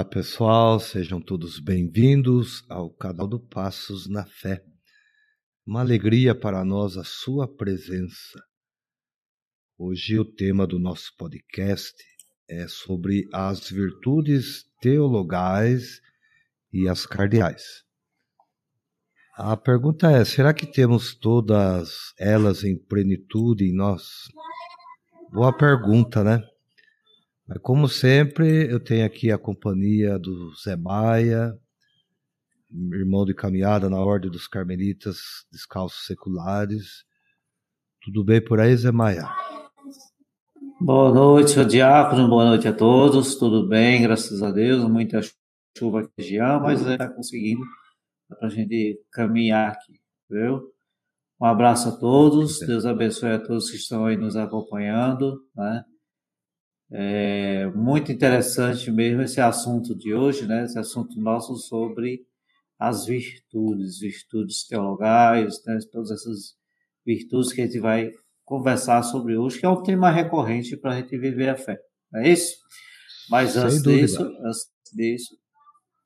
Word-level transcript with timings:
Olá 0.00 0.08
pessoal, 0.08 0.80
sejam 0.80 1.20
todos 1.20 1.60
bem-vindos 1.60 2.64
ao 2.70 2.88
canal 2.88 3.28
do 3.28 3.38
Passos 3.38 4.08
na 4.08 4.24
Fé. 4.24 4.64
Uma 5.66 5.80
alegria 5.80 6.34
para 6.34 6.64
nós 6.64 6.96
a 6.96 7.04
sua 7.04 7.46
presença. 7.46 8.42
Hoje 9.76 10.18
o 10.18 10.24
tema 10.24 10.66
do 10.66 10.78
nosso 10.78 11.14
podcast 11.18 11.92
é 12.48 12.66
sobre 12.66 13.28
as 13.30 13.68
virtudes 13.68 14.64
teologais 14.80 16.00
e 16.72 16.88
as 16.88 17.04
cardeais. 17.04 17.84
A 19.36 19.54
pergunta 19.54 20.10
é: 20.10 20.24
será 20.24 20.54
que 20.54 20.66
temos 20.66 21.14
todas 21.14 22.14
elas 22.18 22.64
em 22.64 22.74
plenitude 22.74 23.66
em 23.66 23.74
nós? 23.74 24.30
Boa 25.30 25.54
pergunta, 25.54 26.24
né? 26.24 26.42
Como 27.58 27.88
sempre, 27.88 28.70
eu 28.70 28.78
tenho 28.78 29.04
aqui 29.04 29.32
a 29.32 29.36
companhia 29.36 30.16
do 30.18 30.54
Zé 30.54 30.76
Maia, 30.76 31.52
irmão 32.92 33.24
de 33.24 33.34
caminhada 33.34 33.90
na 33.90 33.98
Ordem 33.98 34.30
dos 34.30 34.46
Carmelitas 34.46 35.18
Descalços 35.50 36.06
Seculares. 36.06 37.04
Tudo 38.02 38.24
bem 38.24 38.42
por 38.42 38.60
aí, 38.60 38.76
Zé 38.76 38.92
Maia? 38.92 39.28
Boa 40.80 41.12
noite, 41.12 41.50
seu 41.50 41.64
Diácono, 41.64 42.28
boa 42.28 42.44
noite 42.44 42.68
a 42.68 42.72
todos. 42.72 43.34
Tudo 43.34 43.66
bem, 43.66 44.00
graças 44.00 44.44
a 44.44 44.52
Deus. 44.52 44.88
Muita 44.88 45.20
chuva 45.76 46.02
aqui 46.02 46.12
região, 46.18 46.60
mas 46.60 46.80
está 46.80 47.08
conseguindo 47.08 47.62
para 48.28 48.46
a 48.46 48.50
gente 48.50 49.02
caminhar 49.10 49.72
aqui, 49.72 50.00
viu? 50.30 50.72
Um 51.40 51.46
abraço 51.46 51.88
a 51.88 51.92
todos, 51.92 52.60
Deus 52.60 52.86
abençoe 52.86 53.32
a 53.32 53.40
todos 53.40 53.70
que 53.70 53.76
estão 53.76 54.06
aí 54.06 54.16
nos 54.16 54.36
acompanhando, 54.36 55.42
né? 55.56 55.84
É 56.92 57.66
muito 57.68 58.10
interessante 58.10 58.90
mesmo 58.90 59.22
esse 59.22 59.40
assunto 59.40 59.94
de 59.94 60.12
hoje, 60.12 60.46
né? 60.46 60.64
Esse 60.64 60.78
assunto 60.78 61.20
nosso 61.20 61.54
sobre 61.56 62.26
as 62.78 63.04
virtudes, 63.04 64.00
virtudes 64.00 64.66
teologais, 64.66 65.62
né? 65.66 65.78
todas 65.92 66.10
essas 66.10 66.56
virtudes 67.04 67.52
que 67.52 67.60
a 67.60 67.66
gente 67.66 67.78
vai 67.78 68.10
conversar 68.42 69.02
sobre 69.02 69.36
hoje, 69.36 69.60
que 69.60 69.66
é 69.66 69.68
um 69.68 69.82
tema 69.82 70.10
recorrente 70.10 70.76
para 70.76 70.94
a 70.94 70.96
gente 70.96 71.16
viver 71.16 71.50
a 71.50 71.56
fé. 71.56 71.78
Não 72.10 72.20
é 72.20 72.30
isso? 72.30 72.56
Mas 73.28 73.52
Sem 73.52 73.62
antes 73.62 73.82
dúvida. 73.82 74.02
disso, 74.02 74.22
antes 74.22 74.66
disso, 74.92 75.36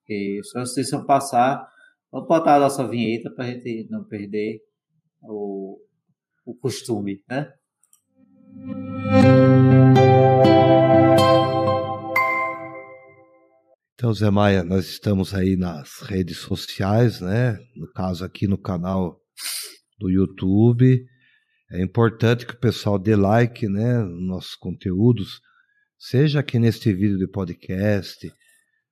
isso, 0.09 0.59
antes 0.59 0.75
disso 0.75 0.97
eu 0.97 1.07
passar, 1.07 1.67
vamos 2.13 2.29
botar 2.29 2.57
a 2.57 2.61
nossa 2.61 2.87
vinheta 2.87 3.31
para 3.31 3.45
a 3.45 3.51
gente 3.51 3.87
não 3.89 4.05
perder 4.05 4.61
o, 5.23 5.79
o 6.45 6.55
costume, 6.55 7.23
né? 7.27 7.51
Então, 13.95 14.13
Zé 14.13 14.31
Maia, 14.31 14.63
nós 14.63 14.87
estamos 14.87 15.33
aí 15.33 15.57
nas 15.57 16.01
redes 16.03 16.37
sociais, 16.37 17.21
né? 17.21 17.59
No 17.75 17.91
caso 17.93 18.25
aqui 18.25 18.47
no 18.47 18.59
canal 18.59 19.19
do 19.99 20.11
YouTube. 20.11 21.07
É 21.71 21.83
importante 21.83 22.47
que 22.47 22.53
o 22.53 22.59
pessoal 22.59 22.99
dê 22.99 23.17
like, 23.17 23.67
né, 23.67 23.99
nos 24.03 24.27
nossos 24.27 24.55
conteúdos, 24.55 25.41
seja 25.99 26.41
aqui 26.41 26.59
neste 26.59 26.93
vídeo 26.93 27.17
de 27.17 27.27
podcast, 27.27 28.31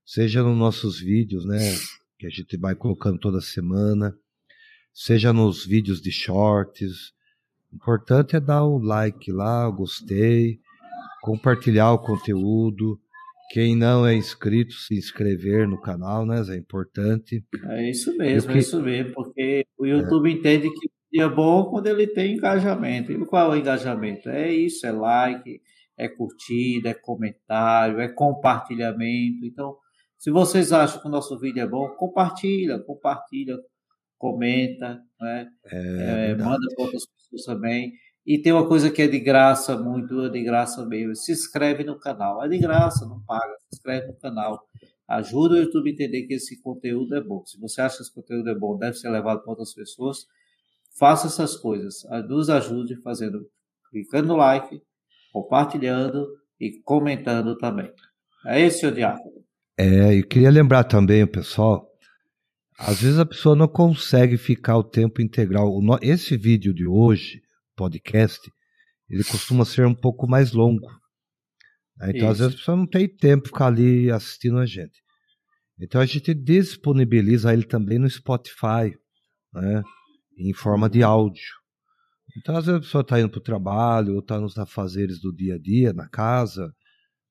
seja 0.04 0.42
nos 0.42 0.56
nossos 0.56 0.98
vídeos, 0.98 1.44
né, 1.44 1.58
que 2.18 2.26
a 2.26 2.30
gente 2.30 2.56
vai 2.56 2.74
colocando 2.74 3.18
toda 3.18 3.40
semana, 3.40 4.16
seja 4.92 5.32
nos 5.32 5.66
vídeos 5.66 6.00
de 6.00 6.10
shorts. 6.10 7.12
O 7.70 7.76
importante 7.76 8.34
é 8.34 8.40
dar 8.40 8.64
o 8.64 8.78
like 8.78 9.30
lá, 9.30 9.68
gostei, 9.68 10.58
compartilhar 11.22 11.92
o 11.92 12.00
conteúdo, 12.00 13.00
quem 13.52 13.76
não 13.76 14.04
é 14.04 14.14
inscrito, 14.14 14.74
se 14.74 14.96
inscrever 14.96 15.68
no 15.68 15.80
canal, 15.80 16.26
né? 16.26 16.42
É 16.50 16.56
importante. 16.56 17.44
É 17.70 17.88
isso 17.88 18.16
mesmo, 18.16 18.50
que... 18.50 18.58
é 18.58 18.60
isso 18.60 18.82
mesmo, 18.82 19.12
porque 19.14 19.64
o 19.78 19.86
YouTube 19.86 20.28
é. 20.28 20.32
entende 20.32 20.68
que 20.70 21.20
é 21.20 21.28
bom 21.28 21.66
quando 21.66 21.86
ele 21.86 22.06
tem 22.08 22.34
engajamento. 22.34 23.12
E 23.12 23.26
qual 23.26 23.52
é 23.52 23.56
o 23.56 23.60
engajamento? 23.60 24.28
É 24.28 24.52
isso, 24.52 24.84
é 24.84 24.90
like, 24.90 25.60
é 25.96 26.08
curtida, 26.08 26.88
é 26.90 26.94
comentário, 26.94 28.00
é 28.00 28.08
compartilhamento. 28.08 29.46
Então, 29.46 29.76
se 30.18 30.30
vocês 30.30 30.72
acham 30.72 31.00
que 31.00 31.06
o 31.06 31.10
nosso 31.10 31.38
vídeo 31.38 31.62
é 31.62 31.66
bom, 31.66 31.88
compartilha, 31.90 32.78
compartilha, 32.80 33.56
comenta, 34.18 35.00
né? 35.20 35.48
É, 35.66 36.30
é, 36.30 36.34
manda 36.36 36.66
para 36.74 36.84
outras 36.84 37.04
pessoas 37.06 37.44
também. 37.44 37.92
E 38.24 38.38
tem 38.38 38.52
uma 38.52 38.68
coisa 38.68 38.90
que 38.90 39.02
é 39.02 39.08
de 39.08 39.18
graça, 39.18 39.76
muito 39.76 40.30
de 40.30 40.42
graça 40.42 40.84
mesmo. 40.86 41.14
Se 41.16 41.32
inscreve 41.32 41.82
no 41.82 41.98
canal. 41.98 42.44
É 42.44 42.48
de 42.48 42.58
graça, 42.58 43.04
não 43.06 43.20
paga. 43.20 43.54
Se 43.60 43.76
inscreve 43.76 44.08
no 44.08 44.16
canal. 44.16 44.60
Ajuda 45.08 45.54
o 45.54 45.58
YouTube 45.58 45.90
a 45.90 45.92
entender 45.92 46.22
que 46.22 46.34
esse 46.34 46.60
conteúdo 46.62 47.14
é 47.16 47.20
bom. 47.20 47.44
Se 47.44 47.58
você 47.60 47.80
acha 47.80 47.96
que 47.96 48.02
esse 48.02 48.14
conteúdo 48.14 48.48
é 48.48 48.54
bom, 48.54 48.78
deve 48.78 48.96
ser 48.96 49.10
levado 49.10 49.42
para 49.42 49.50
outras 49.50 49.74
pessoas. 49.74 50.26
Faça 50.98 51.26
essas 51.26 51.56
coisas. 51.56 52.04
Nos 52.28 52.48
ajude 52.48 52.96
fazendo, 53.02 53.44
clicando 53.90 54.28
no 54.28 54.36
like, 54.36 54.80
compartilhando 55.32 56.28
e 56.60 56.80
comentando 56.84 57.58
também. 57.58 57.90
É 58.46 58.60
esse, 58.60 58.80
seu 58.80 58.90
Diácono. 58.90 59.42
É, 59.76 60.14
e 60.14 60.22
queria 60.22 60.50
lembrar 60.50 60.84
também, 60.84 61.26
pessoal, 61.26 61.88
às 62.78 63.00
vezes 63.00 63.18
a 63.18 63.26
pessoa 63.26 63.56
não 63.56 63.68
consegue 63.68 64.36
ficar 64.36 64.76
o 64.76 64.84
tempo 64.84 65.20
integral. 65.20 65.72
Esse 66.00 66.36
vídeo 66.36 66.72
de 66.72 66.86
hoje, 66.86 67.41
podcast, 67.76 68.40
ele 69.08 69.24
costuma 69.24 69.64
ser 69.64 69.86
um 69.86 69.94
pouco 69.94 70.26
mais 70.26 70.52
longo. 70.52 70.88
Né? 71.96 72.10
Então, 72.10 72.20
Isso. 72.20 72.30
às 72.30 72.38
vezes, 72.38 72.54
a 72.54 72.56
pessoa 72.58 72.76
não 72.76 72.86
tem 72.86 73.08
tempo 73.08 73.44
de 73.44 73.48
ficar 73.50 73.66
ali 73.66 74.10
assistindo 74.10 74.58
a 74.58 74.66
gente. 74.66 75.02
Então, 75.78 76.00
a 76.00 76.06
gente 76.06 76.32
disponibiliza 76.34 77.52
ele 77.52 77.64
também 77.64 77.98
no 77.98 78.08
Spotify, 78.08 78.96
né? 79.52 79.82
em 80.38 80.52
forma 80.54 80.88
de 80.88 81.02
áudio. 81.02 81.42
Então, 82.38 82.56
às 82.56 82.66
vezes, 82.66 82.78
a 82.78 82.82
pessoa 82.82 83.02
está 83.02 83.20
indo 83.20 83.28
para 83.28 83.38
o 83.38 83.42
trabalho, 83.42 84.14
ou 84.14 84.20
está 84.20 84.40
nos 84.40 84.56
afazeres 84.56 85.20
do 85.20 85.34
dia 85.34 85.56
a 85.56 85.58
dia, 85.58 85.92
na 85.92 86.08
casa, 86.08 86.72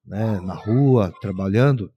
né? 0.05 0.39
na 0.41 0.53
rua, 0.53 1.13
trabalhando, 1.21 1.91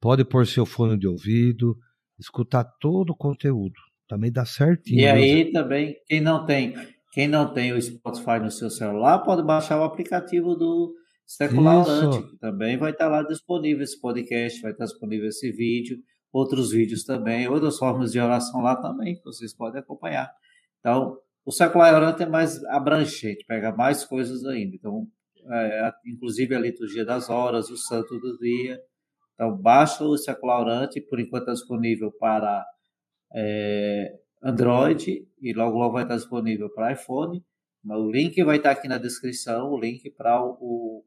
pode 0.00 0.24
pôr 0.24 0.46
seu 0.46 0.66
fone 0.66 0.98
de 0.98 1.06
ouvido, 1.06 1.76
escutar 2.18 2.64
todo 2.80 3.10
o 3.10 3.16
conteúdo. 3.16 3.78
Também 4.08 4.32
dá 4.32 4.44
certinho. 4.44 5.00
E 5.00 5.06
aí 5.06 5.52
também, 5.52 5.96
quem 6.06 6.20
não 6.20 6.44
tem 6.44 6.74
quem 7.12 7.28
não 7.28 7.52
tem 7.52 7.72
o 7.72 7.80
Spotify 7.80 8.40
no 8.40 8.50
seu 8.50 8.70
celular 8.70 9.18
pode 9.18 9.42
baixar 9.42 9.78
o 9.78 9.84
aplicativo 9.84 10.56
do 10.56 10.94
Secular 11.26 11.84
que 11.84 12.36
também 12.38 12.78
vai 12.78 12.90
estar 12.90 13.08
lá 13.08 13.22
disponível 13.22 13.84
esse 13.84 14.00
podcast, 14.00 14.60
vai 14.62 14.72
estar 14.72 14.86
disponível 14.86 15.28
esse 15.28 15.52
vídeo, 15.52 15.98
outros 16.32 16.72
vídeos 16.72 17.04
também, 17.04 17.46
outras 17.46 17.78
formas 17.78 18.12
de 18.12 18.18
oração 18.18 18.62
lá 18.62 18.76
também, 18.76 19.16
que 19.16 19.24
vocês 19.24 19.54
podem 19.54 19.80
acompanhar. 19.80 20.30
Então, 20.80 21.18
o 21.44 21.52
Secular 21.52 21.94
Orante 21.94 22.22
é 22.22 22.26
mais 22.26 22.64
abrangente, 22.64 23.44
pega 23.46 23.72
mais 23.72 24.04
coisas 24.04 24.44
ainda. 24.46 24.74
Então, 24.74 25.06
é, 25.50 25.92
inclusive 26.06 26.54
a 26.54 26.60
liturgia 26.60 27.04
das 27.04 27.28
horas, 27.28 27.68
o 27.68 27.76
santo 27.76 28.18
do 28.18 28.38
dia. 28.38 28.80
Então, 29.34 29.54
baixa 29.56 30.02
o 30.02 30.16
Secular 30.16 30.60
Orante, 30.62 31.00
por 31.00 31.20
enquanto 31.20 31.42
está 31.42 31.52
disponível 31.52 32.10
para 32.12 32.64
é, 33.34 34.12
Android 34.42 35.26
e 35.40 35.52
logo 35.52 35.78
logo 35.78 35.92
vai 35.92 36.02
estar 36.02 36.16
disponível 36.16 36.68
para 36.70 36.92
iPhone. 36.92 37.44
O 37.84 38.10
link 38.10 38.42
vai 38.44 38.56
estar 38.56 38.70
aqui 38.70 38.88
na 38.88 38.98
descrição, 38.98 39.70
o 39.70 39.78
link 39.78 40.10
para 40.10 40.42
o, 40.42 41.04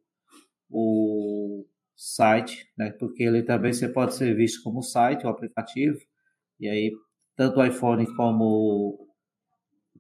o 0.70 1.66
site, 1.96 2.68
né? 2.78 2.92
Porque 2.92 3.24
ele 3.24 3.44
também 3.44 3.74
você 3.74 3.88
pode 3.88 4.14
ser 4.16 4.36
visto 4.36 4.62
como 4.64 4.82
site, 4.82 5.26
o 5.26 5.30
aplicativo. 5.30 6.00
E 6.60 6.68
aí 6.68 6.92
tanto 7.36 7.60
o 7.60 7.66
iPhone 7.66 8.06
como 8.16 9.06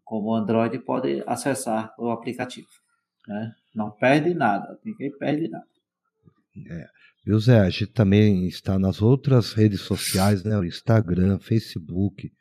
como 0.04 0.30
o 0.30 0.36
Android 0.36 0.78
pode 0.80 1.24
acessar 1.26 1.94
o 1.98 2.12
aplicativo, 2.12 2.68
né? 3.28 3.54
Não 3.74 3.92
perde 3.92 4.34
nada, 4.34 4.80
ninguém 4.86 5.12
perde 5.18 5.50
nada. 5.50 5.68
É. 6.70 6.88
Viu, 7.26 7.40
Zé? 7.40 7.60
A 7.60 7.70
gente 7.70 7.88
também 7.88 8.46
está 8.46 8.78
nas 8.78 9.02
outras 9.02 9.54
redes 9.54 9.82
sociais, 9.82 10.44
né? 10.44 10.56
O 10.58 10.64
Instagram, 10.64 11.40
Facebook, 11.40 12.32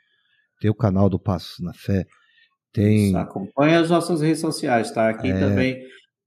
tem 0.61 0.71
o 0.71 0.75
canal 0.75 1.09
do 1.09 1.19
Passos 1.19 1.57
na 1.61 1.73
Fé. 1.73 2.05
Tem... 2.73 3.15
Acompanhe 3.17 3.77
as 3.77 3.91
nossas 3.91 4.21
redes 4.21 4.41
sociais, 4.41 4.91
tá? 4.91 5.09
Aqui 5.09 5.29
é... 5.29 5.39
também 5.39 5.79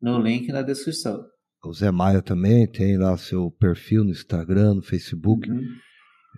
no 0.02 0.20
link 0.20 0.48
na 0.50 0.62
descrição. 0.62 1.26
O 1.66 1.74
Zé 1.74 1.92
Maia 1.92 2.22
também 2.22 2.68
tem 2.68 2.98
lá 2.98 3.18
seu 3.18 3.52
perfil 3.52 4.04
no 4.04 4.12
Instagram, 4.12 4.76
no 4.76 4.82
Facebook. 4.82 5.50
Uhum. 5.50 5.62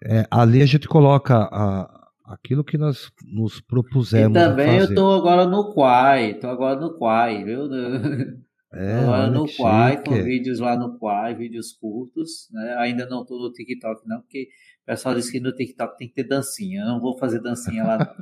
É, 0.03 0.25
ali 0.31 0.61
a 0.61 0.65
gente 0.65 0.87
coloca 0.87 1.35
a, 1.35 2.09
aquilo 2.25 2.63
que 2.63 2.77
nós 2.77 3.11
nos 3.33 3.59
propusemos. 3.59 4.37
E 4.37 4.41
também 4.41 4.77
eu 4.77 4.85
estou 4.85 5.13
agora 5.13 5.45
no 5.45 5.73
Quai, 5.73 6.31
estou 6.31 6.49
agora 6.49 6.79
no 6.79 6.97
Quai, 6.97 7.43
viu? 7.43 7.67
É, 8.71 8.99
agora 8.99 9.31
no 9.31 9.47
Quai, 9.47 10.03
com 10.03 10.13
vídeos 10.13 10.59
lá 10.59 10.77
no 10.77 10.99
Quai, 10.99 11.33
vídeos 11.33 11.73
curtos. 11.73 12.47
Né? 12.51 12.75
Ainda 12.77 13.07
não 13.07 13.23
estou 13.23 13.39
no 13.39 13.51
TikTok, 13.51 14.07
não, 14.07 14.21
porque 14.21 14.47
pessoal 14.89 15.13
disse 15.13 15.31
que 15.31 15.39
no 15.39 15.51
TikTok 15.51 15.97
tem 15.99 16.07
que 16.07 16.15
ter 16.15 16.23
dancinha. 16.23 16.81
Eu 16.81 16.87
não 16.87 16.99
vou 16.99 17.15
fazer 17.15 17.39
dancinha 17.39 17.83
lá. 17.83 18.15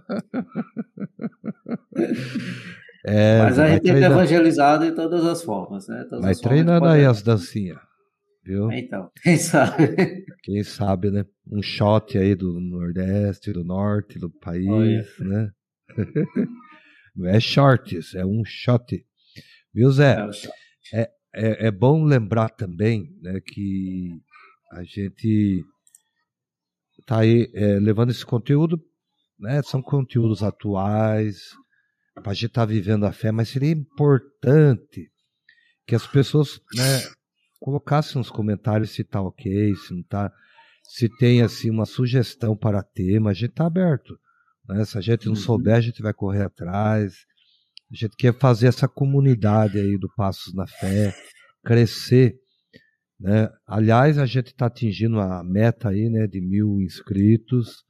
é, 3.06 3.42
Mas 3.42 3.58
a 3.58 3.70
gente 3.70 3.84
tem 3.84 4.04
evangelizado 4.04 4.84
de 4.86 4.92
todas 4.92 5.24
as 5.24 5.42
formas. 5.42 5.88
Né? 5.88 6.06
Todas 6.10 6.26
vai 6.26 6.36
treinando 6.36 6.86
aí 6.86 7.06
as 7.06 7.22
dancinhas. 7.22 7.80
Viu? 8.44 8.70
Então, 8.72 9.10
quem 9.24 9.38
sabe? 9.38 10.26
Quem 10.44 10.62
sabe, 10.62 11.10
né? 11.10 11.26
Um 11.50 11.62
shot 11.62 12.18
aí 12.18 12.36
do 12.36 12.60
Nordeste, 12.60 13.54
do 13.54 13.64
Norte 13.64 14.20
do 14.20 14.30
país, 14.30 14.68
Olha. 14.68 15.06
né? 15.20 15.50
Não 17.16 17.28
é 17.32 17.40
shorts, 17.40 18.14
é 18.14 18.26
um 18.26 18.44
shot. 18.46 19.06
Viu, 19.74 19.90
Zé? 19.92 20.18
É, 20.94 21.00
é, 21.02 21.12
é, 21.34 21.68
é 21.68 21.72
bom 21.72 22.04
lembrar 22.04 22.50
também 22.50 23.10
né, 23.22 23.40
que 23.40 24.20
a 24.74 24.84
gente 24.84 25.64
está 27.08 27.20
aí 27.20 27.50
é, 27.54 27.80
levando 27.80 28.12
esse 28.12 28.26
conteúdo, 28.26 28.78
né? 29.40 29.62
São 29.64 29.82
conteúdos 29.82 30.44
atuais, 30.44 31.38
para 32.16 32.32
a 32.32 32.36
gente 32.36 32.48
estar 32.48 32.62
tá 32.62 32.66
vivendo 32.66 33.06
a 33.06 33.14
fé, 33.14 33.32
mas 33.32 33.48
seria 33.48 33.72
importante 33.72 35.10
que 35.86 35.96
as 35.96 36.06
pessoas 36.06 36.60
né, 36.76 37.02
colocassem 37.62 38.18
nos 38.18 38.30
comentários 38.30 38.92
se 38.92 39.04
está 39.04 39.22
ok, 39.22 39.74
se 39.76 39.94
não 39.94 40.02
está, 40.02 40.30
se 40.84 41.08
tem 41.18 41.42
assim 41.42 41.70
uma 41.70 41.86
sugestão 41.86 42.58
para 42.58 42.84
tema, 42.84 43.30
a 43.30 43.34
gente 43.34 43.52
está 43.52 43.66
aberto. 43.66 44.20
Né? 44.68 44.84
Se 44.84 44.98
a 44.98 45.02
gente 45.02 45.28
não 45.28 45.34
uhum. 45.34 45.40
souber, 45.40 45.76
a 45.76 45.82
gente 45.82 46.02
vai 46.02 46.14
correr 46.14 46.44
atrás. 46.44 47.14
A 47.90 47.96
gente 47.96 48.18
quer 48.18 48.38
fazer 48.38 48.68
essa 48.68 48.86
comunidade 48.86 49.80
aí 49.80 49.98
do 49.98 50.10
Passos 50.14 50.54
na 50.54 50.68
Fé 50.68 51.16
crescer. 51.64 52.36
Né? 53.20 53.50
Aliás, 53.66 54.18
a 54.18 54.26
gente 54.26 54.48
está 54.48 54.68
atingindo 54.68 55.20
a 55.20 55.44
meta 55.44 55.90
aí, 55.90 56.10
né, 56.10 56.28
de 56.28 56.40
mil 56.40 56.82
inscritos. 56.82 57.84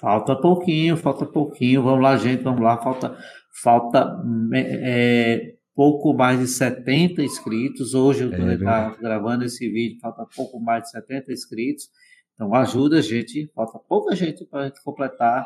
Falta 0.00 0.36
pouquinho, 0.36 0.96
falta 0.96 1.26
pouquinho. 1.26 1.82
Vamos 1.82 2.02
lá, 2.02 2.16
gente, 2.16 2.42
vamos 2.42 2.60
lá. 2.60 2.80
Falta, 2.80 3.16
falta 3.62 4.22
é, 4.54 5.56
pouco 5.74 6.14
mais 6.14 6.38
de 6.38 6.46
70 6.46 7.22
inscritos. 7.22 7.94
Hoje 7.94 8.24
eu 8.24 8.32
é, 8.32 8.56
gravando 9.00 9.44
esse 9.44 9.68
vídeo, 9.68 9.98
falta 10.00 10.24
pouco 10.36 10.60
mais 10.60 10.84
de 10.84 10.90
70 10.90 11.32
inscritos. 11.32 11.88
Então 12.34 12.54
ajuda 12.54 12.98
a 12.98 13.00
gente, 13.00 13.50
falta 13.52 13.80
pouca 13.80 14.14
gente 14.14 14.44
para 14.44 14.60
a 14.60 14.64
gente 14.66 14.82
completar 14.84 15.44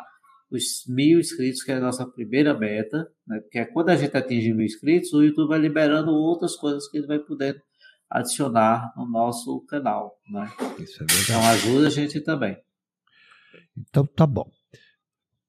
os 0.51 0.85
mil 0.87 1.19
inscritos, 1.19 1.63
que 1.63 1.73
é 1.73 1.77
a 1.77 1.81
nossa 1.81 2.07
primeira 2.07 2.53
meta, 2.53 3.09
né? 3.27 3.41
porque 3.41 3.59
é 3.59 3.65
quando 3.65 3.89
a 3.89 3.97
gente 3.97 4.15
atinge 4.15 4.53
mil 4.53 4.67
inscritos, 4.67 5.11
o 5.15 5.23
YouTube 5.23 5.49
vai 5.49 5.59
liberando 5.59 6.11
outras 6.11 6.55
coisas 6.55 6.87
que 6.91 6.99
ele 6.99 7.07
vai 7.07 7.19
poder 7.19 7.63
adicionar 8.13 8.93
no 8.97 9.07
nosso 9.07 9.61
canal. 9.67 10.19
Né? 10.31 10.51
Isso 10.79 11.03
é 11.03 11.07
verdade. 11.07 11.23
Então 11.23 11.49
ajuda 11.49 11.87
a 11.87 11.91
gente 11.91 12.21
também. 12.21 12.57
Então 13.77 14.07
tá 14.07 14.27
bom. 14.27 14.49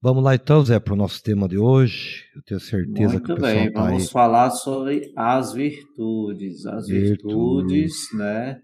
Vamos 0.01 0.21
lá 0.21 0.35
então, 0.35 0.63
Zé, 0.65 0.79
para 0.79 0.93
o 0.93 0.97
nosso 0.97 1.23
tema 1.23 1.47
de 1.47 1.57
hoje. 1.57 2.25
Eu 2.35 2.41
tenho 2.43 2.59
certeza 2.59 3.13
Muito 3.13 3.25
que 3.25 3.31
o 3.31 3.35
pessoal 3.35 3.53
bem, 3.53 3.71
tá 3.71 3.81
vamos 3.85 4.03
aí. 4.03 4.09
falar 4.09 4.49
sobre 4.49 5.13
as 5.15 5.53
virtudes. 5.53 6.65
As 6.65 6.87
virtudes, 6.87 7.93
né? 8.13 8.61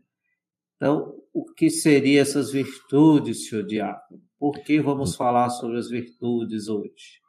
Então, 0.75 1.13
o 1.33 1.45
que 1.53 1.69
seriam 1.69 2.21
essas 2.21 2.51
virtudes, 2.51 3.47
senhor 3.47 3.65
Diácono? 3.65 4.21
Por 4.37 4.59
que 4.63 4.81
vamos 4.81 5.15
falar 5.15 5.49
sobre 5.49 5.77
as 5.77 5.89
virtudes 5.89 6.67
hoje? 6.67 7.19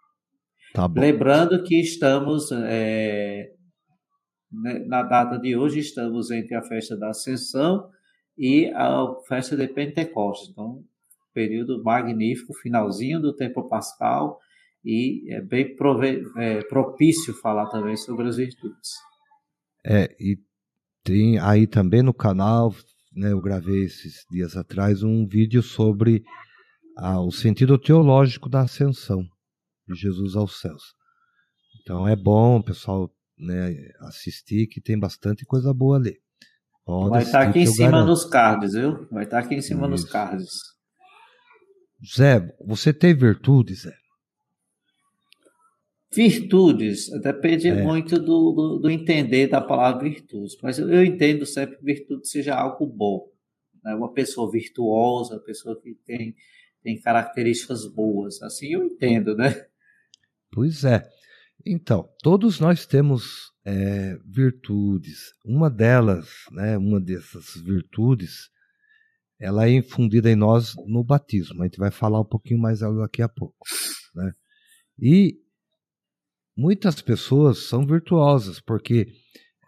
Tá 0.73 0.91
Lembrando 0.93 1.63
que 1.63 1.81
estamos, 1.81 2.51
é, 2.53 3.53
na 4.51 5.03
data 5.03 5.39
de 5.39 5.57
hoje, 5.57 5.81
estamos 5.81 6.31
entre 6.31 6.55
a 6.55 6.63
festa 6.63 6.97
da 6.97 7.11
Ascensão 7.11 7.89
e 8.37 8.67
a 8.75 9.07
festa 9.29 9.57
de 9.57 9.69
Pentecostes. 9.69 10.51
Então, 10.51 10.85
período 11.33 11.83
magnífico, 11.83 12.55
finalzinho 12.55 13.21
do 13.21 13.35
tempo 13.35 13.69
pascal, 13.69 14.39
e 14.85 15.33
é 15.33 15.41
bem 15.41 15.77
prove, 15.77 16.25
é, 16.37 16.63
propício 16.65 17.35
falar 17.35 17.67
também 17.67 17.97
sobre 17.97 18.29
as 18.29 18.37
virtudes. 18.37 18.91
É, 19.85 20.15
e 20.19 20.39
tem 21.05 21.39
aí 21.39 21.67
também 21.67 22.03
no 22.03 22.15
canal, 22.15 22.75
né, 23.15 23.33
eu 23.33 23.41
gravei 23.41 23.85
esses 23.85 24.25
dias 24.31 24.57
atrás 24.57 25.03
um 25.03 25.27
vídeo 25.27 25.63
sobre 25.63 26.25
ah, 26.97 27.21
o 27.21 27.31
sentido 27.31 27.79
teológico 27.79 28.49
da 28.49 28.63
ascensão 28.63 29.23
de 29.87 29.95
Jesus 29.95 30.37
aos 30.37 30.61
céus. 30.61 30.95
Então 31.81 32.07
é 32.07 32.17
bom 32.17 32.61
pessoal 32.61 33.11
né, 33.41 33.75
assistir, 34.01 34.67
que 34.67 34.81
tem 34.81 34.99
bastante 34.99 35.45
coisa 35.45 35.73
boa 35.73 35.97
ali. 35.97 36.21
Pode 36.85 37.11
Vai 37.11 37.23
estar 37.23 37.45
tá 37.45 37.49
aqui 37.49 37.61
em 37.61 37.67
cima 37.67 38.05
nos 38.05 38.25
cards, 38.25 38.73
viu? 38.73 39.07
Vai 39.11 39.25
estar 39.25 39.41
tá 39.41 39.47
aqui 39.47 39.55
em 39.55 39.63
cima 39.63 39.83
Isso. 39.83 39.91
nos 39.91 40.05
cards. 40.05 40.51
Zé, 42.17 42.55
você 42.65 42.93
tem 42.93 43.15
virtudes, 43.15 43.83
Zé? 43.83 43.95
Virtudes, 46.13 47.09
depende 47.23 47.69
é. 47.69 47.83
muito 47.83 48.19
do, 48.19 48.53
do, 48.53 48.79
do, 48.83 48.91
entender 48.91 49.47
da 49.47 49.61
palavra 49.61 50.09
virtudes, 50.09 50.57
mas 50.61 50.77
eu, 50.79 50.91
eu 50.91 51.05
entendo 51.05 51.47
sempre 51.47 51.77
que 51.77 51.85
virtude 51.85 52.29
seja 52.29 52.57
algo 52.57 52.85
bom. 52.85 53.29
Né? 53.85 53.95
Uma 53.95 54.13
pessoa 54.13 54.51
virtuosa, 54.51 55.35
uma 55.35 55.41
pessoa 55.41 55.81
que 55.81 55.95
tem 56.05 56.35
tem 56.83 57.01
características 57.01 57.87
boas. 57.87 58.43
Assim 58.43 58.73
eu 58.73 58.85
entendo, 58.85 59.37
né? 59.37 59.67
Pois 60.53 60.85
é. 60.85 61.09
Então, 61.65 62.09
todos 62.23 62.59
nós 62.59 62.87
temos 62.87 63.53
é, 63.65 64.17
virtudes. 64.25 65.33
Uma 65.45 65.69
delas, 65.69 66.29
né, 66.53 66.79
uma 66.79 67.01
dessas 67.01 67.55
virtudes, 67.63 68.49
ela 69.39 69.67
é 69.67 69.73
infundida 69.73 70.31
em 70.31 70.37
nós 70.37 70.75
no 70.87 71.05
batismo. 71.05 71.63
A 71.63 71.67
gente 71.67 71.79
vai 71.79 71.91
falar 71.91 72.21
um 72.21 72.25
pouquinho 72.25 72.61
mais 72.61 72.81
daqui 72.81 73.23
a 73.23 73.29
pouco. 73.29 73.67
Né? 74.15 74.33
E 74.99 75.39
muitas 76.57 77.01
pessoas 77.01 77.67
são 77.67 77.87
virtuosas 77.87 78.61
porque 78.61 79.07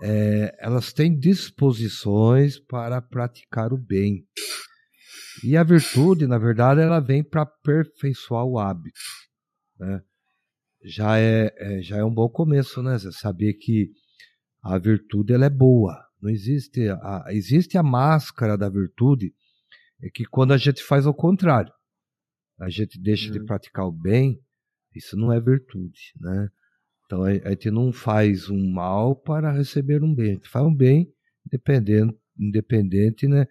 é, 0.03 0.55
elas 0.59 0.93
têm 0.93 1.19
disposições 1.19 2.59
para 2.59 3.01
praticar 3.01 3.73
o 3.73 3.79
bem. 3.79 4.27
E 5.45 5.57
a 5.57 5.63
virtude, 5.63 6.27
na 6.27 6.39
verdade, 6.39 6.81
ela 6.81 7.01
vem 7.01 7.23
para 7.25 7.43
aperfeiçoar 7.43 8.45
o 8.45 8.59
hábito. 8.59 9.01
Né? 9.79 10.03
Já, 10.85 11.19
é, 11.19 11.53
é, 11.57 11.83
já 11.83 11.99
é 11.99 12.05
um 12.05 12.13
bom 12.13 12.29
começo, 12.29 12.83
né? 12.83 12.99
Você 12.99 13.13
saber 13.13 13.55
que 13.55 13.91
a 14.63 14.79
virtude 14.79 15.33
ela 15.33 15.47
é 15.47 15.51
boa. 15.51 15.97
Não 16.21 16.31
existe 16.31 16.89
a, 16.89 17.25
existe 17.31 17.77
a 17.77 17.83
máscara 17.83 18.57
da 18.57 18.69
virtude, 18.69 19.35
é 20.01 20.09
que 20.09 20.25
quando 20.25 20.53
a 20.53 20.57
gente 20.57 20.83
faz 20.83 21.07
o 21.07 21.15
contrário, 21.15 21.73
a 22.61 22.69
gente 22.69 23.01
deixa 23.01 23.31
de 23.31 23.41
uhum. 23.41 23.47
praticar 23.47 23.87
o 23.87 23.93
bem, 23.93 24.41
isso 24.95 25.17
não 25.17 25.33
é 25.33 25.41
virtude, 25.41 26.13
né? 26.21 26.49
Então 27.07 27.25
a, 27.25 27.51
gente 27.51 27.71
não 27.71 27.93
faz 27.93 28.49
um 28.49 28.71
mal 28.71 29.15
para 29.17 29.53
receber 29.53 30.03
um 30.03 30.15
bem, 30.15 30.31
a 30.31 30.35
gente 30.35 30.49
faz 30.49 30.65
um 30.65 30.75
bem 30.75 31.13
independente, 31.47 32.17
independente 32.39 33.29
né, 33.29 33.47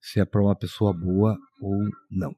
se 0.00 0.20
é 0.20 0.24
para 0.24 0.42
uma 0.42 0.54
pessoa 0.54 0.92
boa 0.92 1.36
ou 1.60 1.78
não. 2.10 2.34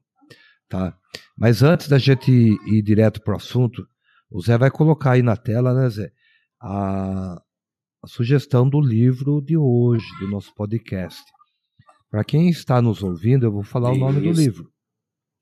Tá? 0.67 0.97
Mas 1.37 1.61
antes 1.61 1.87
da 1.87 1.97
gente 1.97 2.31
ir 2.31 2.81
direto 2.81 3.21
para 3.21 3.33
o 3.33 3.37
assunto, 3.37 3.87
o 4.33 4.41
Zé 4.41 4.57
vai 4.57 4.71
colocar 4.71 5.11
aí 5.11 5.21
na 5.21 5.37
tela, 5.37 5.75
né, 5.75 5.87
Zé, 5.89 6.11
a, 6.59 7.35
a 8.01 8.07
sugestão 8.07 8.67
do 8.67 8.81
livro 8.81 9.39
de 9.39 9.55
hoje, 9.55 10.07
do 10.19 10.27
nosso 10.27 10.53
podcast. 10.55 11.21
Para 12.09 12.23
quem 12.23 12.49
está 12.49 12.81
nos 12.81 13.03
ouvindo, 13.03 13.45
eu 13.45 13.51
vou 13.51 13.63
falar 13.63 13.91
Isso. 13.91 14.01
o 14.01 14.05
nome 14.05 14.21
do 14.21 14.31
livro, 14.31 14.71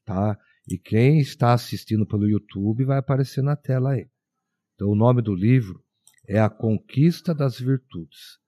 tá? 0.05 0.37
E 0.69 0.77
quem 0.77 1.19
está 1.19 1.53
assistindo 1.53 2.05
pelo 2.05 2.27
YouTube 2.27 2.83
vai 2.83 2.97
aparecer 2.97 3.41
na 3.41 3.55
tela 3.55 3.91
aí. 3.91 4.07
Então, 4.75 4.89
o 4.89 4.95
nome 4.95 5.21
do 5.21 5.33
livro 5.33 5.81
é 6.27 6.39
A 6.39 6.49
Conquista 6.49 7.33
das 7.33 7.57
Virtudes. 7.59 8.39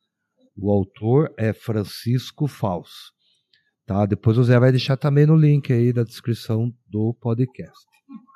O 0.57 0.69
autor 0.69 1.33
é 1.37 1.53
Francisco 1.53 2.47
Fausto. 2.47 3.13
Tá? 3.85 4.05
Depois 4.05 4.37
o 4.37 4.43
Zé 4.43 4.59
vai 4.59 4.71
deixar 4.71 4.97
também 4.97 5.25
no 5.25 5.35
link 5.35 5.71
aí 5.71 5.91
da 5.91 6.03
descrição 6.03 6.71
do 6.87 7.13
podcast. 7.19 7.92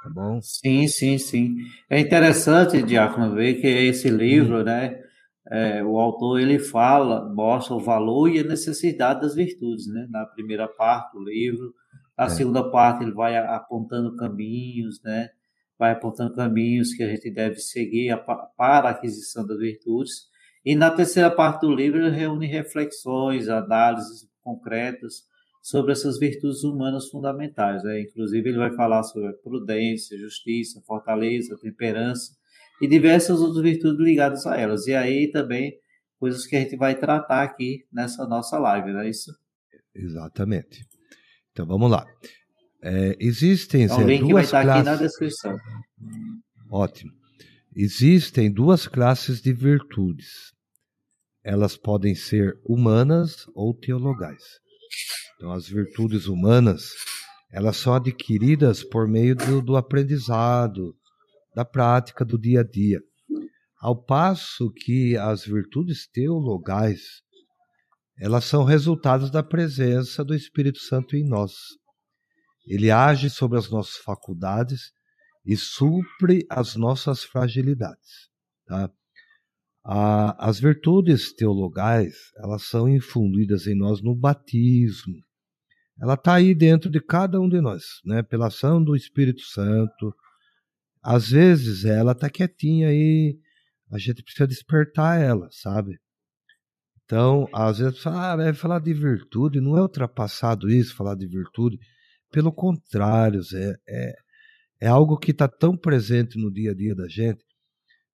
Tá 0.08 0.14
bom? 0.14 0.42
Sim, 0.42 0.88
sim, 0.88 1.18
sim. 1.18 1.58
É 1.90 2.00
interessante, 2.00 2.82
Diácono, 2.82 3.36
ver 3.36 3.56
que 3.56 3.68
esse 3.68 4.10
livro, 4.10 4.62
hum. 4.62 4.64
né? 4.64 5.02
É, 5.50 5.84
o 5.84 5.98
autor 5.98 6.42
ele 6.42 6.60
fala, 6.60 7.34
mostra 7.34 7.74
o 7.74 7.80
valor 7.80 8.30
e 8.30 8.40
a 8.40 8.44
necessidade 8.44 9.22
das 9.22 9.36
virtudes, 9.36 9.88
né? 9.88 10.08
Na 10.10 10.26
primeira 10.26 10.68
parte 10.68 11.14
do 11.14 11.24
livro, 11.24 11.74
na 12.18 12.26
é. 12.26 12.30
segunda 12.30 12.70
parte 12.70 13.04
ele 13.04 13.14
vai 13.14 13.38
apontando 13.38 14.16
caminhos, 14.16 15.02
né? 15.04 15.30
Vai 15.80 15.92
apontando 15.92 16.34
caminhos 16.36 16.94
que 16.94 17.04
a 17.04 17.08
gente 17.08 17.30
deve 17.32 17.60
seguir 17.60 18.18
para 18.58 18.88
a 18.88 18.90
aquisição 18.90 19.46
das 19.46 19.58
virtudes. 19.58 20.28
E 20.66 20.76
na 20.76 20.92
terceira 20.92 21.32
parte 21.32 21.62
do 21.62 21.74
livro 21.74 22.00
ele 22.00 22.16
reúne 22.16 22.46
reflexões, 22.46 23.48
análises 23.48 24.28
concretas 24.44 25.24
sobre 25.62 25.92
essas 25.92 26.18
virtudes 26.20 26.64
humanas 26.64 27.10
fundamentais. 27.10 27.84
Né? 27.84 28.02
Inclusive, 28.02 28.50
ele 28.50 28.58
vai 28.58 28.74
falar 28.76 29.04
sobre 29.04 29.34
prudência, 29.44 30.18
justiça, 30.18 30.82
fortaleza, 30.86 31.58
temperança 31.62 32.36
e 32.82 32.88
diversas 32.88 33.40
outras 33.40 33.64
virtudes 33.64 34.00
ligadas 34.00 34.46
a 34.46 34.58
elas. 34.58 34.88
E 34.88 34.94
aí 34.94 35.30
também 35.32 35.74
coisas 36.20 36.46
que 36.46 36.56
a 36.56 36.60
gente 36.60 36.76
vai 36.76 36.96
tratar 36.96 37.44
aqui 37.44 37.86
nessa 37.92 38.28
nossa 38.28 38.58
live, 38.58 38.92
não 38.92 39.02
é 39.02 39.10
isso? 39.10 39.32
Exatamente. 39.94 40.86
Então 41.52 41.66
vamos 41.66 41.90
lá. 41.90 42.06
É, 42.84 43.16
existem 43.20 43.84
então, 43.84 44.06
link 44.06 44.22
duas 44.22 44.34
vai 44.34 44.44
estar 44.44 44.64
classes... 44.64 44.88
aqui 44.88 44.90
na 44.90 44.96
descrição. 44.96 45.58
Ótimo. 46.72 47.12
Existem 47.76 48.52
duas 48.52 48.88
classes 48.88 49.42
de 49.42 49.54
virtudes. 49.54 50.54
Elas 51.44 51.78
podem 51.78 52.14
ser 52.14 52.60
humanas 52.66 53.46
ou 53.56 53.74
teologais. 53.74 54.44
Então, 55.36 55.52
as 55.52 55.68
virtudes 55.68 56.28
humanas, 56.28 56.94
elas 57.52 57.78
são 57.78 57.94
adquiridas 57.94 58.84
por 58.84 59.08
meio 59.08 59.36
do, 59.36 59.62
do 59.62 59.78
aprendizado, 59.78 60.96
da 61.56 61.64
prática 61.64 62.26
do 62.26 62.38
dia 62.38 62.62
a 62.62 62.64
dia. 62.64 63.00
Ao 63.80 63.96
passo 63.96 64.72
que 64.72 65.16
as 65.16 65.46
virtudes 65.46 66.08
teologais, 66.08 67.22
elas 68.20 68.46
são 68.46 68.64
resultados 68.64 69.30
da 69.30 69.44
presença 69.44 70.24
do 70.24 70.34
Espírito 70.34 70.80
Santo 70.80 71.16
em 71.16 71.24
nós. 71.24 71.54
Ele 72.66 72.90
age 72.90 73.30
sobre 73.30 73.58
as 73.58 73.70
nossas 73.70 73.98
faculdades 73.98 74.92
e 75.46 75.56
supre 75.56 76.46
as 76.50 76.76
nossas 76.76 77.24
fragilidades. 77.24 78.30
Tá? 78.66 78.92
As 79.90 80.60
virtudes 80.60 81.32
teologais, 81.34 82.14
elas 82.38 82.64
são 82.64 82.90
infundidas 82.90 83.68
em 83.68 83.76
nós 83.76 84.02
no 84.02 84.14
batismo. 84.14 85.16
Ela 86.02 86.16
está 86.16 86.36
aí 86.36 86.54
dentro 86.54 86.90
de 86.90 87.00
cada 87.00 87.40
um 87.40 87.48
de 87.48 87.62
nós, 87.62 87.84
né? 88.04 88.22
pela 88.22 88.48
ação 88.48 88.84
do 88.84 88.98
Espírito 88.98 89.42
Santo. 89.44 90.14
Às 91.02 91.30
vezes 91.30 91.86
ela 91.86 92.12
está 92.12 92.30
quietinha 92.30 92.90
aí, 92.90 93.40
a 93.90 93.98
gente 93.98 94.22
precisa 94.22 94.46
despertar 94.46 95.22
ela, 95.22 95.48
sabe? 95.52 95.98
Então, 97.06 97.48
às 97.54 97.78
vezes, 97.80 98.06
ah, 98.06 98.36
vai 98.36 98.54
falar 98.54 98.80
de 98.80 98.94
virtude, 98.94 99.62
não 99.62 99.78
é 99.78 99.82
ultrapassado 99.82 100.70
isso, 100.70 100.94
falar 100.94 101.16
de 101.16 101.26
virtude. 101.26 101.80
Pelo 102.30 102.52
contrário, 102.52 103.42
Zé, 103.42 103.78
é, 103.88 104.14
é 104.82 104.88
algo 104.88 105.18
que 105.18 105.32
está 105.32 105.48
tão 105.48 105.78
presente 105.78 106.38
no 106.38 106.52
dia 106.52 106.72
a 106.72 106.76
dia 106.76 106.94
da 106.94 107.08
gente, 107.08 107.42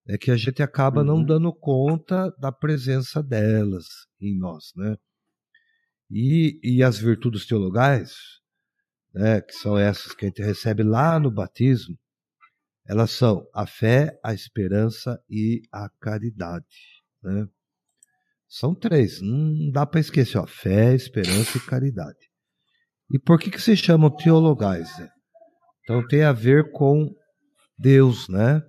é 0.06 0.18
que 0.18 0.30
a 0.30 0.36
gente 0.36 0.62
acaba 0.62 1.00
uhum. 1.00 1.06
não 1.06 1.24
dando 1.24 1.52
conta 1.52 2.30
da 2.38 2.52
presença 2.52 3.22
delas 3.22 3.86
em 4.20 4.36
nós, 4.38 4.72
né? 4.76 4.96
E, 6.10 6.60
e 6.62 6.82
as 6.82 6.98
virtudes 6.98 7.46
teologais, 7.46 8.14
né, 9.14 9.40
que 9.40 9.54
são 9.54 9.78
essas 9.78 10.12
que 10.12 10.26
a 10.26 10.28
gente 10.28 10.42
recebe 10.42 10.82
lá 10.82 11.18
no 11.18 11.30
batismo, 11.30 11.98
elas 12.86 13.10
são 13.10 13.48
a 13.54 13.66
fé, 13.66 14.18
a 14.22 14.34
esperança 14.34 15.18
e 15.28 15.62
a 15.72 15.88
caridade, 16.00 17.02
né? 17.22 17.48
São 18.46 18.74
três, 18.74 19.20
não 19.20 19.70
dá 19.72 19.84
para 19.84 19.98
esquecer, 19.98 20.38
ó, 20.38 20.46
fé, 20.46 20.94
esperança 20.94 21.58
e 21.58 21.60
caridade. 21.60 22.30
E 23.10 23.18
por 23.18 23.38
que 23.38 23.50
que 23.50 23.60
se 23.60 23.76
chamam 23.76 24.14
teologais? 24.14 24.96
Né? 24.98 25.08
Então 25.82 26.06
tem 26.06 26.22
a 26.22 26.32
ver 26.32 26.70
com 26.70 27.12
Deus, 27.76 28.28
né? 28.28 28.62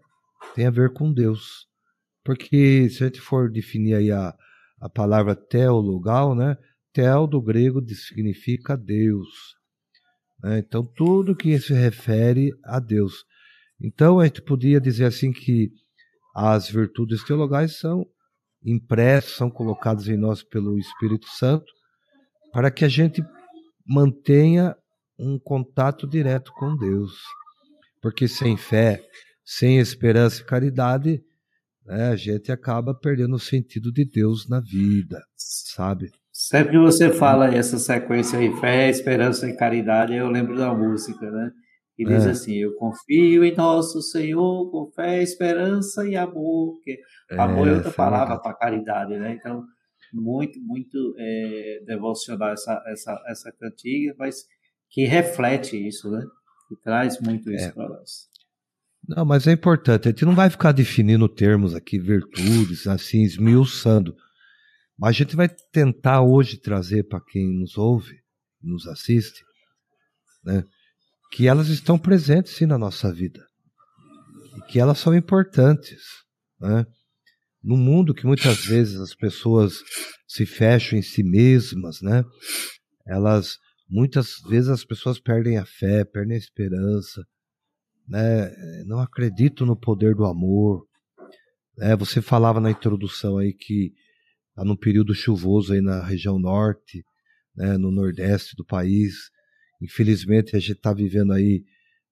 Tem 0.54 0.68
a 0.68 0.72
ver 0.72 0.94
com 0.94 1.12
Deus. 1.12 1.68
Porque 2.24 2.90
se 2.90 3.04
a 3.04 3.08
gente 3.08 3.22
for 3.22 3.50
definir 3.52 3.96
aí 3.96 4.12
a, 4.12 4.34
a 4.80 4.90
palavra 4.90 5.36
teologal, 5.36 6.36
né? 6.36 6.58
Tel 6.94 7.28
do 7.28 7.42
grego 7.42 7.82
significa 7.94 8.78
Deus. 8.78 9.56
Né? 10.42 10.60
Então 10.60 10.86
tudo 10.86 11.36
que 11.36 11.60
se 11.60 11.74
refere 11.74 12.52
a 12.64 12.80
Deus. 12.80 13.25
Então 13.82 14.20
a 14.20 14.25
gente 14.25 14.42
podia 14.42 14.80
dizer 14.80 15.06
assim 15.06 15.32
que 15.32 15.72
as 16.36 16.70
virtudes 16.70 17.24
teologais 17.24 17.78
são 17.78 18.06
impressas, 18.64 19.36
são 19.36 19.50
colocadas 19.50 20.08
em 20.08 20.18
nós 20.18 20.44
pelo 20.44 20.78
Espírito 20.78 21.28
Santo, 21.28 21.66
para 22.52 22.72
que 22.72 22.84
a 22.84 22.88
gente 22.88 23.24
mantenha 23.86 24.75
um 25.20 25.38
contato 25.38 26.08
direto 26.08 26.52
com 26.54 26.75
Deus. 26.75 27.14
Porque 28.02 28.28
sem 28.28 28.58
fé, 28.58 29.04
sem 29.46 29.78
esperança 29.78 30.42
e 30.42 30.46
caridade, 30.46 31.24
né, 31.86 32.10
a 32.10 32.16
gente 32.16 32.52
acaba 32.52 32.96
perdendo 32.96 33.36
o 33.36 33.40
sentido 33.40 33.92
de 33.92 34.04
Deus 34.04 34.50
na 34.50 34.60
vida, 34.60 35.22
sabe? 35.36 36.10
Sempre 36.34 36.72
que 36.72 36.80
você 36.80 37.12
fala 37.12 37.56
essa 37.56 37.78
sequência 37.78 38.40
aí, 38.40 38.52
fé, 38.60 38.90
esperança 38.90 39.48
e 39.48 39.56
caridade, 39.56 40.16
eu 40.16 40.28
lembro 40.28 40.58
da 40.58 40.74
música, 40.74 41.30
né? 41.32 41.52
E 41.98 42.04
diz 42.04 42.25
é. 42.25 42.32
assim: 42.32 42.56
Eu 42.56 42.75
confio 42.75 43.46
em 43.46 43.56
nosso 43.56 44.02
Senhor 44.02 44.70
com 44.70 44.92
fé, 44.92 45.24
esperança 45.24 46.06
e 46.06 46.16
amor. 46.18 46.78
Que 46.84 47.00
é, 47.32 47.40
amor 47.40 47.70
é 47.70 47.74
outra 47.75 47.92
palavra 47.92 48.38
para 48.38 48.54
caridade, 48.54 49.18
né? 49.18 49.38
Então, 49.40 49.64
muito, 50.14 50.60
muito 50.60 51.16
é, 51.18 51.84
devocional 51.86 52.52
essa, 52.52 52.84
essa, 52.88 53.24
essa 53.28 53.52
cantiga, 53.54 54.14
mas 54.20 54.46
que 54.90 55.06
reflete 55.06 55.88
isso, 55.88 56.12
né? 56.12 56.22
Que 56.68 56.75
traz 56.84 57.20
muito 57.22 57.50
isso 57.50 57.68
é. 57.68 57.72
para 57.72 57.88
nós. 57.88 58.28
Não, 59.07 59.24
mas 59.24 59.45
é 59.45 59.51
importante, 59.51 60.07
a 60.07 60.12
gente 60.12 60.25
não 60.25 60.33
vai 60.33 60.50
ficar 60.50 60.71
definindo 60.71 61.29
termos 61.29 61.75
aqui, 61.75 62.00
virtudes, 62.00 62.88
assim, 62.88 63.24
esmiuçando. 63.24 64.15
Mas 64.97 65.09
a 65.09 65.19
gente 65.19 65.35
vai 65.35 65.50
tentar 65.71 66.21
hoje 66.21 66.57
trazer 66.57 67.03
para 67.03 67.21
quem 67.21 67.59
nos 67.59 67.77
ouve, 67.77 68.15
nos 68.62 68.88
assiste, 68.88 69.43
né, 70.43 70.63
que 71.31 71.47
elas 71.47 71.67
estão 71.67 72.00
presentes 72.00 72.53
sim 72.53 72.65
na 72.65 72.77
nossa 72.77 73.12
vida. 73.13 73.45
E 74.57 74.62
que 74.71 74.79
elas 74.79 74.97
são 74.97 75.13
importantes. 75.13 76.01
Né? 76.59 76.85
No 77.62 77.75
mundo 77.75 78.13
que 78.13 78.25
muitas 78.25 78.65
vezes 78.65 79.00
as 79.00 79.13
pessoas 79.13 79.79
se 80.27 80.45
fecham 80.45 80.97
em 80.97 81.01
si 81.01 81.24
mesmas, 81.24 82.01
né? 82.01 82.24
Elas 83.05 83.57
muitas 83.89 84.39
vezes 84.47 84.69
as 84.69 84.85
pessoas 84.85 85.19
perdem 85.19 85.57
a 85.57 85.65
fé, 85.65 86.05
perdem 86.05 86.35
a 86.35 86.39
esperança, 86.39 87.25
né? 88.07 88.51
Não 88.85 89.00
acreditam 89.00 89.65
no 89.65 89.75
poder 89.75 90.15
do 90.15 90.25
amor. 90.25 90.85
É, 91.79 91.95
você 91.95 92.21
falava 92.21 92.59
na 92.59 92.71
introdução 92.71 93.38
aí 93.38 93.53
que 93.53 93.93
está 94.50 94.63
num 94.63 94.75
período 94.75 95.13
chuvoso 95.13 95.74
aí 95.74 95.81
na 95.81 96.01
região 96.01 96.39
norte, 96.39 97.03
né, 97.55 97.77
no 97.77 97.91
nordeste 97.91 98.55
do 98.55 98.65
país. 98.65 99.29
Infelizmente 99.81 100.55
a 100.55 100.59
gente 100.59 100.77
está 100.77 100.93
vivendo 100.93 101.33
aí, 101.33 101.65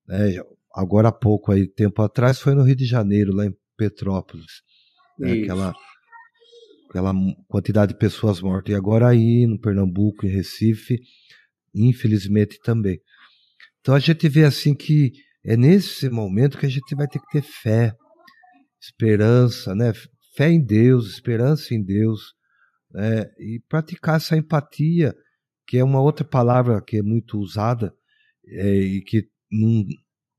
né, 0.06 0.36
agora 0.76 1.08
há 1.08 1.12
pouco 1.12 1.52
aí, 1.52 1.66
tempo 1.68 2.02
atrás, 2.02 2.40
foi 2.40 2.54
no 2.54 2.64
Rio 2.64 2.76
de 2.76 2.86
Janeiro, 2.86 3.34
lá 3.34 3.46
em 3.46 3.56
Petrópolis. 3.78 4.62
Né, 5.18 5.44
aquela, 5.44 5.74
aquela 6.90 7.14
quantidade 7.48 7.94
de 7.94 8.00
pessoas 8.00 8.42
mortas. 8.42 8.74
E 8.74 8.76
agora 8.76 9.08
aí 9.08 9.48
no 9.48 9.58
Pernambuco, 9.58 10.26
em 10.26 10.30
Recife, 10.30 11.00
infelizmente 11.74 12.60
também. 12.62 13.00
Então 13.80 13.96
a 13.96 14.00
gente 14.00 14.28
vê 14.28 14.44
assim 14.44 14.76
que 14.76 15.14
é 15.46 15.58
nesse 15.58 16.10
momento 16.10 16.58
que 16.58 16.66
a 16.66 16.70
gente 16.70 16.96
vai 16.96 17.08
ter 17.08 17.20
que 17.20 17.32
ter 17.32 17.42
fé, 17.42 17.94
esperança, 18.82 19.76
né? 19.76 19.94
Fé 20.36 20.50
em 20.50 20.64
Deus, 20.64 21.10
esperança 21.12 21.74
em 21.74 21.84
Deus, 21.84 22.34
né? 22.92 23.26
e 23.40 23.62
praticar 23.68 24.18
essa 24.18 24.38
empatia, 24.38 25.14
que 25.68 25.78
é 25.78 25.84
uma 25.84 26.02
outra 26.02 26.26
palavra 26.26 26.82
que 26.82 26.98
é 26.98 27.02
muito 27.02 27.38
usada 27.40 27.94
é, 28.48 28.76
e 28.76 29.02
que 29.02 29.28
num, 29.52 29.86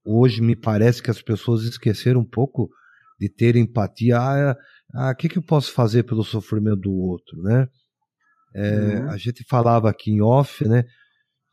hoje 0.04 0.42
me 0.42 0.56
parece 0.56 1.02
que 1.02 1.10
as 1.10 1.22
pessoas 1.22 1.62
esqueceram 1.62 2.20
um 2.20 2.28
pouco 2.28 2.68
de 3.18 3.28
ter 3.28 3.56
empatia. 3.56 4.18
Ah, 4.18 4.56
o 4.94 4.98
ah, 4.98 5.14
que, 5.14 5.28
que 5.28 5.38
eu 5.38 5.42
posso 5.42 5.72
fazer 5.72 6.04
pelo 6.04 6.24
sofrimento 6.24 6.80
do 6.80 6.92
outro, 6.92 7.40
né? 7.42 7.68
É, 8.54 8.98
uhum. 8.98 9.10
A 9.10 9.16
gente 9.16 9.44
falava 9.48 9.90
aqui 9.90 10.12
em 10.12 10.20
off, 10.20 10.66
né? 10.66 10.84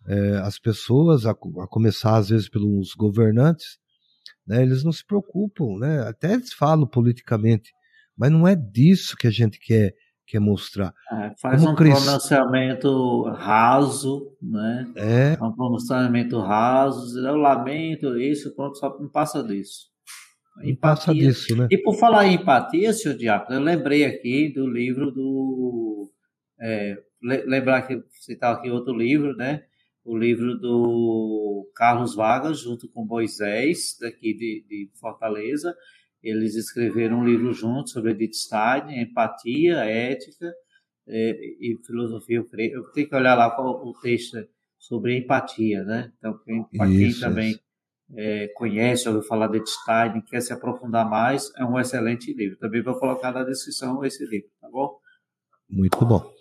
É, 0.08 0.38
as 0.38 0.60
pessoas, 0.60 1.26
a, 1.26 1.32
a, 1.32 1.68
começar 1.68 2.18
às 2.18 2.30
vezes 2.30 2.50
pelos 2.50 2.94
governantes, 2.94 3.78
né, 4.46 4.62
eles 4.62 4.84
não 4.84 4.92
se 4.92 5.06
preocupam, 5.06 5.78
né, 5.80 6.02
até 6.08 6.34
eles 6.34 6.54
falam 6.54 6.88
politicamente, 6.88 7.72
mas 8.18 8.32
não 8.32 8.48
é 8.48 8.56
disso 8.56 9.16
que 9.16 9.28
a 9.28 9.32
gente 9.32 9.60
quer, 9.60 9.94
quer 10.28 10.40
mostrar. 10.40 10.94
É, 11.12 11.32
faz 11.40 11.62
Como 11.62 11.74
um 11.74 11.76
crist... 11.76 12.04
pronunciamento 12.04 13.24
raso, 13.32 14.36
né? 14.42 14.92
É. 14.96 15.44
Um 15.44 15.52
pronunciamento 15.52 16.40
raso, 16.40 17.20
eu 17.20 17.36
lamento 17.36 18.18
isso, 18.18 18.56
pronto, 18.56 18.78
só 18.78 18.98
não 19.00 19.10
passa 19.10 19.44
disso. 19.44 19.92
Empatia. 20.64 20.76
Passa 20.78 21.14
disso, 21.14 21.56
né? 21.56 21.68
E 21.72 21.78
por 21.78 21.96
falar 21.96 22.28
em 22.28 22.36
empatia, 22.36 22.94
senhor 22.94 23.18
Diácono, 23.18 23.58
eu 23.58 23.64
lembrei 23.64 24.06
aqui 24.06 24.52
do 24.54 24.68
livro 24.68 25.12
do. 25.12 26.12
É, 26.60 26.98
lembrar 27.22 27.84
que 27.84 28.04
citar 28.12 28.54
aqui 28.54 28.70
outro 28.70 28.94
livro, 28.94 29.36
né? 29.36 29.64
O 30.04 30.18
livro 30.18 30.58
do 30.58 31.70
Carlos 31.76 32.16
Vargas, 32.16 32.60
junto 32.60 32.90
com 32.90 33.06
Moisés, 33.06 33.98
daqui 34.00 34.34
de, 34.34 34.66
de 34.68 34.92
Fortaleza. 35.00 35.76
Eles 36.22 36.56
escreveram 36.56 37.20
um 37.20 37.26
livro 37.26 37.52
juntos 37.54 37.94
sobre 37.94 38.12
Edith 38.12 38.34
Stein, 38.34 39.02
empatia, 39.02 39.78
ética 39.86 40.54
é, 41.08 41.32
e 41.60 41.78
filosofia. 41.86 42.38
Eu, 42.38 42.46
creio, 42.46 42.74
eu 42.74 42.84
tenho 42.92 43.10
que 43.10 43.16
olhar 43.16 43.36
lá 43.36 43.56
o 43.60 43.94
texto 44.02 44.38
sobre 44.78 45.18
empatia, 45.18 45.84
né? 45.84 46.12
Então, 46.18 46.40
para 46.78 46.88
quem 46.88 47.14
também 47.20 47.60
é, 48.16 48.48
conhece, 48.56 49.08
ouviu 49.08 49.24
falar 49.24 49.48
de 49.48 49.58
Edith 49.58 49.70
Stein, 49.70 50.22
quer 50.22 50.42
se 50.42 50.54
aprofundar 50.54 51.10
mais, 51.10 51.52
é 51.58 51.66
um 51.66 51.80
excelente 51.80 52.34
livro. 52.34 52.58
Também 52.58 52.82
vou 52.82 53.00
colocar 53.00 53.32
na 53.32 53.44
descrição 53.44 54.04
esse 54.04 54.26
livro, 54.26 54.50
tá 54.60 54.70
bom? 54.70 54.98
Muito 55.70 56.06
bom. 56.06 56.32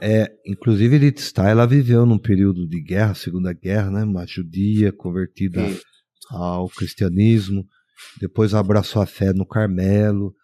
É, 0.00 0.30
inclusive 0.44 1.14
Stein, 1.18 1.48
ela 1.48 1.66
viveu 1.66 2.04
num 2.04 2.18
período 2.18 2.68
de 2.68 2.82
guerra, 2.82 3.14
Segunda 3.14 3.52
Guerra, 3.52 3.90
né? 3.90 4.04
Uma 4.04 4.26
judia 4.26 4.92
convertida 4.92 5.62
ao 6.30 6.68
cristianismo, 6.68 7.66
depois 8.20 8.54
abraçou 8.54 9.00
a 9.00 9.06
fé 9.06 9.32
no 9.32 9.46
Carmelo 9.46 10.34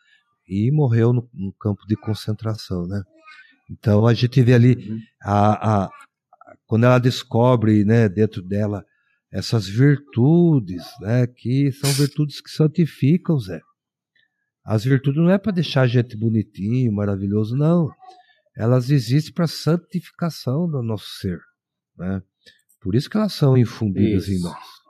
e 0.49 0.71
morreu 0.71 1.13
no, 1.13 1.29
no 1.35 1.53
campo 1.55 1.83
de 1.87 1.97
concentração, 1.97 2.87
né? 2.87 3.03
Então 3.71 4.07
a 4.07 4.15
gente 4.15 4.41
vê 4.43 4.55
ali 4.55 4.75
uhum. 4.75 4.99
a, 5.23 5.85
a, 5.85 5.91
quando 6.67 6.85
ela 6.85 6.99
descobre, 6.99 7.85
né, 7.85 8.09
dentro 8.09 8.43
dela 8.43 8.85
essas 9.31 9.67
virtudes, 9.67 10.85
né, 11.01 11.27
que 11.27 11.73
são 11.73 11.91
virtudes 11.93 12.41
que 12.41 12.51
santificam, 12.51 13.39
Zé. 13.39 13.61
As 14.65 14.85
virtudes 14.85 15.21
não 15.21 15.31
é 15.31 15.39
para 15.39 15.53
deixar 15.53 15.83
a 15.83 15.87
gente 15.87 16.17
bonitinho, 16.17 16.93
maravilhoso, 16.93 17.57
não. 17.57 17.91
Elas 18.57 18.91
existem 18.91 19.33
para 19.33 19.47
santificação 19.47 20.69
do 20.69 20.83
nosso 20.83 21.09
ser, 21.19 21.41
né? 21.97 22.23
Por 22.81 22.95
isso 22.95 23.09
que 23.09 23.17
elas 23.17 23.33
são 23.33 23.57
infundidas 23.57 24.29
isso. 24.29 24.33
em 24.33 24.43
nós. 24.43 24.83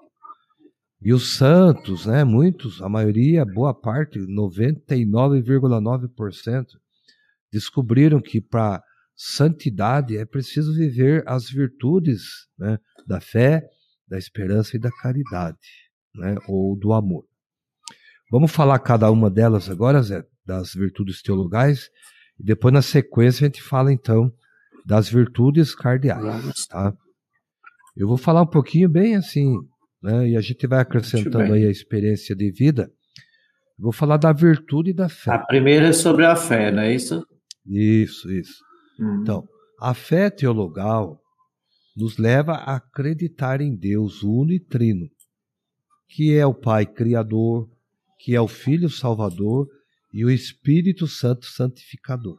E 1.04 1.12
os 1.12 1.36
santos, 1.36 2.06
né, 2.06 2.24
muitos, 2.24 2.80
a 2.80 2.88
maioria, 2.88 3.44
boa 3.44 3.74
parte, 3.74 4.20
99,9%, 4.20 6.64
descobriram 7.52 8.20
que 8.20 8.40
para 8.40 8.82
santidade 9.14 10.16
é 10.16 10.24
preciso 10.24 10.74
viver 10.74 11.22
as 11.26 11.50
virtudes 11.50 12.48
né, 12.56 12.78
da 13.06 13.20
fé, 13.20 13.62
da 14.08 14.16
esperança 14.16 14.76
e 14.76 14.80
da 14.80 14.90
caridade, 14.90 15.58
né, 16.14 16.36
ou 16.48 16.78
do 16.78 16.92
amor. 16.92 17.26
Vamos 18.30 18.52
falar 18.52 18.78
cada 18.78 19.10
uma 19.10 19.28
delas 19.28 19.68
agora, 19.68 20.00
Zé, 20.02 20.24
das 20.46 20.72
virtudes 20.72 21.20
teologais, 21.20 21.90
e 22.42 22.44
depois 22.44 22.74
na 22.74 22.82
sequência 22.82 23.44
a 23.44 23.48
gente 23.48 23.62
fala 23.62 23.92
então 23.92 24.30
das 24.84 25.08
virtudes 25.08 25.76
cardeais, 25.76 26.66
tá? 26.66 26.92
Eu 27.96 28.08
vou 28.08 28.16
falar 28.16 28.42
um 28.42 28.46
pouquinho 28.46 28.88
bem 28.88 29.14
assim, 29.14 29.54
né, 30.02 30.30
e 30.30 30.36
a 30.36 30.40
gente 30.40 30.66
vai 30.66 30.80
acrescentando 30.80 31.52
aí 31.52 31.64
a 31.64 31.70
experiência 31.70 32.34
de 32.34 32.50
vida. 32.50 32.90
Vou 33.78 33.92
falar 33.92 34.16
da 34.16 34.32
virtude 34.32 34.90
e 34.90 34.94
da 34.94 35.08
fé. 35.08 35.30
A 35.30 35.38
primeira 35.38 35.88
é 35.88 35.92
sobre 35.92 36.26
a 36.26 36.34
fé, 36.34 36.72
não 36.72 36.82
é 36.82 36.92
isso? 36.92 37.24
Isso, 37.64 38.30
isso. 38.30 38.58
Hum. 38.98 39.20
Então, 39.22 39.44
a 39.80 39.94
fé 39.94 40.28
teologal 40.28 41.20
nos 41.96 42.18
leva 42.18 42.52
a 42.54 42.76
acreditar 42.76 43.60
em 43.60 43.76
Deus 43.76 44.22
uno 44.22 44.52
e 44.52 44.58
trino, 44.58 45.08
que 46.08 46.34
é 46.34 46.44
o 46.44 46.54
Pai 46.54 46.86
Criador, 46.86 47.68
que 48.18 48.34
é 48.34 48.40
o 48.40 48.48
Filho 48.48 48.88
Salvador 48.88 49.68
e 50.12 50.24
o 50.24 50.30
Espírito 50.30 51.06
Santo 51.06 51.46
Santificador. 51.46 52.38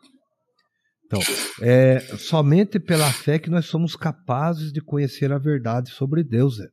Então, 1.05 1.19
é 1.61 1.99
somente 2.17 2.79
pela 2.79 3.11
fé 3.11 3.37
que 3.37 3.49
nós 3.49 3.65
somos 3.65 3.95
capazes 3.95 4.71
de 4.71 4.81
conhecer 4.81 5.31
a 5.31 5.37
verdade 5.37 5.91
sobre 5.91 6.23
Deus. 6.23 6.59
É. 6.59 6.67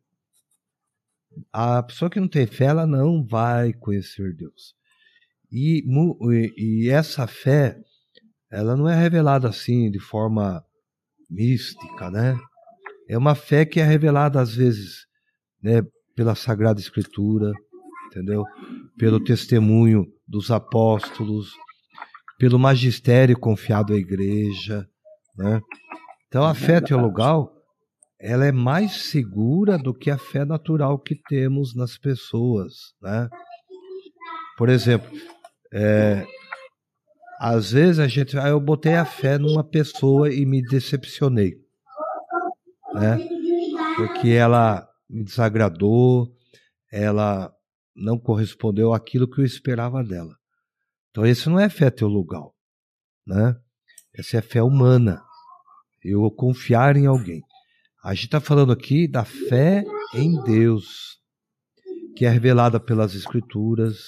A 1.52 1.82
pessoa 1.82 2.10
que 2.10 2.20
não 2.20 2.28
tem 2.28 2.46
fé, 2.46 2.66
ela 2.66 2.86
não 2.86 3.24
vai 3.24 3.72
conhecer 3.72 4.34
Deus. 4.34 4.74
E, 5.52 5.84
e, 5.84 6.54
e 6.56 6.88
essa 6.90 7.26
fé, 7.26 7.76
ela 8.50 8.76
não 8.76 8.88
é 8.88 8.94
revelada 8.94 9.48
assim 9.48 9.90
de 9.90 9.98
forma 9.98 10.64
mística, 11.28 12.10
né? 12.10 12.38
É 13.08 13.18
uma 13.18 13.34
fé 13.34 13.64
que 13.64 13.80
é 13.80 13.84
revelada 13.84 14.40
às 14.40 14.54
vezes, 14.54 15.06
né, 15.62 15.82
pela 16.14 16.34
Sagrada 16.34 16.80
Escritura, 16.80 17.52
entendeu? 18.10 18.44
Pelo 18.98 19.22
testemunho 19.22 20.06
dos 20.26 20.50
apóstolos, 20.50 21.52
pelo 22.38 22.58
magistério 22.58 23.38
confiado 23.38 23.92
à 23.92 23.96
igreja, 23.96 24.86
né? 25.36 25.60
Então 26.26 26.44
a 26.44 26.54
fé 26.54 26.80
teologal, 26.80 27.52
ela 28.20 28.46
é 28.46 28.52
mais 28.52 29.10
segura 29.10 29.78
do 29.78 29.94
que 29.94 30.10
a 30.10 30.18
fé 30.18 30.44
natural 30.44 30.98
que 30.98 31.16
temos 31.28 31.74
nas 31.74 31.96
pessoas, 31.96 32.94
né? 33.00 33.28
Por 34.56 34.68
exemplo, 34.68 35.10
é, 35.72 36.24
às 37.40 37.72
vezes 37.72 37.98
a 37.98 38.06
gente, 38.06 38.38
ah, 38.38 38.48
eu 38.48 38.60
botei 38.60 38.94
a 38.94 39.04
fé 39.04 39.38
numa 39.38 39.64
pessoa 39.64 40.32
e 40.32 40.44
me 40.44 40.62
decepcionei, 40.62 41.54
né? 42.94 43.18
Porque 43.96 44.28
ela 44.28 44.86
me 45.08 45.24
desagradou, 45.24 46.28
ela 46.92 47.52
não 47.94 48.18
correspondeu 48.18 48.92
àquilo 48.92 49.28
que 49.28 49.40
eu 49.40 49.44
esperava 49.44 50.02
dela. 50.02 50.36
Então, 51.10 51.26
esse 51.26 51.48
não 51.48 51.58
é 51.58 51.68
fé 51.68 51.90
teologal, 51.90 52.54
né? 53.26 53.56
Essa 54.14 54.38
é 54.38 54.40
fé 54.40 54.62
humana. 54.62 55.22
Eu 56.02 56.30
confiar 56.30 56.96
em 56.96 57.06
alguém. 57.06 57.42
A 58.02 58.14
gente 58.14 58.26
está 58.26 58.40
falando 58.40 58.72
aqui 58.72 59.06
da 59.06 59.24
fé 59.24 59.84
em 60.14 60.40
Deus, 60.42 61.18
que 62.16 62.24
é 62.24 62.30
revelada 62.30 62.80
pelas 62.80 63.14
Escrituras, 63.14 63.98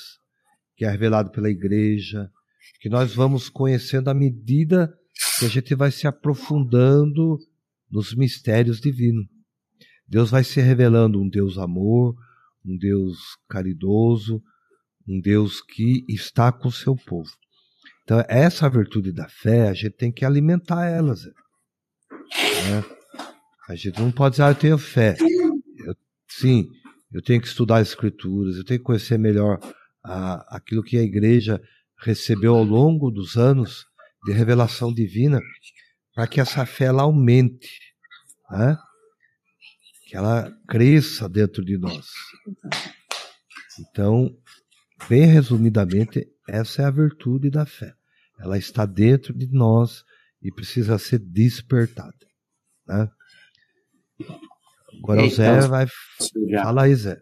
que 0.77 0.85
é 0.85 0.91
revelada 0.91 1.31
pela 1.31 1.51
igreja, 1.51 2.31
que 2.81 2.89
nós 2.89 3.15
vamos 3.15 3.49
conhecendo 3.49 4.09
à 4.09 4.15
medida 4.15 4.93
que 5.39 5.45
a 5.45 5.49
gente 5.49 5.75
vai 5.75 5.91
se 5.91 6.07
aprofundando 6.07 7.39
nos 7.91 8.15
mistérios 8.15 8.81
divinos. 8.81 9.27
Deus 10.09 10.31
vai 10.31 10.43
se 10.43 10.61
revelando 10.61 11.21
um 11.21 11.29
Deus 11.29 11.59
amor, 11.59 12.15
um 12.65 12.77
Deus 12.77 13.19
caridoso, 13.49 14.43
um 15.07 15.21
Deus 15.21 15.61
que 15.61 16.05
está 16.09 16.53
com 16.53 16.69
o 16.69 16.73
seu 16.73 16.95
povo. 16.97 17.31
Então, 18.05 18.25
essa 18.29 18.69
virtude 18.69 19.13
da 19.13 19.29
fé, 19.29 19.69
a 19.69 19.75
gente 19.75 19.93
tem 19.93 20.13
que 20.13 20.25
alimentar 20.25 20.87
elas. 20.87 21.25
Né? 21.25 22.85
A 23.69 23.75
gente 23.75 24.01
não 24.01 24.11
pode 24.11 24.35
dizer, 24.35 24.43
ah, 24.45 24.51
eu 24.51 24.55
tenho 24.55 24.79
fé. 24.79 25.17
Eu, 25.79 25.95
sim, 26.29 26.69
eu 27.13 27.23
tenho 27.23 27.41
que 27.41 27.47
estudar 27.47 27.79
as 27.79 27.89
escrituras, 27.89 28.57
eu 28.57 28.65
tenho 28.65 28.81
que 28.81 28.85
conhecer 28.85 29.19
melhor 29.19 29.59
a, 30.05 30.57
aquilo 30.57 30.83
que 30.83 30.97
a 30.97 31.03
igreja 31.03 31.63
recebeu 31.99 32.57
ao 32.57 32.65
longo 32.65 33.11
dos 33.11 33.37
anos 33.37 33.87
de 34.25 34.33
revelação 34.33 34.93
divina, 34.93 35.41
para 36.15 36.27
que 36.27 36.41
essa 36.41 36.67
fé 36.67 36.87
ela 36.87 37.03
aumente. 37.03 37.79
Né? 38.51 38.77
Que 40.13 40.17
ela 40.19 40.53
cresça 40.69 41.27
dentro 41.27 41.65
de 41.65 41.79
nós. 41.79 42.07
Então, 43.81 44.29
bem 45.09 45.25
resumidamente, 45.25 46.29
essa 46.47 46.83
é 46.83 46.85
a 46.85 46.91
virtude 46.91 47.49
da 47.49 47.65
fé. 47.65 47.95
Ela 48.39 48.59
está 48.59 48.85
dentro 48.85 49.33
de 49.33 49.51
nós 49.51 50.05
e 50.43 50.53
precisa 50.53 50.99
ser 50.99 51.19
despertada. 51.19 52.13
Né? 52.87 53.09
Agora 55.03 55.25
o 55.25 55.31
Zé 55.31 55.57
então, 55.57 55.71
vai. 55.71 55.87
Fala 56.63 56.83
aí, 56.83 56.95
Zé. 56.95 57.19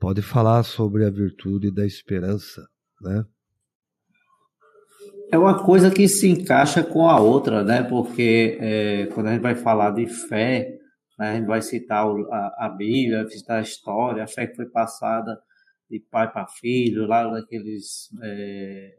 Pode 0.00 0.22
falar 0.22 0.62
sobre 0.62 1.04
a 1.04 1.10
virtude 1.10 1.70
da 1.70 1.84
esperança, 1.84 2.66
né? 3.02 3.26
É 5.30 5.36
uma 5.36 5.62
coisa 5.62 5.90
que 5.90 6.08
se 6.08 6.30
encaixa 6.30 6.82
com 6.82 7.10
a 7.10 7.20
outra, 7.20 7.62
né? 7.62 7.82
Porque 7.82 8.56
é, 8.58 9.06
quando 9.08 9.26
a 9.26 9.32
gente 9.32 9.42
vai 9.42 9.54
falar 9.54 9.90
de 9.90 10.06
fé, 10.06 10.78
né? 11.22 11.30
A 11.30 11.34
gente 11.36 11.46
vai 11.46 11.62
citar 11.62 12.04
a, 12.58 12.68
Bíblia, 12.68 13.28
citar 13.28 13.60
a 13.60 13.62
história, 13.62 14.24
a 14.24 14.26
fé 14.26 14.44
que 14.48 14.56
foi 14.56 14.66
passada 14.66 15.40
de 15.88 16.00
pai 16.00 16.30
para 16.32 16.48
filho, 16.48 17.06
lá 17.06 17.30
naqueles. 17.30 18.10
É, 18.20 18.98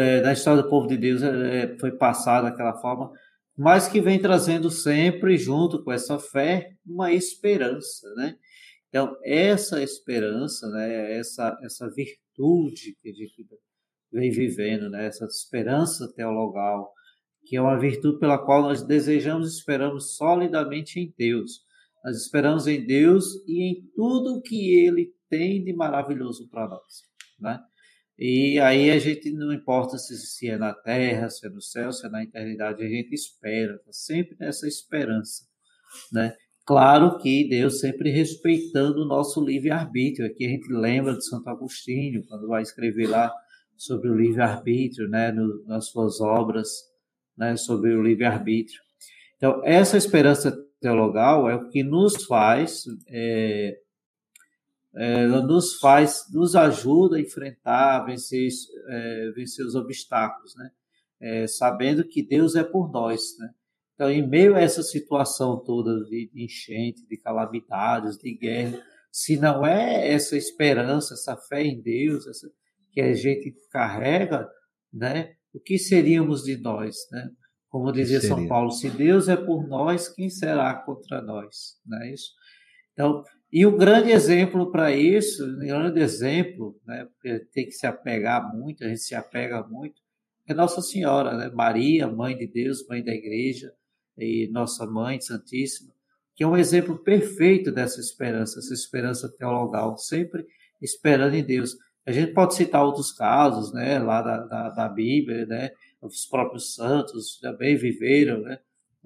é, 0.00 0.20
na 0.22 0.32
história 0.32 0.64
do 0.64 0.68
povo 0.68 0.88
de 0.88 0.96
Deus 0.96 1.22
é, 1.22 1.62
é, 1.62 1.78
foi 1.78 1.92
passada 1.92 2.50
daquela 2.50 2.74
forma, 2.80 3.12
mas 3.56 3.86
que 3.86 4.00
vem 4.00 4.20
trazendo 4.20 4.68
sempre, 4.68 5.38
junto 5.38 5.84
com 5.84 5.92
essa 5.92 6.18
fé, 6.18 6.72
uma 6.84 7.12
esperança, 7.12 8.12
né? 8.16 8.36
Então, 8.88 9.16
essa 9.22 9.80
esperança, 9.80 10.68
né, 10.70 11.18
essa, 11.18 11.56
essa 11.62 11.88
virtude 11.88 12.96
que 13.00 13.10
a 13.10 13.12
gente 13.12 13.46
vem 14.10 14.30
vivendo, 14.30 14.90
né, 14.90 15.06
essa 15.06 15.26
esperança 15.26 16.12
teologal, 16.14 16.92
que 17.46 17.56
é 17.56 17.60
uma 17.60 17.78
virtude 17.78 18.18
pela 18.18 18.38
qual 18.38 18.62
nós 18.62 18.82
desejamos 18.82 19.48
e 19.48 19.56
esperamos 19.56 20.16
solidamente 20.16 20.98
em 20.98 21.14
Deus. 21.16 21.64
Nós 22.04 22.16
esperamos 22.16 22.66
em 22.66 22.84
Deus 22.84 23.24
e 23.46 23.62
em 23.62 23.90
tudo 23.94 24.42
que 24.42 24.74
Ele 24.74 25.14
tem 25.30 25.62
de 25.62 25.72
maravilhoso 25.72 26.48
para 26.48 26.68
nós. 26.68 27.02
Né? 27.40 27.58
E 28.18 28.58
aí 28.58 28.90
a 28.90 28.98
gente 28.98 29.30
não 29.32 29.52
importa 29.52 29.96
se, 29.96 30.16
se 30.16 30.48
é 30.48 30.58
na 30.58 30.74
terra, 30.74 31.30
se 31.30 31.46
é 31.46 31.50
no 31.50 31.60
céu, 31.60 31.92
se 31.92 32.06
é 32.06 32.10
na 32.10 32.24
eternidade, 32.24 32.82
a 32.82 32.88
gente 32.88 33.14
espera, 33.14 33.78
tá 33.78 33.92
sempre 33.92 34.36
nessa 34.40 34.66
esperança. 34.66 35.44
Né? 36.12 36.34
Claro 36.64 37.18
que 37.18 37.48
Deus 37.48 37.78
sempre 37.78 38.10
respeitando 38.10 39.02
o 39.02 39.06
nosso 39.06 39.44
livre-arbítrio. 39.44 40.26
Aqui 40.26 40.46
a 40.46 40.48
gente 40.48 40.72
lembra 40.72 41.14
de 41.14 41.24
Santo 41.24 41.48
Agostinho, 41.48 42.26
quando 42.26 42.48
vai 42.48 42.62
escrever 42.62 43.06
lá 43.06 43.32
sobre 43.76 44.08
o 44.08 44.16
livre-arbítrio, 44.16 45.08
né, 45.08 45.30
no, 45.30 45.64
nas 45.64 45.90
suas 45.90 46.20
obras 46.20 46.95
né, 47.36 47.56
sobre 47.56 47.94
o 47.94 48.02
livre-arbítrio. 48.02 48.80
Então, 49.36 49.60
essa 49.64 49.96
esperança 49.96 50.56
teologal 50.80 51.48
é 51.48 51.54
o 51.54 51.68
que 51.68 51.82
nos 51.82 52.24
faz, 52.24 52.84
é, 53.08 53.78
é, 54.94 55.26
nos 55.26 55.78
faz, 55.78 56.24
nos 56.32 56.56
ajuda 56.56 57.16
a 57.16 57.20
enfrentar, 57.20 57.96
a 57.96 58.04
vencer, 58.04 58.48
é, 58.88 59.30
vencer 59.34 59.64
os 59.64 59.74
obstáculos, 59.74 60.54
né? 60.56 60.70
É, 61.18 61.46
sabendo 61.46 62.06
que 62.06 62.22
Deus 62.22 62.54
é 62.56 62.62
por 62.62 62.90
nós, 62.90 63.36
né? 63.38 63.50
Então, 63.94 64.10
em 64.10 64.26
meio 64.26 64.54
a 64.54 64.60
essa 64.60 64.82
situação 64.82 65.62
toda 65.64 66.04
de 66.04 66.30
enchente, 66.34 67.06
de 67.06 67.16
calamidades, 67.16 68.18
de 68.18 68.34
guerra, 68.34 68.82
se 69.10 69.38
não 69.38 69.64
é 69.64 70.12
essa 70.12 70.36
esperança, 70.36 71.14
essa 71.14 71.34
fé 71.36 71.62
em 71.62 71.80
Deus, 71.80 72.26
essa, 72.26 72.46
que 72.92 73.00
a 73.00 73.14
gente 73.14 73.54
carrega, 73.70 74.46
né? 74.92 75.35
O 75.56 75.60
que 75.60 75.78
seríamos 75.78 76.44
de 76.44 76.56
nós, 76.58 76.96
né? 77.10 77.30
Como 77.68 77.90
dizia 77.90 78.20
São 78.20 78.46
Paulo, 78.46 78.70
se 78.70 78.90
Deus 78.90 79.28
é 79.28 79.36
por 79.36 79.66
nós, 79.66 80.08
quem 80.08 80.30
será 80.30 80.74
contra 80.74 81.20
nós? 81.20 81.80
Não 81.84 82.00
é 82.02 82.12
isso? 82.12 82.30
Então, 82.92 83.24
e 83.52 83.64
o 83.64 83.76
grande 83.76 84.10
exemplo 84.10 84.70
para 84.70 84.92
isso, 84.92 85.44
o 85.44 85.58
grande 85.58 86.00
exemplo, 86.00 86.78
né, 86.86 87.06
porque 87.06 87.40
tem 87.52 87.64
que 87.66 87.72
se 87.72 87.86
apegar 87.86 88.54
muito, 88.54 88.84
a 88.84 88.88
gente 88.88 89.00
se 89.00 89.14
apega 89.14 89.66
muito, 89.66 90.00
é 90.46 90.54
Nossa 90.54 90.80
Senhora, 90.80 91.36
né? 91.36 91.50
Maria, 91.50 92.06
Mãe 92.06 92.36
de 92.36 92.46
Deus, 92.46 92.86
Mãe 92.88 93.02
da 93.02 93.12
Igreja, 93.12 93.72
e 94.16 94.48
Nossa 94.52 94.86
Mãe 94.86 95.20
Santíssima, 95.20 95.92
que 96.34 96.44
é 96.44 96.46
um 96.46 96.56
exemplo 96.56 96.98
perfeito 96.98 97.72
dessa 97.72 98.00
esperança, 98.00 98.58
essa 98.58 98.74
esperança 98.74 99.28
teologal, 99.36 99.96
sempre 99.96 100.46
esperando 100.80 101.34
em 101.34 101.44
Deus. 101.44 101.76
A 102.06 102.12
gente 102.12 102.32
pode 102.32 102.54
citar 102.54 102.84
outros 102.84 103.12
casos, 103.12 103.72
né, 103.72 103.98
lá 103.98 104.22
da, 104.22 104.38
da, 104.46 104.70
da 104.70 104.88
Bíblia, 104.88 105.44
né, 105.44 105.70
os 106.00 106.24
próprios 106.24 106.74
santos 106.74 107.38
também 107.40 107.76
viveram, 107.76 108.42
né, 108.42 108.60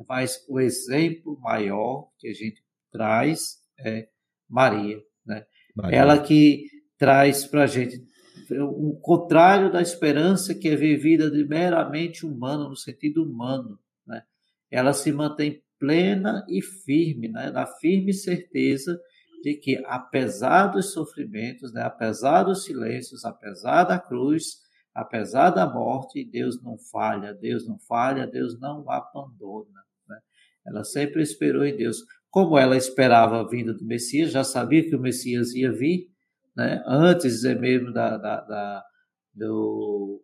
mas 0.08 0.44
o 0.48 0.60
exemplo 0.60 1.38
maior 1.40 2.08
que 2.18 2.28
a 2.28 2.34
gente 2.34 2.62
traz 2.92 3.62
é 3.78 4.08
Maria, 4.48 5.00
né? 5.24 5.44
Maria. 5.74 5.98
Ela 5.98 6.18
que 6.18 6.66
traz 6.98 7.46
para 7.46 7.64
a 7.64 7.66
gente 7.66 8.02
o 8.50 8.98
contrário 9.00 9.70
da 9.70 9.80
esperança 9.80 10.54
que 10.54 10.68
é 10.68 10.74
vivida 10.74 11.30
de 11.30 11.44
meramente 11.44 12.26
humano, 12.26 12.68
no 12.68 12.76
sentido 12.76 13.22
humano, 13.22 13.78
né? 14.04 14.24
Ela 14.70 14.92
se 14.92 15.12
mantém 15.12 15.62
plena 15.78 16.44
e 16.48 16.60
firme, 16.60 17.28
né? 17.28 17.50
na 17.50 17.66
firme 17.66 18.12
certeza 18.12 19.00
de 19.42 19.54
que, 19.54 19.82
apesar 19.86 20.68
dos 20.68 20.92
sofrimentos, 20.92 21.72
né? 21.72 21.82
apesar 21.82 22.42
dos 22.42 22.64
silêncios, 22.64 23.24
apesar 23.24 23.84
da 23.84 23.98
cruz, 23.98 24.58
apesar 24.94 25.50
da 25.50 25.66
morte, 25.66 26.24
Deus 26.24 26.62
não 26.62 26.76
falha, 26.78 27.32
Deus 27.32 27.66
não 27.66 27.78
falha, 27.78 28.26
Deus 28.26 28.58
não 28.60 28.88
abandona. 28.90 29.82
Né? 30.08 30.18
Ela 30.66 30.84
sempre 30.84 31.22
esperou 31.22 31.64
em 31.64 31.76
Deus. 31.76 32.04
Como 32.30 32.58
ela 32.58 32.76
esperava 32.76 33.40
a 33.40 33.48
vinda 33.48 33.72
do 33.72 33.84
Messias, 33.84 34.30
já 34.30 34.44
sabia 34.44 34.88
que 34.88 34.94
o 34.94 35.00
Messias 35.00 35.54
ia 35.54 35.72
vir, 35.72 36.08
né? 36.56 36.82
antes 36.86 37.42
mesmo 37.42 37.92
da, 37.92 38.16
da, 38.16 38.40
da 38.42 38.84
do, 39.32 40.22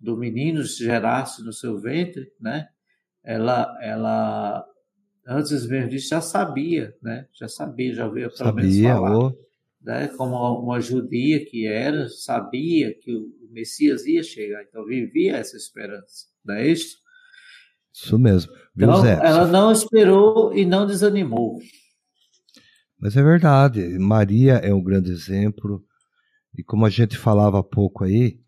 do 0.00 0.16
menino 0.16 0.62
gerar-se 0.62 1.42
no 1.44 1.52
seu 1.52 1.78
ventre, 1.78 2.32
né? 2.40 2.68
ela, 3.22 3.78
ela 3.80 4.66
antes 5.26 5.66
mesmo 5.66 5.90
disso 5.90 6.08
já 6.08 6.20
sabia, 6.20 6.94
né? 7.02 7.26
já 7.32 7.48
sabia, 7.48 7.94
já 7.94 8.08
veio 8.08 8.28
pelo 8.28 8.36
sabia, 8.36 8.64
menos 8.64 8.82
falar. 8.82 9.18
Oh. 9.18 9.44
Né? 9.82 10.08
Como 10.08 10.36
uma 10.60 10.80
judia 10.80 11.44
que 11.44 11.66
era, 11.66 12.08
sabia 12.08 12.94
que 12.98 13.14
o 13.14 13.30
Messias 13.50 14.06
ia 14.06 14.22
chegar, 14.22 14.62
então 14.62 14.84
vivia 14.84 15.36
essa 15.36 15.56
esperança, 15.56 16.26
não 16.44 16.54
é 16.54 16.68
isso? 16.68 16.98
Isso 17.92 18.18
mesmo. 18.18 18.52
Viu, 18.74 18.88
então, 18.88 19.02
Zé? 19.02 19.20
ela 19.22 19.46
não 19.46 19.70
esperou 19.70 20.52
e 20.52 20.64
não 20.64 20.86
desanimou. 20.86 21.60
Mas 22.98 23.16
é 23.16 23.22
verdade, 23.22 23.98
Maria 23.98 24.54
é 24.54 24.72
um 24.72 24.82
grande 24.82 25.10
exemplo, 25.10 25.84
e 26.56 26.62
como 26.62 26.86
a 26.86 26.90
gente 26.90 27.18
falava 27.18 27.60
há 27.60 27.62
pouco 27.62 28.04
aí, 28.04 28.40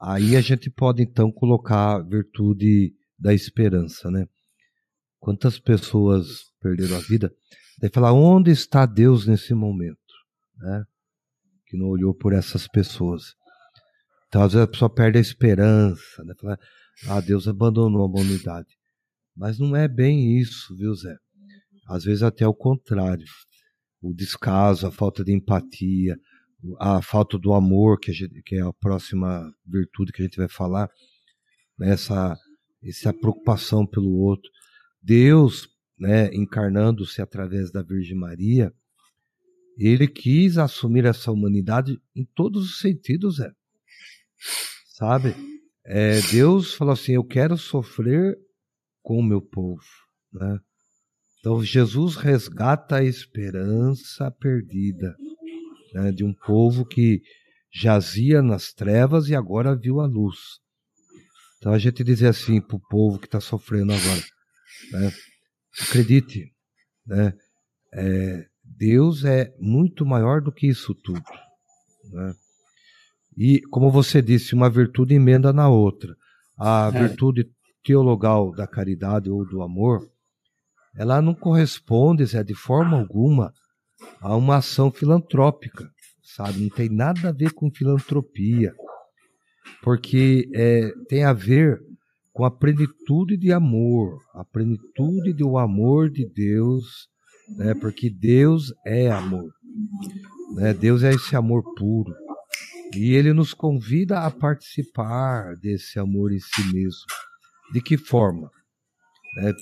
aí 0.00 0.36
a 0.36 0.40
gente 0.40 0.70
pode 0.70 1.02
então 1.02 1.32
colocar 1.32 1.96
a 1.96 2.02
virtude 2.02 2.94
da 3.18 3.34
esperança, 3.34 4.10
né? 4.10 4.28
Quantas 5.24 5.58
pessoas 5.58 6.52
perderam 6.60 6.98
a 6.98 7.00
vida? 7.00 7.34
Daí 7.80 7.88
falar, 7.88 8.12
onde 8.12 8.50
está 8.50 8.84
Deus 8.84 9.26
nesse 9.26 9.54
momento? 9.54 9.96
Né? 10.58 10.84
Que 11.66 11.78
não 11.78 11.86
olhou 11.86 12.14
por 12.14 12.34
essas 12.34 12.68
pessoas. 12.68 13.34
Então, 14.28 14.42
às 14.42 14.52
vezes 14.52 14.68
a 14.68 14.70
pessoa 14.70 14.94
perde 14.94 15.16
a 15.16 15.22
esperança, 15.22 16.22
né? 16.24 16.34
Fala, 16.38 16.58
ah, 17.08 17.20
Deus 17.22 17.48
abandonou 17.48 18.02
a 18.02 18.04
humanidade. 18.04 18.68
Mas 19.34 19.58
não 19.58 19.74
é 19.74 19.88
bem 19.88 20.38
isso, 20.38 20.76
viu, 20.76 20.94
Zé? 20.94 21.16
Às 21.88 22.04
vezes 22.04 22.22
até 22.22 22.46
o 22.46 22.52
contrário. 22.52 23.24
O 24.02 24.12
descaso, 24.12 24.86
a 24.86 24.92
falta 24.92 25.24
de 25.24 25.32
empatia, 25.32 26.18
a 26.78 27.00
falta 27.00 27.38
do 27.38 27.54
amor, 27.54 27.98
que, 27.98 28.12
gente, 28.12 28.42
que 28.42 28.56
é 28.56 28.60
a 28.60 28.74
próxima 28.74 29.50
virtude 29.64 30.12
que 30.12 30.20
a 30.20 30.26
gente 30.26 30.36
vai 30.36 30.48
falar, 30.48 30.90
né? 31.78 31.92
essa, 31.92 32.36
essa 32.82 33.10
preocupação 33.10 33.86
pelo 33.86 34.10
outro. 34.18 34.50
Deus, 35.04 35.68
né, 35.98 36.34
encarnando-se 36.34 37.20
através 37.20 37.70
da 37.70 37.82
Virgem 37.82 38.16
Maria, 38.16 38.72
ele 39.76 40.08
quis 40.08 40.56
assumir 40.56 41.04
essa 41.04 41.30
humanidade 41.30 42.00
em 42.16 42.24
todos 42.34 42.64
os 42.64 42.78
sentidos, 42.78 43.36
Zé. 43.36 43.50
Sabe? 44.86 45.34
É, 45.84 46.20
Deus 46.30 46.74
falou 46.74 46.94
assim: 46.94 47.12
Eu 47.12 47.24
quero 47.24 47.58
sofrer 47.58 48.36
com 49.02 49.18
o 49.18 49.22
meu 49.22 49.42
povo. 49.42 49.82
Né? 50.32 50.58
Então, 51.40 51.62
Jesus 51.62 52.16
resgata 52.16 52.96
a 52.96 53.04
esperança 53.04 54.30
perdida 54.30 55.14
né, 55.92 56.12
de 56.12 56.24
um 56.24 56.32
povo 56.32 56.86
que 56.86 57.20
jazia 57.72 58.40
nas 58.40 58.72
trevas 58.72 59.28
e 59.28 59.34
agora 59.34 59.76
viu 59.76 60.00
a 60.00 60.06
luz. 60.06 60.38
Então, 61.58 61.72
a 61.72 61.78
gente 61.78 62.04
dizer 62.04 62.28
assim 62.28 62.60
para 62.60 62.76
o 62.76 62.88
povo 62.88 63.18
que 63.18 63.26
está 63.26 63.40
sofrendo 63.40 63.92
agora: 63.92 64.22
né, 64.92 65.12
acredite, 65.80 66.52
né, 67.06 67.34
é, 67.92 68.46
Deus 68.64 69.24
é 69.24 69.54
muito 69.58 70.04
maior 70.04 70.40
do 70.40 70.52
que 70.52 70.66
isso 70.66 70.94
tudo. 70.94 71.22
Né? 72.12 72.34
E, 73.36 73.60
como 73.70 73.90
você 73.90 74.22
disse, 74.22 74.54
uma 74.54 74.70
virtude 74.70 75.14
emenda 75.14 75.52
na 75.52 75.68
outra. 75.68 76.14
A 76.58 76.90
é. 76.94 77.06
virtude 77.06 77.50
teologal 77.84 78.52
da 78.52 78.66
caridade 78.66 79.30
ou 79.30 79.44
do 79.46 79.62
amor, 79.62 80.08
ela 80.96 81.20
não 81.20 81.34
corresponde, 81.34 82.24
Zé, 82.24 82.42
de 82.42 82.54
forma 82.54 82.98
alguma, 82.98 83.52
a 84.20 84.36
uma 84.36 84.56
ação 84.56 84.90
filantrópica, 84.90 85.90
sabe? 86.22 86.60
Não 86.60 86.68
tem 86.68 86.88
nada 86.88 87.28
a 87.28 87.32
ver 87.32 87.52
com 87.52 87.70
filantropia, 87.70 88.74
porque 89.82 90.48
é, 90.54 90.92
tem 91.08 91.24
a 91.24 91.32
ver 91.32 91.80
com 92.34 92.44
a 92.44 92.50
plenitude 92.50 93.36
de 93.36 93.52
amor, 93.52 94.20
a 94.34 94.44
plenitude 94.44 95.32
do 95.32 95.56
amor 95.56 96.10
de 96.10 96.28
Deus, 96.28 97.08
né? 97.56 97.74
Porque 97.74 98.10
Deus 98.10 98.74
é 98.84 99.08
amor, 99.08 99.48
né? 100.56 100.74
Deus 100.74 101.04
é 101.04 101.10
esse 101.10 101.36
amor 101.36 101.62
puro. 101.76 102.12
E 102.92 103.14
ele 103.14 103.32
nos 103.32 103.54
convida 103.54 104.20
a 104.20 104.30
participar 104.32 105.54
desse 105.56 105.98
amor 106.00 106.32
em 106.32 106.40
si 106.40 106.72
mesmo. 106.72 107.04
De 107.72 107.80
que 107.80 107.96
forma? 107.96 108.50
É, 109.38 109.52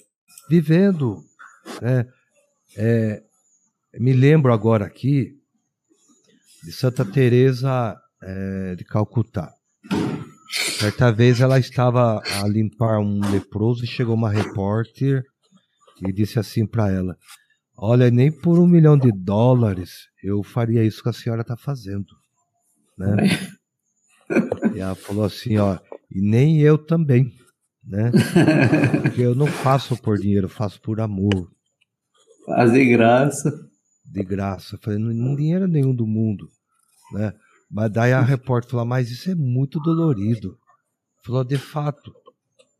vivendo. 0.48 1.18
Né? 1.80 2.06
É, 2.76 3.22
me 4.00 4.14
lembro 4.14 4.52
agora 4.52 4.86
aqui 4.86 5.38
de 6.64 6.72
Santa 6.72 7.04
Teresa 7.04 7.96
é, 8.22 8.74
de 8.76 8.84
Calcutá. 8.84 9.52
Certa 10.78 11.10
vez 11.10 11.40
ela 11.40 11.58
estava 11.58 12.20
a 12.40 12.48
limpar 12.48 12.98
um 12.98 13.20
leproso 13.30 13.84
e 13.84 13.88
chegou 13.88 14.14
uma 14.14 14.30
repórter 14.30 15.24
e 16.06 16.12
disse 16.12 16.38
assim 16.38 16.66
para 16.66 16.90
ela: 16.90 17.16
Olha, 17.76 18.10
nem 18.10 18.30
por 18.30 18.58
um 18.58 18.66
milhão 18.66 18.98
de 18.98 19.10
dólares 19.10 20.08
eu 20.22 20.42
faria 20.42 20.84
isso 20.84 21.02
que 21.02 21.08
a 21.08 21.12
senhora 21.12 21.42
está 21.42 21.56
fazendo 21.56 22.22
né? 22.96 23.16
e 24.74 24.80
ela 24.80 24.94
falou 24.94 25.24
assim, 25.24 25.56
ó, 25.58 25.78
e 26.10 26.20
nem 26.20 26.60
eu 26.60 26.78
também, 26.78 27.32
né? 27.84 28.10
Porque 29.02 29.22
eu 29.22 29.34
não 29.34 29.46
faço 29.46 29.96
por 30.00 30.18
dinheiro, 30.18 30.48
faço 30.48 30.80
por 30.80 31.00
amor. 31.00 31.50
Faz 32.46 32.72
de 32.72 32.84
graça. 32.86 33.50
De 34.04 34.22
graça. 34.22 34.76
Eu 34.76 34.80
falei, 34.80 34.98
não 34.98 35.34
dinheiro 35.34 35.66
nenhum 35.66 35.94
do 35.94 36.06
mundo, 36.06 36.48
né? 37.12 37.32
Mas 37.72 37.90
daí 37.90 38.12
a 38.12 38.20
repórter 38.20 38.70
falou, 38.70 38.84
mas 38.84 39.10
isso 39.10 39.30
é 39.30 39.34
muito 39.34 39.80
dolorido. 39.80 40.58
Falou, 41.24 41.42
de 41.42 41.56
fato. 41.56 42.12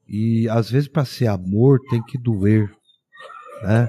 E 0.06 0.46
às 0.50 0.70
vezes 0.70 0.86
para 0.86 1.06
ser 1.06 1.28
amor 1.28 1.80
tem 1.88 2.02
que 2.02 2.18
doer, 2.18 2.70
né? 3.62 3.88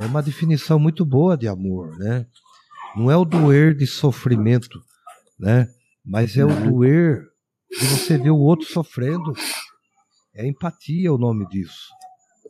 É 0.00 0.06
uma 0.06 0.22
definição 0.22 0.78
muito 0.78 1.04
boa 1.04 1.36
de 1.36 1.46
amor, 1.46 1.98
né? 1.98 2.26
Não 2.96 3.10
é 3.10 3.16
o 3.16 3.24
doer 3.24 3.74
de 3.76 3.86
sofrimento, 3.86 4.80
né? 5.38 5.68
Mas 6.02 6.38
é 6.38 6.44
o 6.44 6.48
uhum. 6.48 6.70
doer 6.70 7.28
de 7.70 7.86
você 7.86 8.16
ver 8.16 8.30
o 8.30 8.38
outro 8.38 8.66
sofrendo. 8.66 9.34
É 10.34 10.46
empatia 10.46 11.12
o 11.12 11.18
nome 11.18 11.46
disso. 11.48 11.90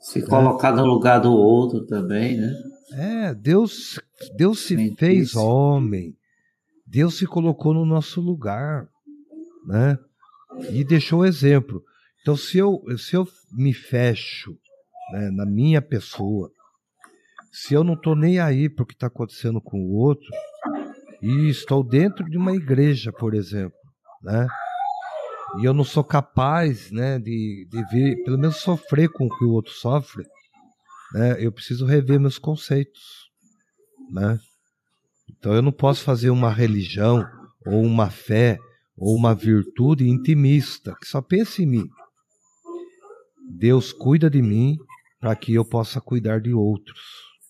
Se 0.00 0.20
né? 0.20 0.26
colocar 0.26 0.72
no 0.72 0.84
lugar 0.84 1.18
do 1.18 1.32
outro 1.32 1.84
também, 1.86 2.36
né? 2.36 2.54
É, 2.92 3.34
Deus, 3.34 3.98
Deus 4.36 4.60
se 4.60 4.94
fez 4.94 5.34
homem. 5.34 6.16
Deus 6.92 7.16
se 7.16 7.26
colocou 7.26 7.72
no 7.72 7.86
nosso 7.86 8.20
lugar, 8.20 8.86
né? 9.66 9.98
E 10.70 10.84
deixou 10.84 11.24
exemplo. 11.24 11.82
Então, 12.20 12.36
se 12.36 12.58
eu, 12.58 12.84
se 12.98 13.16
eu 13.16 13.26
me 13.50 13.72
fecho 13.72 14.54
né, 15.10 15.30
na 15.30 15.46
minha 15.46 15.80
pessoa, 15.80 16.50
se 17.50 17.72
eu 17.72 17.82
não 17.82 17.94
estou 17.94 18.14
nem 18.14 18.38
aí 18.38 18.68
para 18.68 18.82
o 18.82 18.86
que 18.86 18.92
está 18.92 19.06
acontecendo 19.06 19.58
com 19.58 19.78
o 19.78 19.94
outro, 19.94 20.28
e 21.22 21.48
estou 21.48 21.82
dentro 21.82 22.28
de 22.28 22.36
uma 22.36 22.54
igreja, 22.54 23.10
por 23.10 23.32
exemplo, 23.32 23.78
né? 24.22 24.46
e 25.60 25.64
eu 25.64 25.72
não 25.72 25.84
sou 25.84 26.04
capaz 26.04 26.90
né, 26.90 27.18
de, 27.18 27.66
de 27.70 27.84
ver, 27.86 28.22
pelo 28.22 28.38
menos 28.38 28.56
sofrer 28.56 29.08
com 29.08 29.24
o 29.24 29.38
que 29.38 29.44
o 29.44 29.52
outro 29.52 29.72
sofre, 29.72 30.26
né, 31.14 31.42
eu 31.42 31.50
preciso 31.50 31.86
rever 31.86 32.20
meus 32.20 32.38
conceitos. 32.38 33.30
Né? 34.10 34.38
Então 35.42 35.52
eu 35.54 35.60
não 35.60 35.72
posso 35.72 36.04
fazer 36.04 36.30
uma 36.30 36.52
religião 36.52 37.28
ou 37.66 37.82
uma 37.82 38.08
fé 38.08 38.60
ou 38.96 39.16
uma 39.16 39.34
virtude 39.34 40.08
intimista 40.08 40.94
que 41.00 41.08
só 41.08 41.20
pense 41.20 41.64
em 41.64 41.66
mim. 41.66 41.88
Deus 43.50 43.92
cuida 43.92 44.30
de 44.30 44.40
mim 44.40 44.78
para 45.18 45.34
que 45.34 45.52
eu 45.52 45.64
possa 45.64 46.00
cuidar 46.00 46.40
de 46.40 46.54
outros, 46.54 47.00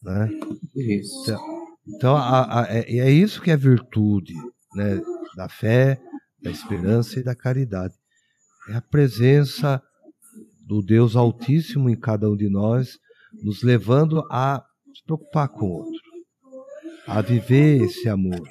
né? 0.03 0.31
Isso. 0.75 1.23
Então, 1.23 1.67
então 1.87 2.17
a, 2.17 2.63
a, 2.63 2.67
é, 2.71 2.99
é 2.99 3.11
isso 3.11 3.43
que 3.43 3.51
é 3.51 3.57
virtude, 3.59 4.33
né? 4.75 4.99
Da 5.37 5.51
fé, 5.51 6.01
da 6.41 6.51
esperança 6.51 7.21
e 7.21 7.23
da 7.23 7.35
caridade. 7.35 7.93
É 8.71 8.75
a 8.75 8.81
presença 8.81 9.83
do 10.61 10.81
Deus 10.81 11.15
Altíssimo 11.15 11.91
em 11.91 11.97
cada 12.01 12.31
um 12.31 12.37
de 12.39 12.49
nós, 12.49 12.99
nos 13.43 13.63
levando 13.63 14.27
a 14.31 14.65
se 14.95 15.05
preocupar 15.05 15.49
com 15.51 15.67
o 15.67 15.73
outro, 15.73 16.02
a 17.07 17.21
viver 17.21 17.83
esse 17.83 18.09
amor. 18.09 18.43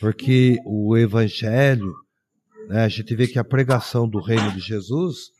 Porque 0.00 0.58
o 0.64 0.96
Evangelho, 0.96 1.94
né, 2.68 2.84
a 2.84 2.88
gente 2.88 3.14
vê 3.14 3.26
que 3.26 3.38
a 3.38 3.44
pregação 3.44 4.08
do 4.08 4.20
reino 4.20 4.52
de 4.52 4.60
Jesus 4.60 5.30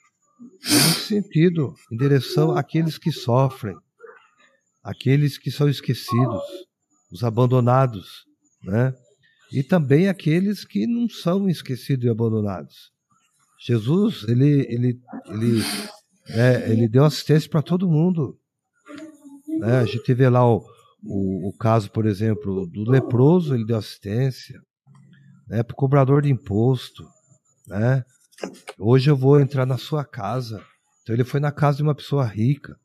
nesse 0.62 1.01
sentido, 1.07 1.75
em 1.90 1.96
direção 1.96 2.57
àqueles 2.57 2.99
que 2.99 3.11
sofrem, 3.11 3.77
aqueles 4.83 5.38
que 5.38 5.51
são 5.51 5.68
esquecidos, 5.68 6.42
os 7.11 7.25
abandonados, 7.25 8.25
né? 8.62 8.94
e 9.53 9.62
também 9.62 10.09
aqueles 10.09 10.64
que 10.64 10.87
não 10.87 11.09
são 11.09 11.49
esquecidos 11.49 12.05
e 12.05 12.09
abandonados. 12.09 12.90
Jesus, 13.64 14.25
ele, 14.29 14.66
ele, 14.68 15.01
ele, 15.29 15.62
é, 16.29 16.70
ele 16.70 16.88
deu 16.88 17.05
assistência 17.05 17.49
para 17.49 17.62
todo 17.62 17.88
mundo. 17.88 18.38
Né? 19.59 19.79
A 19.79 19.85
gente 19.85 20.12
vê 20.12 20.29
lá 20.29 20.46
o, 20.46 20.64
o, 21.02 21.48
o, 21.48 21.52
caso, 21.52 21.90
por 21.90 22.06
exemplo, 22.06 22.66
do 22.66 22.90
leproso, 22.90 23.54
ele 23.54 23.64
deu 23.64 23.76
assistência. 23.76 24.61
Né? 25.48 25.62
Para 25.62 25.74
o 25.74 25.76
cobrador 25.76 26.22
de 26.22 26.30
imposto. 26.30 27.06
Né? 27.66 28.04
Hoje 28.78 29.11
eu 29.11 29.16
vou 29.16 29.40
entrar 29.40 29.66
na 29.66 29.78
sua 29.78 30.04
casa. 30.04 30.62
Então 31.02 31.14
ele 31.14 31.24
foi 31.24 31.40
na 31.40 31.52
casa 31.52 31.78
de 31.78 31.82
uma 31.82 31.94
pessoa 31.94 32.24
rica. 32.24 32.76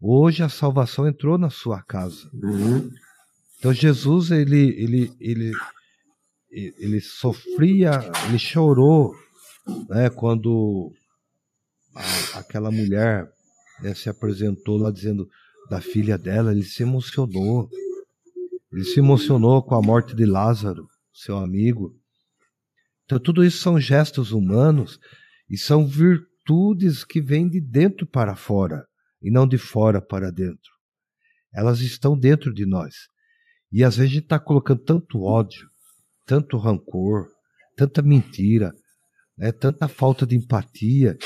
Hoje 0.00 0.42
a 0.42 0.48
salvação 0.48 1.06
entrou 1.06 1.38
na 1.38 1.50
sua 1.50 1.82
casa. 1.82 2.28
Uhum. 2.34 2.90
Então 3.58 3.72
Jesus 3.72 4.30
ele, 4.30 4.68
ele, 4.76 5.12
ele, 5.20 5.52
ele 6.50 7.00
sofria, 7.00 7.92
ele 8.28 8.38
chorou, 8.38 9.14
né, 9.88 10.10
quando 10.10 10.92
a, 11.94 12.40
aquela 12.40 12.70
mulher 12.70 13.26
né, 13.80 13.94
se 13.94 14.08
apresentou 14.08 14.76
lá 14.76 14.90
dizendo 14.90 15.28
da 15.68 15.80
filha 15.80 16.18
dela, 16.18 16.52
ele 16.52 16.62
se 16.62 16.82
emocionou. 16.82 17.68
Ele 18.72 18.84
se 18.84 18.98
emocionou 18.98 19.62
com 19.62 19.74
a 19.74 19.82
morte 19.82 20.14
de 20.14 20.26
Lázaro, 20.26 20.86
seu 21.12 21.38
amigo. 21.38 21.94
Então, 23.04 23.18
tudo 23.18 23.44
isso 23.44 23.58
são 23.58 23.78
gestos 23.78 24.32
humanos 24.32 24.98
e 25.48 25.56
são 25.56 25.86
virtudes 25.86 27.04
que 27.04 27.20
vêm 27.20 27.48
de 27.48 27.60
dentro 27.60 28.06
para 28.06 28.34
fora 28.34 28.86
e 29.22 29.30
não 29.30 29.46
de 29.46 29.58
fora 29.58 30.00
para 30.00 30.30
dentro. 30.30 30.72
Elas 31.54 31.80
estão 31.80 32.18
dentro 32.18 32.52
de 32.52 32.66
nós. 32.66 32.94
E 33.70 33.84
às 33.84 33.96
vezes 33.96 34.10
a 34.10 34.14
gente 34.14 34.24
está 34.24 34.38
colocando 34.38 34.82
tanto 34.82 35.22
ódio, 35.22 35.68
tanto 36.26 36.58
rancor, 36.58 37.28
tanta 37.76 38.02
mentira, 38.02 38.72
né, 39.36 39.52
tanta 39.52 39.88
falta 39.88 40.26
de 40.26 40.36
empatia, 40.36 41.16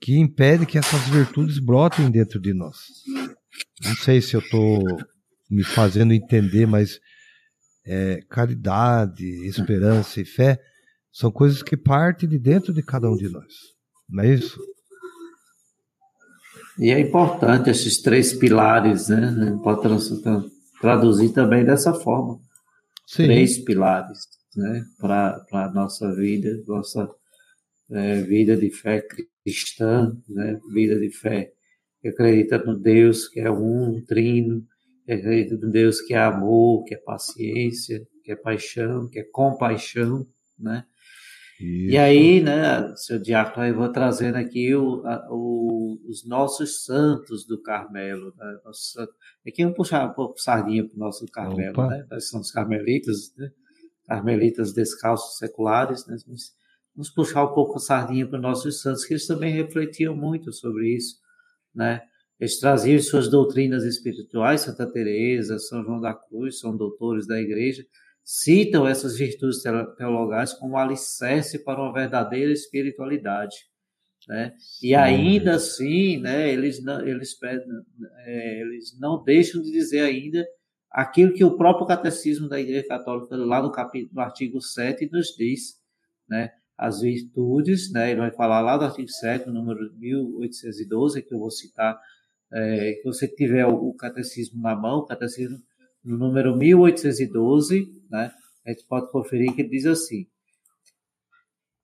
que 0.00 0.18
impede 0.18 0.66
que 0.66 0.78
essas 0.78 1.08
virtudes 1.08 1.58
brotem 1.58 2.10
dentro 2.10 2.40
de 2.40 2.52
nós. 2.52 2.76
Não 3.84 3.94
sei 3.96 4.20
se 4.20 4.34
eu 4.34 4.40
estou 4.40 4.82
me 5.50 5.62
fazendo 5.62 6.12
entender, 6.12 6.66
mas 6.66 6.98
é, 7.84 8.20
caridade, 8.28 9.26
esperança 9.46 10.20
e 10.20 10.24
fé 10.24 10.58
são 11.12 11.30
coisas 11.30 11.62
que 11.62 11.76
partem 11.76 12.28
de 12.28 12.38
dentro 12.38 12.72
de 12.72 12.82
cada 12.82 13.10
um 13.10 13.16
de 13.16 13.28
nós. 13.28 13.52
Não 14.08 14.24
é 14.24 14.34
isso? 14.34 14.58
E 16.78 16.90
é 16.90 16.98
importante 16.98 17.68
esses 17.68 18.00
três 18.00 18.32
pilares, 18.32 19.08
né? 19.08 19.58
Pode 19.62 19.82
traduzir 20.80 21.32
também 21.32 21.64
dessa 21.64 21.92
forma. 21.92 22.38
Sim. 23.06 23.24
Três 23.24 23.58
pilares, 23.58 24.20
né? 24.56 24.82
Para 24.98 25.44
a 25.52 25.70
nossa 25.70 26.14
vida, 26.14 26.48
nossa 26.66 27.10
é, 27.90 28.22
vida 28.22 28.56
de 28.56 28.70
fé 28.70 29.06
cristã, 29.44 30.16
né? 30.26 30.58
Vida 30.72 30.98
de 30.98 31.10
fé 31.10 31.52
que 32.02 32.08
acredita 32.08 32.58
no 32.58 32.76
Deus 32.76 33.28
que 33.28 33.40
é 33.40 33.50
um, 33.50 34.04
trino, 34.04 34.66
que 35.06 35.12
acredita 35.12 35.56
no 35.56 35.70
Deus 35.70 36.00
que 36.00 36.12
é 36.12 36.18
amor, 36.18 36.82
que 36.84 36.94
é 36.94 36.98
paciência, 36.98 38.04
que 38.24 38.32
é 38.32 38.36
paixão, 38.36 39.08
que 39.08 39.20
é 39.20 39.24
compaixão, 39.24 40.26
né? 40.58 40.84
Isso. 41.60 41.92
E 41.92 41.96
aí, 41.96 42.42
né, 42.42 42.92
seu 42.96 43.20
diácono, 43.20 43.64
eu 43.64 43.76
vou 43.76 43.92
trazendo 43.92 44.36
aqui 44.36 44.74
o, 44.74 45.06
a, 45.06 45.28
o, 45.30 45.96
os 46.08 46.26
nossos 46.26 46.84
santos 46.84 47.46
do 47.46 47.62
Carmelo. 47.62 48.34
Né? 48.36 48.58
Nosso, 48.64 49.00
aqui 49.46 49.62
vamos 49.62 49.76
puxar 49.76 50.10
um 50.10 50.12
pouco 50.12 50.40
sardinha 50.40 50.84
para 50.84 50.96
o 50.96 50.98
nosso 50.98 51.24
Carmelo, 51.26 51.74
Opa. 51.74 51.86
né? 51.86 52.04
Nós 52.10 52.28
somos 52.28 52.50
carmelitas, 52.50 53.32
né? 53.36 53.48
carmelitas 54.08 54.72
descalços 54.72 55.38
seculares, 55.38 56.04
né? 56.08 56.16
Vamos, 56.26 56.52
vamos 56.96 57.10
puxar 57.10 57.44
um 57.44 57.54
pouco 57.54 57.76
a 57.76 57.80
sardinha 57.80 58.26
para 58.26 58.38
os 58.38 58.42
nossos 58.42 58.82
santos, 58.82 59.04
que 59.04 59.12
eles 59.14 59.26
também 59.26 59.52
refletiam 59.52 60.16
muito 60.16 60.52
sobre 60.52 60.96
isso, 60.96 61.16
né? 61.74 62.02
Eles 62.38 62.58
traziam 62.58 62.98
suas 62.98 63.28
doutrinas 63.28 63.84
espirituais, 63.84 64.62
Santa 64.62 64.90
Teresa, 64.90 65.58
São 65.58 65.84
João 65.84 66.00
da 66.00 66.12
Cruz, 66.12 66.58
são 66.58 66.76
doutores 66.76 67.26
da 67.26 67.40
igreja, 67.40 67.86
citam 68.24 68.86
essas 68.86 69.16
virtudes 69.16 69.62
teologais 69.96 70.52
como 70.52 70.76
alicerce 70.76 71.62
para 71.62 71.80
uma 71.80 71.92
verdadeira 71.92 72.52
espiritualidade. 72.52 73.56
Né? 74.28 74.52
E 74.82 74.94
ainda 74.94 75.54
assim, 75.54 76.18
né, 76.18 76.52
eles, 76.52 76.82
não, 76.82 77.06
eles, 77.06 77.36
é, 78.24 78.60
eles 78.60 78.98
não 79.00 79.22
deixam 79.22 79.60
de 79.60 79.70
dizer 79.72 80.00
ainda 80.00 80.46
aquilo 80.90 81.32
que 81.32 81.42
o 81.42 81.56
próprio 81.56 81.86
catecismo 81.86 82.48
da 82.48 82.60
Igreja 82.60 82.86
Católica, 82.86 83.34
lá 83.36 83.62
no, 83.62 83.72
capítulo, 83.72 84.14
no 84.14 84.20
artigo 84.20 84.60
7, 84.60 85.08
nos 85.10 85.28
diz, 85.36 85.80
né? 86.28 86.50
As 86.76 87.00
virtudes, 87.00 87.92
né? 87.92 88.10
Ele 88.10 88.20
vai 88.20 88.30
falar 88.30 88.60
lá 88.60 88.76
do 88.76 88.84
artigo 88.84 89.08
7, 89.08 89.46
no 89.46 89.52
número 89.52 89.92
1812, 89.98 91.22
que 91.22 91.34
eu 91.34 91.38
vou 91.38 91.50
citar, 91.50 91.98
é, 92.52 92.94
que 92.94 93.04
você 93.04 93.28
tiver 93.28 93.66
o, 93.66 93.74
o 93.74 93.94
catecismo 93.94 94.60
na 94.60 94.74
mão, 94.74 94.98
o 94.98 95.06
catecismo 95.06 95.58
no 96.04 96.18
número 96.18 96.56
1812, 96.56 97.86
né, 98.10 98.32
a 98.66 98.70
gente 98.70 98.84
pode 98.86 99.10
conferir 99.10 99.54
que 99.54 99.62
ele 99.62 99.70
diz 99.70 99.86
assim: 99.86 100.26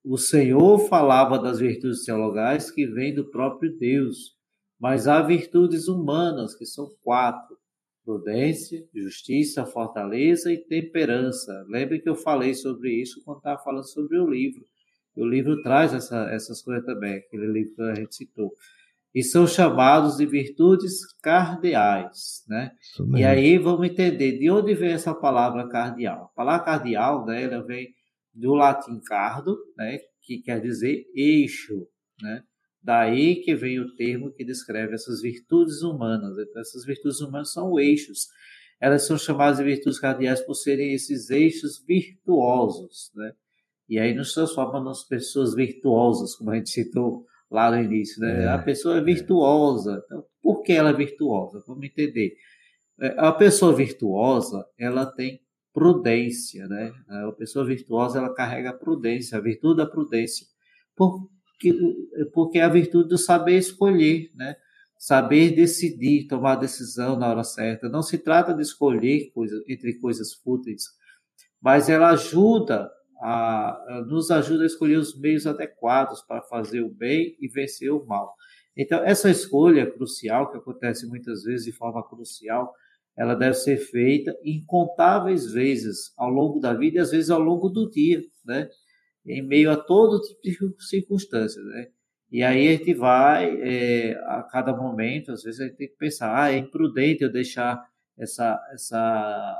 O 0.04 0.16
Senhor 0.16 0.78
falava 0.88 1.38
das 1.38 1.60
virtudes 1.60 2.04
teologais 2.04 2.70
que 2.70 2.86
vêm 2.86 3.14
do 3.14 3.30
próprio 3.30 3.76
Deus, 3.76 4.36
mas 4.78 5.06
há 5.06 5.22
virtudes 5.22 5.88
humanas, 5.88 6.54
que 6.54 6.66
são 6.66 6.88
quatro: 7.02 7.56
prudência, 8.04 8.84
justiça, 8.94 9.66
fortaleza 9.66 10.52
e 10.52 10.58
temperança. 10.58 11.64
Lembre 11.68 12.00
que 12.00 12.08
eu 12.08 12.16
falei 12.16 12.54
sobre 12.54 12.92
isso 13.00 13.22
quando 13.24 13.38
estava 13.38 13.62
falando 13.62 13.88
sobre 13.88 14.18
o 14.18 14.28
livro. 14.28 14.64
O 15.18 15.26
livro 15.26 15.60
traz 15.62 15.92
essa, 15.92 16.30
essas 16.30 16.62
coisas 16.62 16.84
também, 16.84 17.16
aquele 17.16 17.46
livro 17.46 17.74
que 17.74 17.82
a 17.82 17.94
gente 17.94 18.14
citou 18.14 18.52
e 19.14 19.22
são 19.22 19.46
chamados 19.46 20.16
de 20.16 20.26
virtudes 20.26 21.00
cardeais, 21.22 22.44
né? 22.46 22.70
E 23.18 23.24
aí 23.24 23.58
vamos 23.58 23.88
entender 23.88 24.38
de 24.38 24.50
onde 24.50 24.74
vem 24.74 24.92
essa 24.92 25.14
palavra 25.14 25.68
cardeal. 25.68 26.26
A 26.26 26.36
palavra 26.36 26.64
cardeal, 26.64 27.24
né, 27.24 27.44
ela 27.44 27.64
vem 27.64 27.88
do 28.34 28.54
latim 28.54 29.00
cardo, 29.00 29.58
né, 29.76 29.98
que 30.22 30.38
quer 30.38 30.60
dizer 30.60 31.04
eixo, 31.14 31.86
né? 32.22 32.42
Daí 32.80 33.36
que 33.42 33.54
vem 33.54 33.80
o 33.80 33.94
termo 33.96 34.32
que 34.32 34.44
descreve 34.44 34.94
essas 34.94 35.20
virtudes 35.20 35.82
humanas. 35.82 36.38
Então, 36.38 36.60
essas 36.60 36.84
virtudes 36.84 37.20
humanas 37.20 37.52
são 37.52 37.78
eixos. 37.78 38.28
Elas 38.80 39.04
são 39.04 39.18
chamadas 39.18 39.58
de 39.58 39.64
virtudes 39.64 39.98
cardeais 39.98 40.40
por 40.40 40.54
serem 40.54 40.92
esses 40.92 41.28
eixos 41.30 41.84
virtuosos, 41.84 43.10
né? 43.16 43.32
E 43.88 43.98
aí 43.98 44.14
nos 44.14 44.34
transforma 44.34 44.80
nas 44.80 45.02
pessoas 45.02 45.54
virtuosas, 45.54 46.34
como 46.34 46.50
a 46.50 46.56
gente 46.56 46.70
citou 46.70 47.24
lá 47.50 47.70
no 47.70 47.82
início, 47.82 48.20
né? 48.20 48.44
É, 48.44 48.48
a 48.48 48.58
pessoa 48.58 48.96
é, 48.96 48.98
é 48.98 49.02
virtuosa. 49.02 50.02
Então, 50.04 50.24
por 50.42 50.62
que 50.62 50.72
ela 50.72 50.90
é 50.90 50.92
virtuosa? 50.92 51.62
Vamos 51.66 51.84
entender. 51.84 52.34
É, 53.00 53.14
a 53.18 53.32
pessoa 53.32 53.74
virtuosa, 53.74 54.64
ela 54.78 55.06
tem 55.06 55.40
prudência, 55.72 56.66
né? 56.66 56.92
A 57.08 57.32
pessoa 57.32 57.64
virtuosa, 57.64 58.18
ela 58.18 58.34
carrega 58.34 58.70
a 58.70 58.74
prudência, 58.74 59.38
a 59.38 59.40
virtude 59.40 59.78
da 59.78 59.86
prudência. 59.86 60.46
Porque, 60.94 61.72
porque 62.32 62.58
é 62.58 62.62
a 62.62 62.68
virtude 62.68 63.08
do 63.08 63.16
saber 63.16 63.56
escolher, 63.56 64.30
né? 64.34 64.56
Saber 64.98 65.54
decidir, 65.54 66.26
tomar 66.26 66.56
decisão 66.56 67.16
na 67.16 67.30
hora 67.30 67.44
certa. 67.44 67.88
Não 67.88 68.02
se 68.02 68.18
trata 68.18 68.52
de 68.52 68.62
escolher 68.62 69.30
coisa, 69.32 69.62
entre 69.68 69.94
coisas 70.00 70.34
fúteis, 70.34 70.82
mas 71.62 71.88
ela 71.88 72.10
ajuda 72.10 72.90
a, 73.20 74.04
nos 74.06 74.30
ajuda 74.30 74.62
a 74.62 74.66
escolher 74.66 74.96
os 74.96 75.18
meios 75.18 75.46
adequados 75.46 76.22
para 76.22 76.42
fazer 76.42 76.82
o 76.82 76.90
bem 76.90 77.36
e 77.40 77.48
vencer 77.48 77.90
o 77.92 78.04
mal. 78.06 78.34
Então, 78.76 79.02
essa 79.04 79.28
escolha 79.28 79.90
crucial, 79.90 80.50
que 80.50 80.58
acontece 80.58 81.06
muitas 81.06 81.42
vezes 81.42 81.66
de 81.66 81.72
forma 81.72 82.06
crucial, 82.08 82.72
ela 83.16 83.34
deve 83.34 83.54
ser 83.54 83.76
feita 83.78 84.32
incontáveis 84.44 85.50
vezes 85.50 86.12
ao 86.16 86.30
longo 86.30 86.60
da 86.60 86.72
vida 86.72 86.98
e 86.98 87.00
às 87.00 87.10
vezes 87.10 87.30
ao 87.30 87.40
longo 87.40 87.68
do 87.68 87.90
dia, 87.90 88.22
né? 88.46 88.68
Em 89.26 89.42
meio 89.42 89.72
a 89.72 89.76
todo 89.76 90.20
tipo 90.20 90.68
de 90.68 90.84
circunstâncias, 90.84 91.64
né? 91.64 91.88
E 92.30 92.42
aí 92.42 92.68
a 92.68 92.72
gente 92.72 92.94
vai, 92.94 93.60
é, 93.60 94.12
a 94.26 94.42
cada 94.44 94.76
momento, 94.76 95.32
às 95.32 95.42
vezes 95.42 95.60
a 95.60 95.64
gente 95.64 95.76
tem 95.76 95.88
que 95.88 95.96
pensar, 95.96 96.40
ah, 96.40 96.52
é 96.52 96.58
imprudente 96.58 97.24
eu 97.24 97.32
deixar 97.32 97.82
essa, 98.16 98.60
essa, 98.72 99.56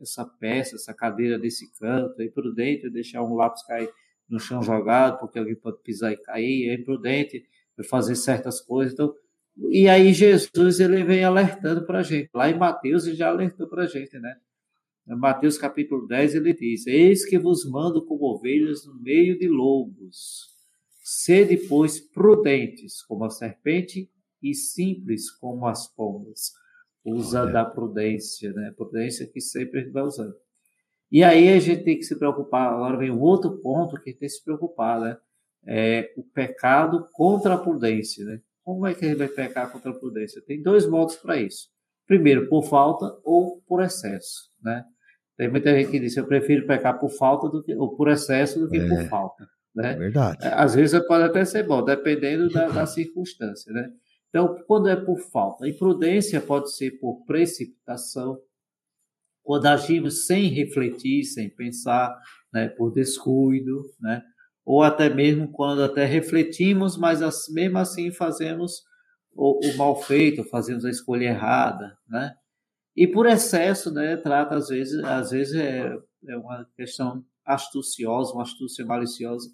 essa 0.00 0.24
peça, 0.24 0.76
essa 0.76 0.94
cadeira 0.94 1.38
desse 1.38 1.72
canto, 1.78 2.20
é 2.20 2.24
imprudente 2.26 2.90
deixar 2.90 3.22
um 3.22 3.34
lápis 3.34 3.62
cair 3.64 3.90
no 4.28 4.38
chão 4.38 4.62
jogado, 4.62 5.18
porque 5.18 5.38
alguém 5.38 5.54
pode 5.54 5.78
pisar 5.82 6.12
e 6.12 6.16
cair, 6.16 6.70
é 6.70 6.74
imprudente 6.74 7.44
fazer 7.88 8.14
certas 8.16 8.60
coisas. 8.60 8.94
Então, 8.94 9.14
e 9.70 9.88
aí 9.88 10.12
Jesus 10.12 10.80
ele 10.80 11.02
vem 11.04 11.24
alertando 11.24 11.86
para 11.86 12.00
a 12.00 12.02
gente. 12.02 12.30
Lá 12.34 12.50
em 12.50 12.58
Mateus 12.58 13.06
ele 13.06 13.16
já 13.16 13.28
alertou 13.28 13.66
para 13.68 13.84
a 13.84 13.86
gente, 13.86 14.18
né? 14.18 14.36
Em 15.08 15.16
Mateus 15.16 15.56
capítulo 15.56 16.06
10 16.06 16.34
ele 16.34 16.52
diz: 16.52 16.86
Eis 16.86 17.24
que 17.24 17.38
vos 17.38 17.64
mando 17.68 18.04
como 18.04 18.34
ovelhas 18.34 18.84
no 18.84 19.00
meio 19.00 19.38
de 19.38 19.48
lobos. 19.48 20.54
Sede, 21.02 21.56
pois, 21.68 22.00
prudentes 22.00 23.02
como 23.02 23.24
a 23.24 23.30
serpente 23.30 24.10
e 24.42 24.54
simples 24.54 25.30
como 25.30 25.66
as 25.66 25.86
pombas. 25.94 26.52
Usa 27.06 27.42
Olha. 27.42 27.52
da 27.52 27.64
prudência, 27.64 28.52
né? 28.52 28.72
Prudência 28.76 29.26
que 29.26 29.40
sempre 29.40 29.80
a 29.80 29.82
gente 29.84 29.92
vai 29.92 30.02
usando. 30.02 30.34
E 31.10 31.22
aí 31.22 31.52
a 31.52 31.60
gente 31.60 31.84
tem 31.84 31.96
que 31.96 32.02
se 32.02 32.18
preocupar. 32.18 32.72
Agora 32.72 32.98
vem 32.98 33.10
o 33.10 33.20
outro 33.20 33.60
ponto 33.62 33.96
que 33.96 34.12
tem 34.12 34.14
que 34.14 34.28
se 34.28 34.44
preocupar, 34.44 35.00
né? 35.00 35.16
É 35.64 36.12
o 36.16 36.22
pecado 36.22 37.06
contra 37.12 37.54
a 37.54 37.58
prudência, 37.58 38.24
né? 38.24 38.40
Como 38.64 38.86
é 38.86 38.94
que 38.94 39.04
ele 39.04 39.14
vai 39.14 39.28
pecar 39.28 39.70
contra 39.70 39.92
a 39.92 39.94
prudência? 39.94 40.42
Tem 40.44 40.60
dois 40.60 40.86
modos 40.88 41.16
para 41.16 41.36
isso. 41.36 41.68
Primeiro, 42.06 42.48
por 42.48 42.64
falta 42.64 43.06
ou 43.24 43.62
por 43.66 43.82
excesso, 43.82 44.50
né? 44.62 44.84
Tem 45.36 45.48
muita 45.48 45.72
gente 45.72 45.90
que 45.90 46.00
diz, 46.00 46.16
eu 46.16 46.26
prefiro 46.26 46.66
pecar 46.66 46.98
por 46.98 47.10
falta 47.10 47.48
do 47.48 47.62
que, 47.62 47.74
ou 47.74 47.94
por 47.94 48.08
excesso 48.08 48.58
do 48.58 48.68
que 48.68 48.78
é. 48.78 48.88
por 48.88 49.04
falta. 49.08 49.46
Né? 49.74 49.94
Verdade. 49.94 50.38
É, 50.46 50.48
às 50.54 50.74
vezes 50.74 50.98
pode 51.06 51.24
até 51.24 51.44
ser 51.44 51.64
bom, 51.64 51.84
dependendo 51.84 52.48
da, 52.48 52.68
da 52.68 52.86
circunstância. 52.86 53.70
Né? 53.72 53.90
Então, 54.36 54.54
quando 54.66 54.90
é 54.90 54.94
por 54.94 55.18
falta, 55.18 55.66
imprudência 55.66 56.42
pode 56.42 56.70
ser 56.76 57.00
por 57.00 57.24
precipitação, 57.24 58.38
quando 59.42 59.64
agimos 59.64 60.26
sem 60.26 60.48
refletir, 60.50 61.24
sem 61.24 61.48
pensar, 61.48 62.14
né, 62.52 62.68
por 62.68 62.92
descuido, 62.92 63.80
né, 63.98 64.22
ou 64.62 64.82
até 64.82 65.08
mesmo 65.08 65.50
quando 65.50 65.82
até 65.82 66.04
refletimos, 66.04 66.98
mas 66.98 67.20
mesmo 67.48 67.78
assim 67.78 68.10
fazemos 68.10 68.82
o, 69.32 69.58
o 69.70 69.76
mal 69.78 69.96
feito, 70.02 70.44
fazemos 70.44 70.84
a 70.84 70.90
escolha 70.90 71.28
errada, 71.28 71.96
né? 72.06 72.34
E 72.94 73.06
por 73.06 73.24
excesso, 73.24 73.90
né, 73.90 74.18
trata 74.18 74.56
às 74.56 74.68
vezes, 74.68 75.02
às 75.02 75.30
vezes 75.30 75.54
é, 75.54 75.96
é 76.28 76.36
uma 76.36 76.68
questão 76.76 77.24
astuciosa, 77.42 78.34
uma 78.34 78.42
astúcia 78.42 78.84
maliciosa, 78.84 79.48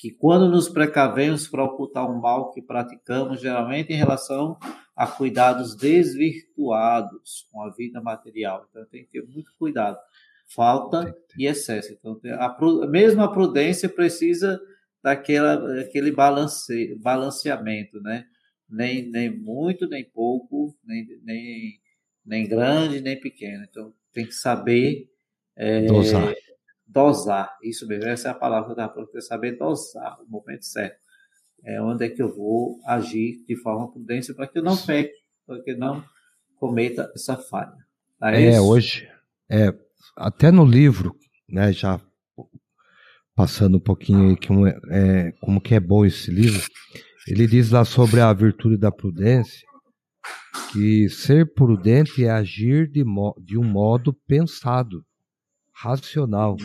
que 0.00 0.10
quando 0.10 0.48
nos 0.48 0.66
precavemos 0.66 1.46
para 1.46 1.62
ocultar 1.62 2.10
um 2.10 2.18
mal 2.18 2.50
que 2.52 2.62
praticamos, 2.62 3.38
geralmente 3.38 3.92
em 3.92 3.96
relação 3.96 4.56
a 4.96 5.06
cuidados 5.06 5.76
desvirtuados 5.76 7.46
com 7.52 7.62
a 7.62 7.70
vida 7.70 8.00
material. 8.00 8.66
Então 8.70 8.86
tem 8.86 9.04
que 9.04 9.10
ter 9.10 9.26
muito 9.26 9.52
cuidado. 9.58 9.98
Falta 10.48 11.14
e 11.38 11.46
excesso. 11.46 11.92
Então, 11.92 12.18
a, 12.38 12.86
mesmo 12.88 13.22
a 13.22 13.30
prudência 13.30 13.90
precisa 13.90 14.58
daquela, 15.02 15.56
daquele 15.56 16.10
balance, 16.10 16.94
balanceamento, 17.02 18.00
né? 18.00 18.24
Nem, 18.66 19.06
nem 19.10 19.28
muito, 19.30 19.86
nem 19.86 20.04
pouco, 20.04 20.74
nem, 20.82 21.06
nem, 21.22 21.78
nem 22.24 22.48
grande, 22.48 23.02
nem 23.02 23.20
pequeno. 23.20 23.66
Então 23.68 23.92
tem 24.14 24.24
que 24.24 24.34
saber 24.34 25.10
é, 25.54 25.82
dosar 25.82 26.34
dosar. 26.92 27.56
Isso 27.62 27.86
mesmo, 27.86 28.08
essa 28.08 28.28
é 28.28 28.30
a 28.30 28.34
palavra 28.34 28.66
que 28.66 28.70
eu 28.70 28.84
estava 28.84 28.94
falando, 28.94 29.22
saber 29.22 29.56
dosar 29.56 30.20
o 30.22 30.30
momento 30.30 30.64
certo. 30.64 30.98
É 31.64 31.80
onde 31.80 32.06
é 32.06 32.08
que 32.08 32.22
eu 32.22 32.34
vou 32.34 32.80
agir 32.86 33.44
de 33.46 33.56
forma 33.56 33.90
prudente 33.90 34.32
para 34.34 34.46
que 34.46 34.58
eu 34.58 34.62
não 34.62 34.76
peque, 34.76 35.14
para 35.46 35.62
que 35.62 35.72
eu 35.72 35.78
não 35.78 36.02
cometa 36.56 37.10
essa 37.14 37.36
falha. 37.36 37.76
Tá 38.18 38.32
é, 38.32 38.54
é 38.54 38.60
hoje, 38.60 39.08
é, 39.50 39.74
até 40.16 40.50
no 40.50 40.64
livro, 40.64 41.14
né, 41.48 41.72
já 41.72 42.00
passando 43.34 43.78
um 43.78 43.80
pouquinho 43.80 44.30
aí 44.30 44.36
como 44.46 44.66
é, 44.66 45.32
como 45.40 45.60
que 45.60 45.74
é 45.74 45.80
bom 45.80 46.04
esse 46.04 46.30
livro, 46.30 46.62
ele 47.26 47.46
diz 47.46 47.70
lá 47.70 47.84
sobre 47.84 48.20
a 48.20 48.32
virtude 48.32 48.76
da 48.76 48.92
prudência, 48.92 49.66
que 50.72 51.08
ser 51.08 51.52
prudente 51.54 52.24
é 52.24 52.30
agir 52.30 52.90
de, 52.90 53.04
de 53.42 53.58
um 53.58 53.64
modo 53.64 54.12
pensado, 54.26 55.04
racional, 55.80 56.56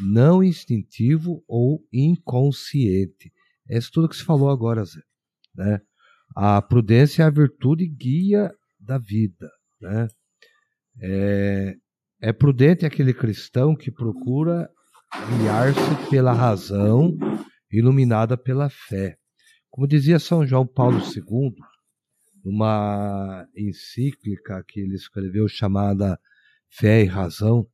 não 0.00 0.42
instintivo 0.42 1.42
ou 1.48 1.84
inconsciente. 1.92 3.32
É 3.68 3.76
isso 3.76 3.90
tudo 3.92 4.08
que 4.08 4.16
se 4.16 4.24
falou 4.24 4.50
agora, 4.50 4.84
Zé. 4.84 5.00
Né? 5.54 5.80
A 6.34 6.62
prudência 6.62 7.24
é 7.24 7.26
a 7.26 7.30
virtude 7.30 7.86
guia 7.86 8.52
da 8.78 8.98
vida. 8.98 9.50
Né? 9.80 10.08
É, 11.00 11.76
é 12.20 12.32
prudente 12.32 12.86
aquele 12.86 13.12
cristão 13.12 13.74
que 13.74 13.90
procura 13.90 14.70
guiar-se 15.38 16.08
pela 16.08 16.32
razão, 16.32 17.16
iluminada 17.70 18.36
pela 18.36 18.70
fé. 18.70 19.16
Como 19.70 19.88
dizia 19.88 20.20
São 20.20 20.46
João 20.46 20.66
Paulo 20.66 20.98
II, 20.98 21.52
numa 22.44 23.46
encíclica 23.56 24.62
que 24.68 24.80
ele 24.80 24.94
escreveu 24.94 25.48
chamada 25.48 26.18
Fé 26.70 27.02
e 27.02 27.06
Razão, 27.06 27.66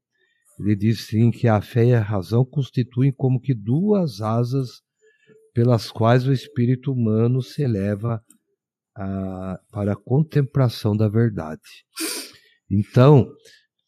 ele 0.59 0.75
diz 0.75 1.07
sim 1.07 1.31
que 1.31 1.47
a 1.47 1.61
fé 1.61 1.87
e 1.87 1.95
a 1.95 2.03
razão 2.03 2.45
constituem 2.45 3.13
como 3.13 3.41
que 3.41 3.55
duas 3.55 4.21
asas 4.21 4.83
pelas 5.55 5.91
quais 5.91 6.27
o 6.27 6.33
espírito 6.33 6.93
humano 6.93 7.41
se 7.41 7.63
eleva 7.63 8.23
a, 8.97 9.61
para 9.71 9.93
a 9.93 9.97
contemplação 9.97 10.97
da 10.97 11.09
verdade. 11.09 11.63
Então, 12.69 13.27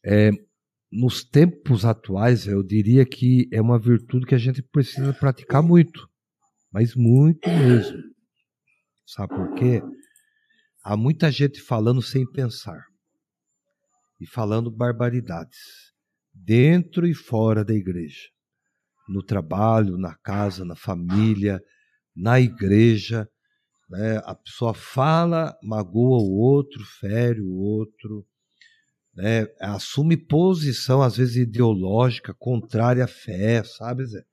é, 0.03 0.31
nos 0.91 1.23
tempos 1.23 1.83
atuais, 1.83 2.47
eu 2.47 2.63
diria 2.63 3.05
que 3.05 3.47
é 3.51 3.61
uma 3.61 3.79
virtude 3.79 4.25
que 4.25 4.35
a 4.35 4.39
gente 4.39 4.63
precisa 4.63 5.13
praticar 5.13 5.61
muito, 5.61 6.07
mas 6.71 6.95
muito 6.95 7.49
mesmo. 7.49 8.01
Sabe 9.05 9.35
por 9.35 9.53
quê? 9.55 9.81
Há 10.83 10.95
muita 10.95 11.29
gente 11.29 11.61
falando 11.61 12.01
sem 12.01 12.25
pensar 12.31 12.81
e 14.19 14.25
falando 14.25 14.71
barbaridades 14.71 15.90
dentro 16.43 17.07
e 17.07 17.13
fora 17.13 17.63
da 17.63 17.73
igreja, 17.73 18.29
no 19.07 19.23
trabalho, 19.23 19.97
na 19.97 20.15
casa, 20.15 20.65
na 20.65 20.75
família, 20.75 21.61
na 22.15 22.39
igreja. 22.39 23.27
Né? 23.89 24.21
A 24.25 24.35
pessoa 24.35 24.73
fala, 24.73 25.55
magoa 25.61 26.21
o 26.21 26.37
outro, 26.37 26.83
fere 26.99 27.41
o 27.41 27.51
outro, 27.51 28.25
né? 29.13 29.47
assume 29.59 30.17
posição, 30.17 31.01
às 31.01 31.17
vezes 31.17 31.35
ideológica, 31.35 32.33
contrária 32.33 33.03
à 33.03 33.07
fé, 33.07 33.63
sabe, 33.63 34.05
Zé? 34.05 34.23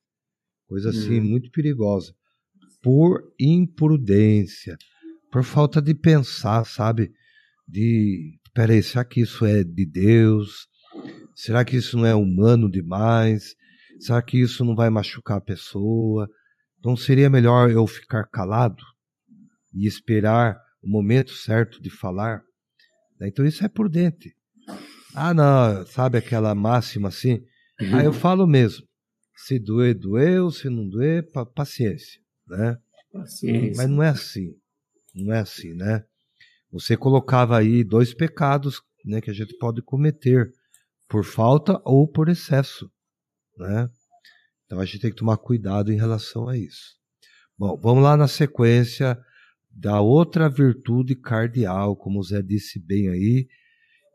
Coisa 0.66 0.90
assim, 0.90 1.21
hum. 1.21 1.25
muito 1.25 1.51
perigosa. 1.51 2.14
Por 2.83 3.23
imprudência, 3.40 4.77
por 5.33 5.42
falta 5.42 5.83
de 5.83 5.94
pensar, 5.94 6.64
sabe? 6.64 7.11
De, 7.66 8.39
peraí, 8.55 8.83
será 8.83 9.05
que 9.05 9.22
isso 9.22 9.45
é 9.45 9.64
de 9.64 9.85
Deus? 9.85 10.68
Será 11.39 11.64
que 11.64 11.76
isso 11.76 11.97
não 11.97 12.05
é 12.05 12.16
humano 12.16 12.68
demais? 12.68 13.55
Será 14.01 14.20
que 14.20 14.36
isso 14.41 14.64
não 14.64 14.74
vai 14.74 14.91
machucar 14.91 15.39
a 15.39 15.41
pessoa? 15.41 16.28
Então 16.80 16.97
seria 16.97 17.30
melhor 17.30 17.70
eu 17.70 17.86
ficar 17.86 18.24
calado 18.24 18.82
e 19.72 19.86
esperar 19.86 20.61
o 20.82 20.89
momento 20.89 21.30
certo 21.30 21.80
de 21.80 21.91
falar? 21.91 22.43
Então 23.22 23.47
isso 23.47 23.64
é 23.64 23.68
prudente. 23.68 24.34
Ah, 25.14 25.32
não, 25.32 25.86
sabe 25.86 26.18
aquela 26.18 26.57
máxima 26.57 27.07
assim? 27.07 27.34
Uhum. 27.80 27.95
Ah, 27.95 28.03
eu 28.03 28.12
falo 28.12 28.45
mesmo. 28.45 28.84
Se 29.36 29.61
doer, 29.61 29.95
doeu. 29.95 30.51
Se 30.51 30.68
não 30.68 30.89
doer, 30.89 31.24
paciência, 31.55 32.20
né? 32.49 32.76
Paciência. 33.12 33.74
Mas 33.76 33.89
não 33.89 34.03
é 34.03 34.09
assim. 34.09 34.57
Não 35.14 35.32
é 35.32 35.39
assim, 35.39 35.72
né? 35.72 36.03
Você 36.72 36.97
colocava 36.97 37.57
aí 37.57 37.84
dois 37.84 38.12
pecados 38.12 38.82
né, 39.05 39.20
que 39.20 39.30
a 39.30 39.34
gente 39.34 39.57
pode 39.57 39.80
cometer 39.82 40.53
por 41.09 41.25
falta 41.25 41.81
ou 41.85 42.07
por 42.07 42.29
excesso, 42.29 42.91
né? 43.57 43.89
Então 44.67 44.79
a 44.79 44.85
gente 44.85 45.01
tem 45.01 45.11
que 45.11 45.17
tomar 45.17 45.39
cuidado 45.39 45.91
em 45.91 45.97
relação 45.97 46.49
a 46.49 46.57
isso. 46.57 46.99
Bom, 47.57 47.77
vamos 47.81 48.05
lá 48.05 48.17
na 48.17 48.29
sequência 48.29 49.19
da 49.71 50.01
outra 50.01 50.49
virtude 50.49 51.17
cardeal, 51.17 51.97
como 51.97 52.19
o 52.19 52.23
Zé 52.23 52.43
disse 52.43 52.79
bem 52.79 53.09
aí, 53.09 53.49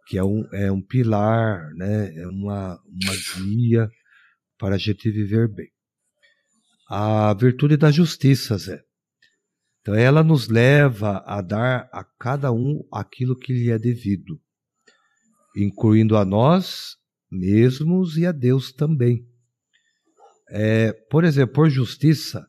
que 0.08 0.18
é 0.18 0.24
um, 0.24 0.44
é 0.54 0.72
um 0.72 0.82
pilar, 0.82 1.74
né? 1.76 2.14
é 2.16 2.28
uma, 2.28 2.80
uma 2.86 3.16
guia 3.38 3.90
para 4.58 4.76
a 4.76 4.78
gente 4.78 5.10
viver 5.10 5.48
bem. 5.48 5.70
A 6.90 7.34
virtude 7.34 7.78
da 7.78 7.90
justiça, 7.90 8.58
Zé. 8.58 8.84
Então 9.82 9.96
ela 9.96 10.24
nos 10.24 10.48
leva 10.48 11.24
a 11.26 11.42
dar 11.42 11.90
a 11.92 12.04
cada 12.20 12.52
um 12.52 12.88
aquilo 12.92 13.38
que 13.38 13.52
lhe 13.52 13.72
é 13.72 13.80
devido, 13.80 14.40
incluindo 15.56 16.18
a 16.18 16.26
nós 16.26 16.98
mesmos 17.32 18.18
e 18.18 18.26
a 18.26 18.32
Deus 18.32 18.72
também. 18.72 19.26
É, 20.50 20.94
por 21.10 21.24
exemplo, 21.24 21.56
por 21.56 21.70
justiça, 21.70 22.46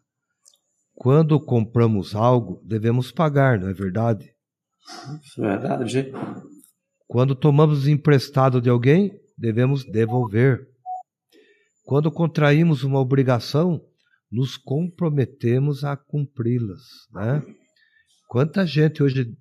quando 0.95 1.41
compramos 1.41 2.15
algo, 2.15 2.61
devemos 2.65 3.11
pagar, 3.11 3.59
não 3.59 3.69
é 3.69 3.73
verdade? 3.73 4.31
Verdade. 5.37 6.13
Quando 7.07 7.35
tomamos 7.35 7.89
emprestado 7.89 8.61
de 8.61 8.69
alguém, 8.69 9.11
devemos 9.37 9.85
devolver. 9.85 10.67
Quando 11.85 12.11
contraímos 12.11 12.83
uma 12.83 13.01
obrigação, 13.01 13.81
nos 14.31 14.57
comprometemos 14.57 15.85
a 15.85 15.97
cumpri-las, 15.97 16.83
né? 17.13 17.43
Quanta 18.29 18.67
gente 18.67 19.03
hoje 19.03 19.37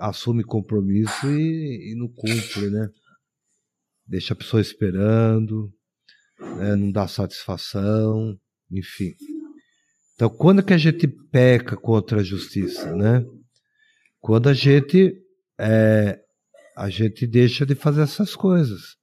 assume 0.00 0.42
compromisso 0.42 1.30
e, 1.30 1.92
e 1.92 1.94
não 1.94 2.08
cumpre, 2.08 2.70
né? 2.70 2.88
Deixa 4.06 4.32
a 4.32 4.36
pessoa 4.36 4.60
esperando, 4.60 5.72
né? 6.40 6.74
não 6.74 6.90
dá 6.90 7.06
satisfação, 7.06 8.36
enfim. 8.70 9.14
Então, 10.14 10.28
quando 10.28 10.62
que 10.62 10.72
a 10.72 10.78
gente 10.78 11.06
peca 11.06 11.76
contra 11.76 12.20
a 12.20 12.24
justiça, 12.24 12.94
né? 12.96 13.24
Quando 14.18 14.48
a 14.48 14.54
gente 14.54 15.14
é, 15.58 16.18
a 16.76 16.88
gente 16.88 17.26
deixa 17.26 17.64
de 17.64 17.74
fazer 17.74 18.02
essas 18.02 18.34
coisas, 18.34 18.96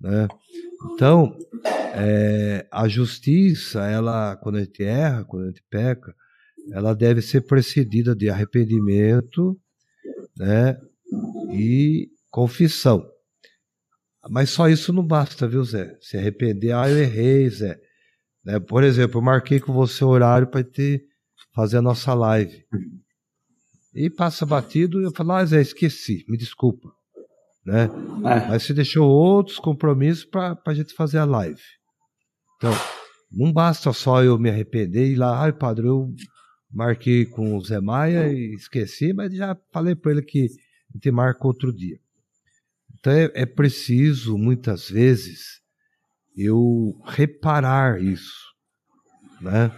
né? 0.00 0.26
Então, 0.92 1.36
é, 1.94 2.66
a 2.72 2.88
justiça, 2.88 3.86
ela, 3.86 4.36
quando 4.36 4.56
a 4.56 4.60
gente 4.60 4.82
erra, 4.82 5.24
quando 5.24 5.44
a 5.44 5.46
gente 5.48 5.62
peca, 5.68 6.14
ela 6.72 6.94
deve 6.94 7.20
ser 7.20 7.42
precedida 7.42 8.14
de 8.14 8.30
arrependimento, 8.30 9.58
né? 10.40 10.80
E 11.52 12.08
confissão. 12.30 13.06
Mas 14.30 14.50
só 14.50 14.68
isso 14.68 14.92
não 14.92 15.06
basta, 15.06 15.46
viu, 15.46 15.62
Zé? 15.62 15.96
Se 16.00 16.16
arrepender, 16.16 16.72
ah, 16.72 16.88
eu 16.88 16.98
errei, 16.98 17.48
Zé. 17.50 17.78
Né? 18.44 18.58
Por 18.58 18.82
exemplo, 18.82 19.18
eu 19.18 19.22
marquei 19.22 19.60
com 19.60 19.72
você 19.72 20.02
o 20.02 20.08
horário 20.08 20.46
para 20.46 20.64
ter 20.64 21.02
fazer 21.54 21.76
a 21.78 21.82
nossa 21.82 22.14
live. 22.14 22.64
E 23.94 24.08
passa 24.08 24.46
batido 24.46 25.00
e 25.00 25.04
eu 25.04 25.12
falo, 25.12 25.32
ah, 25.32 25.44
Zé, 25.44 25.60
esqueci, 25.60 26.24
me 26.28 26.38
desculpa. 26.38 26.88
Né? 27.64 27.84
É. 27.84 28.48
Mas 28.48 28.62
você 28.62 28.72
deixou 28.72 29.08
outros 29.08 29.58
compromissos 29.58 30.24
para 30.24 30.58
a 30.64 30.74
gente 30.74 30.94
fazer 30.94 31.18
a 31.18 31.24
live. 31.24 31.60
Então, 32.56 32.72
não 33.30 33.52
basta 33.52 33.92
só 33.92 34.22
eu 34.22 34.38
me 34.38 34.48
arrepender 34.48 35.08
e 35.08 35.12
ir 35.12 35.16
lá, 35.16 35.42
ai, 35.42 35.52
padre, 35.52 35.86
eu 35.86 36.08
marquei 36.72 37.26
com 37.26 37.56
o 37.56 37.64
Zé 37.64 37.80
Maia 37.80 38.32
e 38.32 38.54
esqueci, 38.54 39.12
mas 39.12 39.34
já 39.34 39.56
falei 39.72 39.94
para 39.94 40.12
ele 40.12 40.22
que 40.22 40.48
gente 40.94 41.10
marca 41.10 41.46
outro 41.46 41.72
dia. 41.72 41.98
Então 42.98 43.12
é, 43.12 43.30
é 43.34 43.46
preciso, 43.46 44.36
muitas 44.36 44.90
vezes, 44.90 45.60
eu 46.36 47.00
reparar 47.06 48.02
isso, 48.02 48.44
né? 49.40 49.72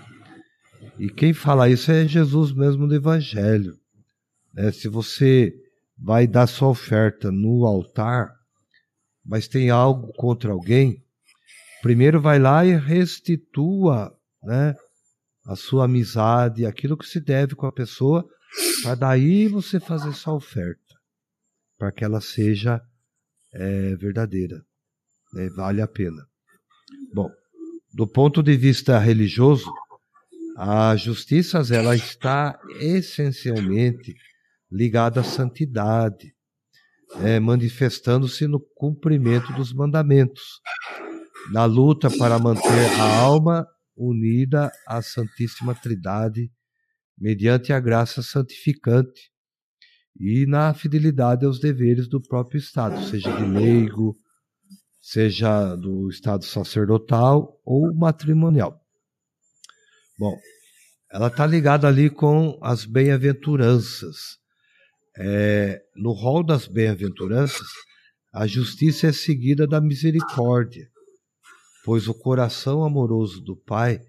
E 0.99 1.09
quem 1.09 1.33
fala 1.33 1.69
isso 1.69 1.91
é 1.91 2.07
Jesus 2.07 2.53
mesmo 2.53 2.87
no 2.87 2.95
Evangelho. 2.95 3.79
Né? 4.53 4.73
Se 4.73 4.89
você 4.89 5.55
vai 5.97 6.27
dar 6.27 6.47
sua 6.47 6.69
oferta 6.69 7.31
no 7.31 7.65
altar, 7.65 8.33
mas 9.25 9.47
tem 9.47 9.71
algo 9.71 10.13
contra 10.15 10.51
alguém, 10.53 11.03
primeiro 11.81 12.21
vai 12.21 12.39
lá 12.39 12.65
e 12.65 12.77
restitua, 12.77 14.13
né? 14.43 14.75
A 15.45 15.57
sua 15.57 15.87
amizade, 15.87 16.67
aquilo 16.67 16.97
que 16.97 17.07
se 17.07 17.21
deve 17.21 17.55
com 17.55 17.67
a 17.67 17.73
pessoa, 17.73 18.29
para 18.83 18.95
daí 18.95 19.49
você 19.49 19.81
fazer 19.81 20.13
sua 20.13 20.35
oferta, 20.35 20.95
para 21.79 21.91
que 21.91 22.05
ela 22.05 22.21
seja 22.21 22.81
é, 23.53 23.97
verdadeira, 23.97 24.65
né? 25.33 25.49
vale 25.51 25.81
a 25.81 25.89
pena. 25.89 26.27
Bom, 27.13 27.31
do 27.93 28.07
ponto 28.07 28.43
de 28.43 28.57
vista 28.57 28.99
religioso, 28.99 29.73
a 30.57 30.95
justiça 30.97 31.63
ela 31.75 31.97
está 31.97 32.59
essencialmente 32.81 34.15
ligada 34.71 35.21
à 35.21 35.25
santidade, 35.25 36.35
é, 37.21 37.39
manifestando-se 37.39 38.47
no 38.47 38.61
cumprimento 38.75 39.53
dos 39.53 39.73
mandamentos, 39.73 40.61
na 41.53 41.65
luta 41.65 42.11
para 42.11 42.39
manter 42.39 42.87
a 42.99 43.21
alma 43.21 43.67
unida 44.09 44.71
à 44.87 45.01
Santíssima 45.03 45.75
Trindade 45.75 46.51
mediante 47.19 47.73
a 47.73 47.81
graça 47.81 48.23
santificante 48.23 49.31
e 50.19 50.47
na 50.47 50.75
fidelidade 50.75 51.45
aos 51.45 51.59
deveres 51.59 52.09
do 52.09 52.21
próprio 52.21 52.59
Estado, 52.59 53.03
seja 53.05 53.33
de 53.33 53.45
leigo, 53.45 54.17
seja 55.01 55.75
do 55.75 56.09
estado 56.09 56.45
sacerdotal 56.45 57.61
ou 57.65 57.95
matrimonial. 57.95 58.81
Bom, 60.19 60.37
ela 61.11 61.27
está 61.27 61.47
ligada 61.47 61.89
ali 61.89 62.09
com 62.09 62.59
as 62.63 62.85
bem-aventuranças. 62.85 64.39
É, 65.19 65.83
no 65.97 66.13
rol 66.13 66.45
das 66.45 66.67
bem-aventuranças, 66.67 67.67
a 68.33 68.47
justiça 68.47 69.09
é 69.09 69.13
seguida 69.13 69.67
da 69.67 69.81
misericórdia, 69.81 70.89
pois 71.85 72.09
o 72.09 72.15
coração 72.15 72.85
amoroso 72.85 73.41
do 73.41 73.57
Pai 73.57 74.01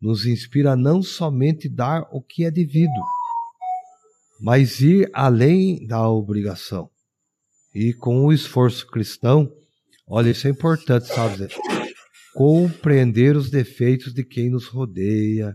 nos 0.00 0.26
inspira 0.26 0.72
a 0.72 0.76
não 0.76 1.02
somente 1.02 1.68
dar 1.68 2.08
o 2.10 2.22
que 2.22 2.44
é 2.44 2.50
devido, 2.50 2.90
mas 4.40 4.80
ir 4.80 5.10
além 5.12 5.86
da 5.86 6.08
obrigação. 6.08 6.90
E 7.74 7.92
com 7.92 8.24
o 8.24 8.32
esforço 8.32 8.86
cristão, 8.86 9.52
Olha, 10.12 10.30
isso 10.30 10.48
é 10.48 10.50
importante, 10.50 11.06
sabe? 11.06 11.46
Compreender 12.34 13.36
os 13.36 13.48
defeitos 13.48 14.12
de 14.12 14.24
quem 14.24 14.50
nos 14.50 14.66
rodeia, 14.66 15.54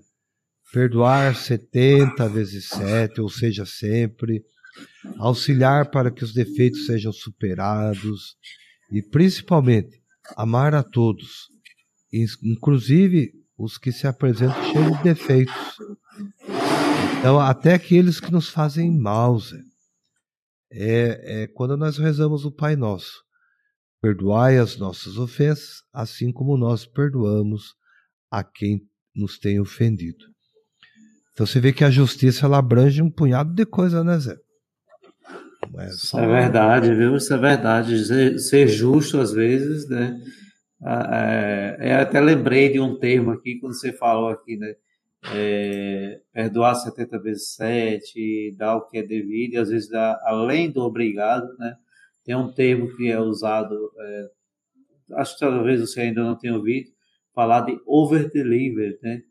perdoar 0.71 1.35
70 1.35 2.29
vezes 2.29 2.69
7, 2.69 3.19
ou 3.19 3.29
seja, 3.29 3.65
sempre, 3.65 4.41
auxiliar 5.19 5.91
para 5.91 6.09
que 6.09 6.23
os 6.23 6.33
defeitos 6.33 6.85
sejam 6.85 7.11
superados 7.11 8.37
e, 8.89 9.01
principalmente, 9.01 10.01
amar 10.37 10.73
a 10.73 10.81
todos, 10.81 11.49
inclusive 12.43 13.33
os 13.57 13.77
que 13.77 13.91
se 13.91 14.07
apresentam 14.07 14.63
cheios 14.71 14.97
de 14.97 15.03
defeitos. 15.03 15.77
Então, 17.19 17.39
até 17.39 17.73
aqueles 17.73 18.19
que 18.19 18.31
nos 18.31 18.49
fazem 18.49 18.91
mal, 18.91 19.39
Zé. 19.39 19.59
É, 20.71 21.43
é 21.43 21.47
quando 21.47 21.77
nós 21.77 21.97
rezamos 21.97 22.45
o 22.45 22.51
Pai 22.51 22.75
Nosso. 22.75 23.23
Perdoai 24.01 24.57
as 24.57 24.77
nossas 24.77 25.17
ofensas, 25.17 25.81
assim 25.93 26.31
como 26.31 26.57
nós 26.57 26.85
perdoamos 26.85 27.73
a 28.29 28.43
quem 28.43 28.81
nos 29.15 29.39
tem 29.39 29.59
ofendido. 29.59 30.25
Então 31.33 31.45
você 31.45 31.59
vê 31.59 31.73
que 31.73 31.83
a 31.83 31.89
justiça 31.89 32.45
ela 32.45 32.59
abrange 32.59 33.01
um 33.01 33.09
punhado 33.09 33.53
de 33.53 33.65
coisas, 33.65 34.05
né, 34.05 34.19
Zé? 34.19 34.37
É 35.77 36.21
é 36.21 36.27
verdade, 36.27 36.93
viu? 36.93 37.15
Isso 37.15 37.33
é 37.33 37.37
verdade. 37.37 38.39
Ser 38.39 38.67
justo 38.67 39.19
às 39.19 39.31
vezes, 39.31 39.89
né? 39.89 40.17
É, 40.83 41.77
é, 41.79 41.95
até 41.95 42.19
lembrei 42.19 42.71
de 42.71 42.79
um 42.79 42.97
termo 42.97 43.31
aqui 43.31 43.59
quando 43.59 43.73
você 43.73 43.93
falou 43.93 44.29
aqui, 44.29 44.57
né? 44.57 44.75
É, 45.33 46.21
perdoar 46.31 46.75
70 46.75 47.19
vezes 47.19 47.55
7, 47.55 48.55
dar 48.57 48.75
o 48.75 48.87
que 48.87 48.99
é 48.99 49.03
devido, 49.03 49.53
e 49.53 49.57
às 49.57 49.69
vezes 49.69 49.89
dar 49.89 50.19
além 50.23 50.69
do 50.69 50.81
obrigado, 50.81 51.47
né? 51.57 51.75
Tem 52.23 52.35
um 52.35 52.51
termo 52.51 52.95
que 52.95 53.09
é 53.09 53.19
usado, 53.19 53.91
é, 53.99 54.29
acho 55.13 55.33
que 55.33 55.39
talvez 55.39 55.81
você 55.81 56.01
ainda 56.01 56.23
não 56.23 56.35
tenha 56.35 56.55
ouvido, 56.55 56.91
falar 57.33 57.61
de 57.61 57.79
over-deliver, 57.85 58.99
né? 59.01 59.21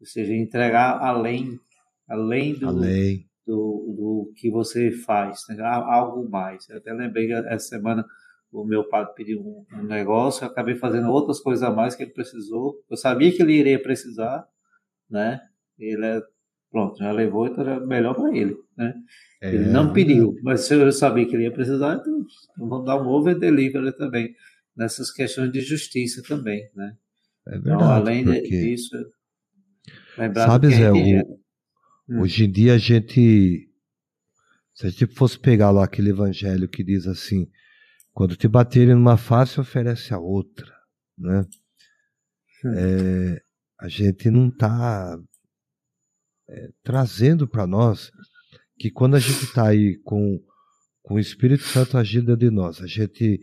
Ou 0.00 0.06
seja, 0.06 0.34
entregar 0.34 0.98
além, 0.98 1.58
além 2.08 2.54
do, 2.54 2.68
além. 2.68 3.26
do, 3.46 3.94
do 3.96 4.32
que 4.36 4.50
você 4.50 4.90
faz, 4.90 5.44
né? 5.48 5.56
algo 5.62 6.28
mais. 6.28 6.68
Eu 6.68 6.78
até 6.78 6.92
lembrei 6.92 7.32
essa 7.32 7.68
semana 7.68 8.04
o 8.54 8.64
meu 8.64 8.84
pai 8.84 9.04
pediu 9.14 9.40
um, 9.40 9.66
um, 9.76 9.82
negócio, 9.82 10.44
eu 10.44 10.48
acabei 10.48 10.76
fazendo 10.76 11.10
outras 11.10 11.40
coisas 11.40 11.62
a 11.64 11.72
mais 11.72 11.96
que 11.96 12.04
ele 12.04 12.12
precisou. 12.12 12.80
Eu 12.88 12.96
sabia 12.96 13.32
que 13.32 13.42
ele 13.42 13.54
iria 13.54 13.82
precisar, 13.82 14.46
né? 15.10 15.40
Ele 15.76 16.06
é, 16.06 16.22
pronto, 16.70 16.96
já 16.98 17.10
levou, 17.10 17.48
então 17.48 17.66
era 17.66 17.84
melhor 17.84 18.14
para 18.14 18.34
ele, 18.36 18.56
né? 18.76 18.94
É. 19.42 19.52
Ele 19.52 19.66
não 19.66 19.92
pediu, 19.92 20.36
mas 20.42 20.60
se 20.60 20.74
eu 20.74 20.92
sabia 20.92 21.26
que 21.26 21.34
ele 21.34 21.42
ia 21.42 21.52
precisar, 21.52 21.96
então, 21.96 22.24
então 22.52 22.68
vamos 22.68 22.86
dar 22.86 23.02
um 23.02 23.08
over 23.08 23.36
delivery 23.36 23.92
também, 23.96 24.32
nessas 24.76 25.10
questões 25.10 25.50
de 25.50 25.60
justiça 25.60 26.22
também, 26.22 26.70
né? 26.76 26.96
É 27.48 27.56
então, 27.56 27.76
verdade. 27.76 27.82
Então, 27.82 27.92
além 27.92 28.24
porque... 28.24 28.48
disso, 28.48 28.96
lembrar 30.16 30.46
Sabe, 30.46 30.68
Zé, 30.70 30.92
o... 30.92 30.96
hum. 32.08 32.20
hoje 32.20 32.44
em 32.44 32.50
dia 32.52 32.74
a 32.74 32.78
gente, 32.78 33.68
se 34.72 34.86
a 34.86 34.90
gente 34.90 35.06
fosse 35.06 35.40
pegar 35.40 35.72
lá 35.72 35.84
aquele 35.84 36.10
evangelho 36.10 36.68
que 36.68 36.84
diz 36.84 37.08
assim, 37.08 37.48
quando 38.14 38.36
te 38.36 38.46
baterem 38.46 38.94
numa 38.94 39.16
face, 39.16 39.60
oferece 39.60 40.14
a 40.14 40.18
outra, 40.18 40.72
né? 41.18 41.44
é, 42.76 43.42
a 43.80 43.88
gente 43.88 44.30
não 44.30 44.48
está 44.48 45.18
é, 46.48 46.68
trazendo 46.82 47.46
para 47.46 47.66
nós 47.66 48.10
que 48.78 48.90
quando 48.90 49.16
a 49.16 49.18
gente 49.18 49.44
está 49.44 49.68
aí 49.68 49.98
com, 50.04 50.40
com 51.02 51.14
o 51.14 51.18
Espírito 51.18 51.64
Santo 51.64 51.98
agindo 51.98 52.36
de 52.36 52.50
nós, 52.50 52.80
a 52.80 52.86
gente 52.86 53.40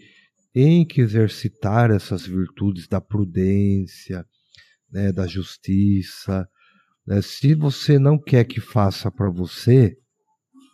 tem 0.53 0.86
que 0.86 1.01
exercitar 1.01 1.91
essas 1.91 2.26
virtudes 2.26 2.88
da 2.88 3.01
prudência, 3.01 4.26
né, 4.89 5.11
da 5.11 5.28
justiça. 5.28 6.47
Né? 7.05 7.22
Se 7.22 7.53
você 7.53 7.99
não 7.99 8.17
quer 8.17 8.45
que 8.45 8.61
faça 8.61 9.11
para 9.11 9.30
você, 9.30 9.97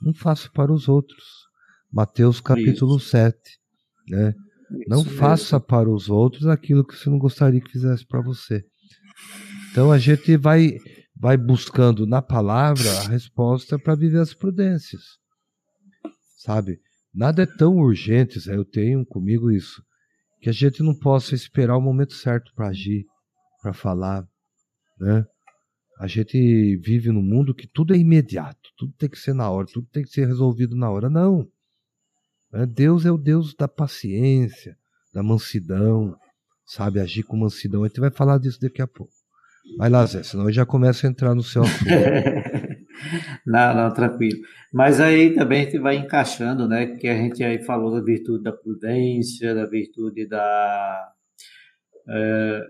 não 0.02 0.14
faça 0.14 0.50
para 0.52 0.72
os 0.72 0.88
outros. 0.88 1.48
Mateus 1.92 2.40
capítulo 2.40 2.98
Isso. 2.98 3.10
7. 3.10 3.57
Né? 4.08 4.34
Não 4.88 5.04
faça 5.04 5.60
para 5.60 5.90
os 5.90 6.10
outros 6.10 6.48
aquilo 6.48 6.86
que 6.86 6.96
você 6.96 7.10
não 7.10 7.18
gostaria 7.18 7.62
que 7.62 7.72
fizesse 7.72 8.06
para 8.06 8.22
você. 8.22 8.64
Então 9.72 9.92
a 9.92 9.98
gente 9.98 10.36
vai, 10.38 10.78
vai 11.16 11.38
buscando 11.38 12.06
na 12.06 12.22
palavra 12.22 12.90
a 13.00 13.08
resposta 13.08 13.78
para 13.80 13.96
viver 13.96 14.20
as 14.20 14.34
prudências. 14.34 15.02
Sabe? 16.38 16.80
Nada 17.14 17.44
é 17.44 17.46
tão 17.46 17.78
urgente, 17.78 18.40
eu 18.48 18.64
tenho 18.64 19.06
comigo 19.06 19.52
isso, 19.52 19.82
que 20.42 20.50
a 20.50 20.54
gente 20.54 20.84
não 20.84 20.94
possa 20.94 21.34
esperar 21.34 21.78
o 21.78 21.82
momento 21.82 22.14
certo 22.14 22.52
para 22.54 22.70
agir, 22.70 23.06
para 23.62 23.74
falar, 23.74 24.24
né? 25.00 25.26
A 26.00 26.06
gente 26.06 26.78
vive 26.78 27.12
num 27.12 27.24
mundo 27.24 27.56
que 27.56 27.68
tudo 27.68 27.96
é 27.96 27.98
imediato, 27.98 28.70
tudo 28.78 28.94
tem 28.94 29.10
que 29.10 29.18
ser 29.18 29.34
na 29.34 29.50
hora, 29.50 29.66
tudo 29.66 29.88
tem 29.92 30.04
que 30.04 30.10
ser 30.10 30.28
resolvido 30.28 30.76
na 30.76 30.92
hora. 30.92 31.10
Não. 31.10 31.48
Né? 32.52 32.66
Deus 32.66 33.06
é 33.06 33.12
o 33.12 33.18
Deus 33.18 33.54
da 33.54 33.68
paciência, 33.68 34.76
da 35.14 35.24
mansidão, 35.24 36.16
sabe? 36.66 37.00
Agir 37.00 37.24
com 37.24 37.38
mansidão. 37.38 37.84
A 37.84 37.88
gente 37.88 38.00
vai 38.00 38.12
falar 38.12 38.38
disso 38.40 38.60
daqui 38.60 38.82
a 38.82 38.88
pouco. 38.88 39.14
Vai 39.78 39.90
lá, 39.90 40.06
Zé, 40.06 40.24
senão 40.24 40.46
eu 40.46 40.54
já 40.54 40.66
começo 40.66 41.06
a 41.06 41.10
entrar 41.10 41.36
no 41.36 41.44
seu 41.44 41.62
assunto. 41.62 41.86
não, 43.46 43.76
não, 43.76 43.94
tranquilo. 43.94 44.40
Mas 44.74 45.02
aí 45.02 45.34
também 45.34 45.62
a 45.62 45.64
gente 45.66 45.80
vai 45.80 45.96
encaixando, 45.98 46.68
né? 46.68 46.88
Que 46.98 47.08
a 47.08 47.16
gente 47.16 47.44
aí 47.44 47.62
falou 47.64 47.92
da 47.92 48.02
virtude 48.02 48.44
da 48.44 48.52
prudência, 48.52 49.54
da 49.54 49.66
virtude 49.66 50.28
da. 50.28 51.12
É, 52.10 52.62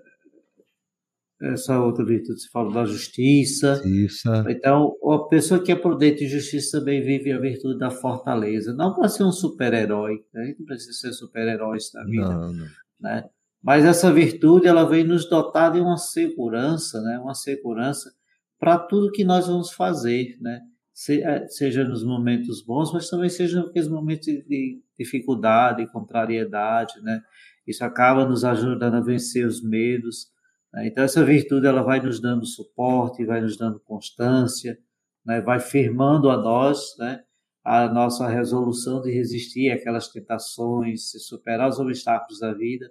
essa 1.42 1.80
outra 1.80 2.04
virtude, 2.04 2.42
você 2.42 2.50
falou 2.50 2.74
da 2.74 2.86
justiça. 2.86 3.76
Justiça. 3.76 4.46
Então, 4.50 4.96
a 5.04 5.28
pessoa 5.28 5.62
que 5.64 5.72
é 5.72 5.76
prudente 5.76 6.24
e 6.24 6.28
justiça 6.28 6.80
também 6.80 7.02
vive 7.04 7.32
a 7.32 7.40
virtude 7.40 7.78
da 7.78 7.92
fortaleza. 7.92 8.74
Não 8.74 8.96
para 8.96 9.08
ser 9.08 9.24
um 9.24 9.32
super-herói, 9.32 10.16
né? 10.34 10.42
a 10.42 10.46
gente 10.46 10.60
não 10.60 10.66
precisa 10.66 10.94
ser 10.94 11.14
super-heróis 11.14 11.92
na 11.94 12.04
vida. 12.06 12.30
Não, 12.30 12.54
não. 12.54 12.66
Né? 13.00 13.24
Mas 13.62 13.86
essa 13.86 14.12
virtude, 14.12 14.68
ela 14.68 14.84
vem 14.84 15.04
nos 15.04 15.30
dotar 15.30 15.72
de 15.72 15.80
uma 15.80 15.98
segurança, 15.98 17.02
né? 17.02 17.20
uma 17.20 17.36
segurança 17.36 18.10
para 18.60 18.80
tudo 18.80 19.12
que 19.12 19.24
nós 19.24 19.48
vamos 19.48 19.72
fazer, 19.72 20.38
né? 20.42 20.62
É, 21.10 21.48
seja 21.50 21.84
nos 21.84 22.04
momentos 22.04 22.66
bons, 22.66 22.92
mas 22.92 23.08
também 23.08 23.30
seja 23.30 23.62
naqueles 23.62 23.88
momentos 23.88 24.26
de 24.26 24.82
dificuldade, 24.98 25.86
contrariedade, 25.92 27.00
né? 27.04 27.22
Isso 27.68 27.86
acaba 27.86 28.26
nos 28.26 28.44
ajudando 28.44 28.96
a 28.96 29.02
vencer 29.02 29.46
os 29.46 29.62
medos? 29.62 30.26
Então, 30.86 31.04
essa 31.04 31.24
virtude 31.24 31.66
ela 31.66 31.82
vai 31.82 32.00
nos 32.00 32.20
dando 32.20 32.46
suporte, 32.46 33.26
vai 33.26 33.42
nos 33.42 33.58
dando 33.58 33.80
constância, 33.80 34.78
né? 35.26 35.42
vai 35.42 35.60
firmando 35.60 36.30
a 36.30 36.38
nós 36.38 36.96
né? 37.00 37.22
a 37.64 37.88
nossa 37.88 38.28
resolução 38.28 39.02
de 39.02 39.12
resistir 39.12 39.72
àquelas 39.72 40.08
tentações, 40.08 41.12
superar 41.28 41.70
os 41.70 41.80
obstáculos 41.80 42.40
da 42.40 42.54
vida. 42.54 42.90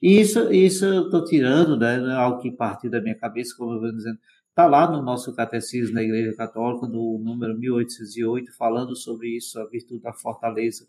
E 0.00 0.20
isso, 0.20 0.52
isso 0.52 0.84
eu 0.84 1.04
estou 1.06 1.24
tirando, 1.24 1.76
né? 1.76 1.96
é 1.96 2.12
algo 2.12 2.40
que 2.40 2.50
partiu 2.50 2.90
da 2.90 3.00
minha 3.00 3.16
cabeça, 3.16 3.54
como 3.56 3.72
eu 3.72 3.80
vou 3.80 3.92
dizendo, 3.92 4.18
está 4.48 4.66
lá 4.66 4.88
no 4.88 5.02
nosso 5.02 5.34
catecismo 5.34 5.94
da 5.94 6.02
Igreja 6.02 6.36
Católica, 6.36 6.86
no 6.86 7.18
número 7.18 7.58
1808, 7.58 8.56
falando 8.56 8.94
sobre 8.94 9.36
isso, 9.36 9.58
a 9.58 9.66
virtude 9.66 10.00
da 10.00 10.12
fortaleza. 10.12 10.86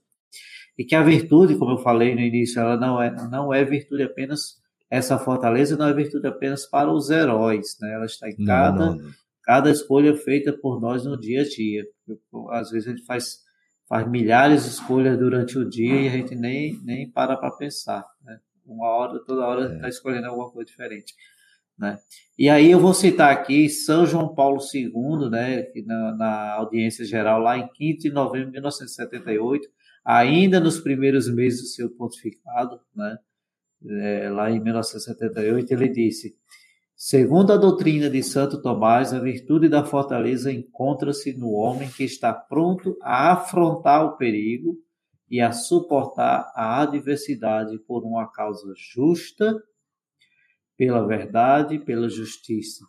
E 0.77 0.83
que 0.83 0.93
a 0.93 1.01
virtude, 1.01 1.57
como 1.57 1.71
eu 1.71 1.77
falei 1.77 2.13
no 2.13 2.21
início, 2.21 2.59
ela 2.59 2.77
não 2.77 3.01
é, 3.01 3.09
não 3.29 3.53
é 3.53 3.63
virtude 3.63 4.03
apenas 4.03 4.61
essa 4.89 5.17
fortaleza 5.17 5.75
não 5.75 5.87
é 5.87 5.93
virtude 5.93 6.27
apenas 6.27 6.65
para 6.65 6.91
os 6.91 7.09
heróis, 7.09 7.77
né? 7.81 7.93
Ela 7.93 8.05
está 8.05 8.29
em 8.29 8.35
cada, 8.45 8.85
não, 8.85 8.95
não. 8.95 9.11
cada 9.43 9.69
escolha 9.71 10.15
feita 10.15 10.53
por 10.53 10.79
nós 10.79 11.05
no 11.05 11.19
dia 11.19 11.41
a 11.41 11.43
dia. 11.43 11.83
Às 12.51 12.71
vezes 12.71 12.87
a 12.87 12.91
gente 12.91 13.05
faz, 13.05 13.39
faz 13.87 14.07
milhares 14.09 14.63
de 14.63 14.69
escolhas 14.69 15.17
durante 15.17 15.57
o 15.57 15.67
dia 15.67 16.01
e 16.01 16.07
a 16.07 16.11
gente 16.11 16.35
nem, 16.35 16.79
nem 16.83 17.09
para 17.09 17.35
para 17.35 17.51
pensar, 17.51 18.05
né? 18.23 18.39
Uma 18.65 18.87
hora, 18.87 19.19
toda 19.23 19.45
hora 19.45 19.75
está 19.75 19.85
é. 19.85 19.89
escolhendo 19.89 20.27
alguma 20.27 20.49
coisa 20.49 20.69
diferente. 20.69 21.13
Né? 21.77 21.99
E 22.37 22.49
aí 22.49 22.71
eu 22.71 22.79
vou 22.79 22.93
citar 22.93 23.31
aqui 23.31 23.69
São 23.69 24.05
João 24.05 24.33
Paulo 24.33 24.59
II, 24.73 25.29
né, 25.29 25.65
na, 25.85 26.15
na, 26.15 26.53
audiência 26.53 27.03
geral 27.03 27.41
lá 27.41 27.57
em 27.57 27.67
5 27.75 27.99
de 27.99 28.11
novembro 28.11 28.47
de 28.47 28.53
1978, 28.53 29.67
ainda 30.03 30.59
nos 30.59 30.79
primeiros 30.79 31.29
meses 31.29 31.61
do 31.61 31.67
seu 31.67 31.89
pontificado, 31.89 32.79
né, 32.95 33.17
é, 34.01 34.29
lá 34.29 34.51
em 34.51 34.59
1978, 34.59 35.71
ele 35.71 35.89
disse: 35.89 36.35
Segundo 36.95 37.51
a 37.51 37.57
doutrina 37.57 38.09
de 38.09 38.23
Santo 38.23 38.61
Tomás, 38.61 39.13
a 39.13 39.19
virtude 39.19 39.67
da 39.67 39.83
fortaleza 39.83 40.51
encontra-se 40.51 41.33
no 41.33 41.49
homem 41.51 41.89
que 41.89 42.03
está 42.03 42.33
pronto 42.33 42.97
a 43.01 43.33
afrontar 43.33 44.05
o 44.05 44.15
perigo 44.17 44.77
e 45.29 45.41
a 45.41 45.51
suportar 45.51 46.51
a 46.55 46.81
adversidade 46.81 47.77
por 47.79 48.03
uma 48.03 48.31
causa 48.31 48.73
justa, 48.77 49.61
pela 50.77 51.05
verdade, 51.05 51.79
pela 51.79 52.07
justiça. 52.07 52.85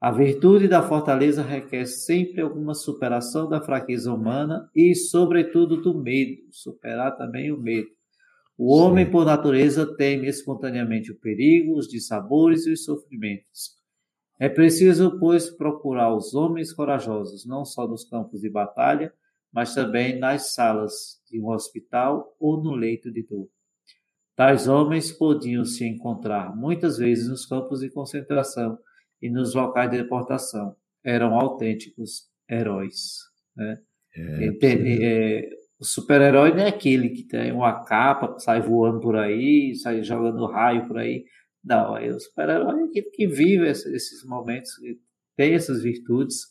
A 0.00 0.10
virtude 0.10 0.66
da 0.66 0.82
fortaleza 0.82 1.42
requer 1.42 1.86
sempre 1.86 2.40
alguma 2.40 2.74
superação 2.74 3.48
da 3.48 3.60
fraqueza 3.60 4.12
humana 4.12 4.68
e, 4.74 4.94
sobretudo, 4.94 5.80
do 5.80 5.94
medo, 5.94 6.42
superar 6.50 7.16
também 7.16 7.52
o 7.52 7.60
medo. 7.60 7.88
O 8.56 8.74
homem, 8.74 9.10
por 9.10 9.24
natureza, 9.24 9.96
teme 9.96 10.28
espontaneamente 10.28 11.10
o 11.10 11.18
perigo, 11.18 11.76
os 11.76 11.88
dissabores 11.88 12.66
e 12.66 12.72
os 12.72 12.84
sofrimentos. 12.84 13.76
É 14.38 14.48
preciso, 14.48 15.18
pois, 15.18 15.50
procurar 15.50 16.14
os 16.14 16.34
homens 16.34 16.72
corajosos, 16.72 17.46
não 17.46 17.64
só 17.64 17.86
nos 17.86 18.04
campos 18.04 18.40
de 18.40 18.50
batalha, 18.50 19.12
mas 19.52 19.74
também 19.74 20.18
nas 20.18 20.54
salas 20.54 21.20
de 21.30 21.40
um 21.40 21.48
hospital 21.48 22.34
ou 22.40 22.62
no 22.62 22.74
leito 22.74 23.12
de 23.12 23.22
dor. 23.22 23.48
Tais 24.34 24.66
homens 24.66 25.12
podiam 25.12 25.64
se 25.64 25.86
encontrar 25.86 26.56
muitas 26.56 26.98
vezes 26.98 27.28
nos 27.28 27.44
campos 27.44 27.80
de 27.80 27.90
concentração 27.90 28.78
e 29.20 29.30
nos 29.30 29.54
locais 29.54 29.90
de 29.90 29.98
deportação. 29.98 30.74
Eram 31.04 31.38
autênticos 31.38 32.30
heróis. 32.50 33.18
Né? 33.54 33.78
É, 34.16 35.61
o 35.82 35.84
super-herói 35.84 36.52
não 36.52 36.60
é 36.60 36.68
aquele 36.68 37.08
que 37.08 37.24
tem 37.24 37.50
uma 37.50 37.84
capa, 37.84 38.38
sai 38.38 38.60
voando 38.60 39.00
por 39.00 39.16
aí, 39.16 39.74
sai 39.74 40.00
jogando 40.04 40.46
raio 40.46 40.86
por 40.86 40.96
aí. 40.96 41.24
Não, 41.64 41.94
o 41.94 42.20
super-herói 42.20 42.82
é 42.82 42.84
aquele 42.84 43.10
que 43.10 43.26
vive 43.26 43.68
esses 43.68 44.24
momentos, 44.24 44.76
que 44.76 44.96
tem 45.36 45.54
essas 45.54 45.82
virtudes, 45.82 46.46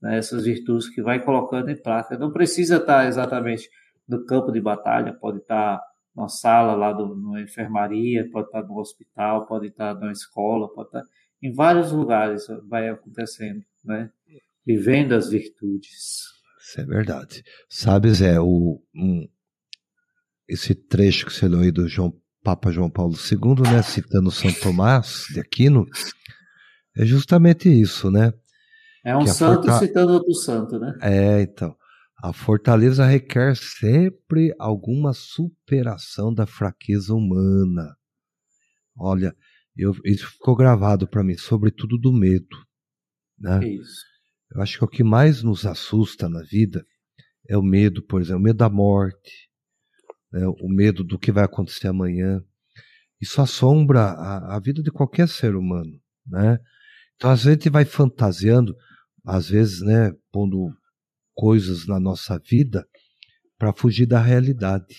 né, 0.00 0.18
essas 0.18 0.46
virtudes 0.46 0.88
que 0.88 1.00
vai 1.00 1.24
colocando 1.24 1.70
em 1.70 1.80
prática. 1.80 2.18
Não 2.18 2.32
precisa 2.32 2.78
estar 2.78 3.06
exatamente 3.06 3.70
no 4.08 4.26
campo 4.26 4.50
de 4.50 4.60
batalha, 4.60 5.14
pode 5.14 5.38
estar 5.38 5.80
numa 6.12 6.28
sala 6.28 6.74
lá 6.74 6.92
do, 6.92 7.14
numa 7.14 7.40
enfermaria, 7.40 8.28
pode 8.32 8.48
estar 8.48 8.64
no 8.64 8.80
hospital, 8.80 9.46
pode 9.46 9.68
estar 9.68 9.94
numa 9.94 10.10
escola, 10.10 10.68
pode 10.74 10.88
estar 10.88 11.04
em 11.40 11.52
vários 11.52 11.92
lugares 11.92 12.48
vai 12.68 12.88
acontecendo, 12.88 13.62
né? 13.84 14.10
Vivendo 14.66 15.12
as 15.12 15.30
virtudes. 15.30 16.41
Isso 16.72 16.80
é 16.80 16.86
verdade. 16.86 17.44
Sabe, 17.68 18.10
Zé, 18.14 18.40
o, 18.40 18.82
um, 18.94 19.28
esse 20.48 20.74
trecho 20.74 21.26
que 21.26 21.32
você 21.32 21.46
leu 21.46 21.60
aí 21.60 21.70
do 21.70 21.86
João, 21.86 22.18
Papa 22.42 22.72
João 22.72 22.88
Paulo 22.88 23.14
II, 23.14 23.70
né, 23.70 23.82
citando 23.82 24.30
São 24.30 24.50
Tomás 24.54 25.26
de 25.30 25.38
Aquino, 25.38 25.84
é 26.96 27.04
justamente 27.04 27.68
isso, 27.68 28.10
né? 28.10 28.32
É 29.04 29.14
um 29.14 29.26
santo 29.26 29.68
forta... 29.68 29.86
citando 29.86 30.14
outro 30.14 30.32
santo, 30.34 30.78
né? 30.78 30.96
É, 31.02 31.42
então. 31.42 31.76
A 32.22 32.32
fortaleza 32.32 33.04
requer 33.04 33.54
sempre 33.56 34.54
alguma 34.58 35.12
superação 35.12 36.32
da 36.32 36.46
fraqueza 36.46 37.12
humana. 37.12 37.96
Olha, 38.96 39.34
eu, 39.76 39.92
isso 40.04 40.28
ficou 40.30 40.56
gravado 40.56 41.06
para 41.06 41.24
mim, 41.24 41.36
sobretudo 41.36 41.98
do 41.98 42.12
medo. 42.12 42.56
Né? 43.38 43.66
Isso. 43.66 44.11
Eu 44.54 44.60
acho 44.60 44.78
que 44.78 44.84
o 44.84 44.88
que 44.88 45.02
mais 45.02 45.42
nos 45.42 45.64
assusta 45.64 46.28
na 46.28 46.42
vida 46.42 46.84
é 47.48 47.56
o 47.56 47.62
medo, 47.62 48.02
por 48.02 48.20
exemplo, 48.20 48.40
o 48.40 48.42
medo 48.42 48.58
da 48.58 48.68
morte, 48.68 49.48
né? 50.30 50.46
o 50.46 50.68
medo 50.68 51.02
do 51.02 51.18
que 51.18 51.32
vai 51.32 51.44
acontecer 51.44 51.88
amanhã. 51.88 52.42
Isso 53.20 53.40
assombra 53.40 54.02
a, 54.02 54.56
a 54.56 54.60
vida 54.60 54.82
de 54.82 54.90
qualquer 54.90 55.28
ser 55.28 55.54
humano, 55.54 56.00
né? 56.26 56.58
Então, 57.14 57.30
às 57.30 57.44
vezes, 57.44 57.48
a 57.48 57.52
gente 57.52 57.70
vai 57.70 57.84
fantasiando, 57.84 58.76
às 59.24 59.48
vezes, 59.48 59.80
né, 59.80 60.12
pondo 60.32 60.74
coisas 61.34 61.86
na 61.86 62.00
nossa 62.00 62.38
vida 62.38 62.86
para 63.56 63.72
fugir 63.72 64.06
da 64.06 64.20
realidade, 64.20 64.96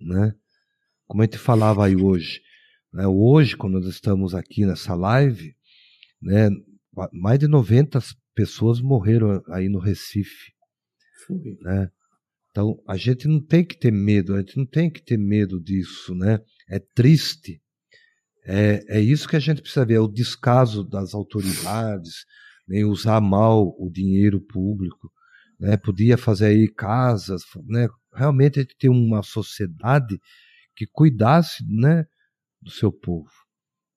né? 0.00 0.34
Como 1.06 1.22
a 1.22 1.26
gente 1.26 1.38
falava 1.38 1.84
aí 1.84 1.96
hoje, 1.96 2.40
Né? 2.92 3.06
Hoje, 3.06 3.56
quando 3.56 3.74
nós 3.74 3.86
estamos 3.86 4.34
aqui 4.34 4.64
nessa 4.64 4.94
live, 4.94 5.54
né, 6.20 6.48
mais 7.12 7.38
de 7.38 7.46
90 7.46 8.00
pessoas 8.40 8.80
morreram 8.80 9.42
aí 9.48 9.68
no 9.68 9.78
Recife. 9.78 10.52
Né? 11.60 11.90
Então, 12.50 12.82
a 12.88 12.96
gente 12.96 13.28
não 13.28 13.38
tem 13.38 13.62
que 13.62 13.78
ter 13.78 13.92
medo, 13.92 14.34
a 14.34 14.38
gente 14.38 14.56
não 14.56 14.64
tem 14.64 14.90
que 14.90 15.02
ter 15.02 15.18
medo 15.18 15.60
disso, 15.60 16.14
né? 16.14 16.40
É 16.66 16.78
triste. 16.78 17.60
É, 18.46 18.82
é 18.96 18.98
isso 18.98 19.28
que 19.28 19.36
a 19.36 19.40
gente 19.40 19.60
precisa 19.60 19.84
ver, 19.84 19.94
é 19.94 20.00
o 20.00 20.08
descaso 20.08 20.82
das 20.82 21.12
autoridades, 21.12 22.24
nem 22.66 22.82
né? 22.82 22.90
usar 22.90 23.20
mal 23.20 23.76
o 23.78 23.90
dinheiro 23.90 24.40
público, 24.40 25.12
né? 25.58 25.76
Podia 25.76 26.16
fazer 26.16 26.46
aí 26.46 26.66
casas, 26.66 27.42
né? 27.66 27.88
Realmente 28.14 28.58
a 28.58 28.62
gente 28.62 28.76
ter 28.78 28.88
uma 28.88 29.22
sociedade 29.22 30.18
que 30.74 30.86
cuidasse, 30.86 31.62
né, 31.68 32.06
do 32.62 32.70
seu 32.70 32.90
povo. 32.90 33.30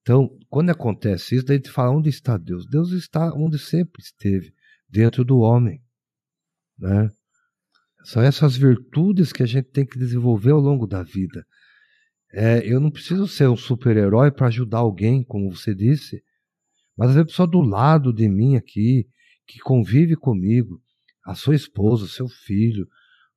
Então, 0.04 0.38
quando 0.50 0.70
acontece 0.70 1.36
isso, 1.36 1.50
a 1.50 1.56
gente 1.56 1.72
fala 1.72 1.96
onde 1.96 2.10
está 2.10 2.38
Deus? 2.38 2.68
Deus 2.68 2.92
está 2.92 3.34
onde 3.34 3.58
sempre 3.58 4.02
esteve, 4.02 4.54
dentro 4.88 5.24
do 5.24 5.40
homem, 5.40 5.82
né? 6.78 7.10
São 8.04 8.22
essas 8.22 8.58
virtudes 8.58 9.32
que 9.32 9.42
a 9.42 9.46
gente 9.46 9.70
tem 9.70 9.86
que 9.86 9.98
desenvolver 9.98 10.52
ao 10.52 10.60
longo 10.60 10.86
da 10.86 11.02
vida. 11.02 11.48
É, 12.34 12.60
eu 12.68 12.82
não 12.82 12.92
preciso 12.92 13.26
ser 13.30 13.48
um 13.48 13.56
super-herói 13.56 14.30
para 14.30 14.48
ajudar 14.48 14.80
alguém, 14.80 15.24
como 15.24 15.56
você 15.56 15.74
disse, 15.74 16.22
mas 16.98 17.16
a 17.16 17.24
pessoa 17.24 17.48
do 17.48 17.62
lado 17.62 18.12
de 18.12 18.28
mim 18.28 18.58
aqui, 18.58 19.08
que 19.48 19.60
convive 19.60 20.18
comigo, 20.18 20.82
a 21.26 21.34
sua 21.34 21.56
esposa, 21.56 22.04
o 22.04 22.10
seu 22.10 22.28
filho, 22.28 22.86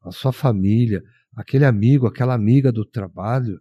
a 0.03 0.11
sua 0.11 0.33
família, 0.33 1.01
aquele 1.37 1.65
amigo, 1.65 2.09
aquela 2.09 2.35
amiga 2.35 2.73
do 2.73 2.85
trabalho, 2.85 3.61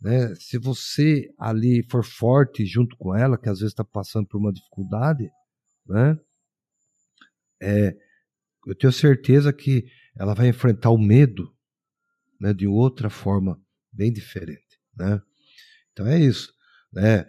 né? 0.00 0.34
Se 0.36 0.58
você 0.58 1.28
ali 1.38 1.82
for 1.90 2.04
forte 2.04 2.64
junto 2.64 2.96
com 2.96 3.14
ela, 3.14 3.38
que 3.38 3.48
às 3.48 3.58
vezes 3.58 3.72
está 3.72 3.84
passando 3.84 4.26
por 4.26 4.38
uma 4.38 4.52
dificuldade, 4.52 5.30
né? 5.86 6.18
É, 7.62 7.94
eu 8.66 8.74
tenho 8.74 8.92
certeza 8.92 9.52
que 9.52 9.84
ela 10.16 10.34
vai 10.34 10.48
enfrentar 10.48 10.90
o 10.90 10.98
medo 10.98 11.54
né, 12.40 12.54
de 12.54 12.66
outra 12.66 13.10
forma 13.10 13.60
bem 13.92 14.12
diferente. 14.12 14.78
Né? 14.96 15.20
Então 15.92 16.06
é 16.06 16.18
isso. 16.18 16.52
Né? 16.92 17.26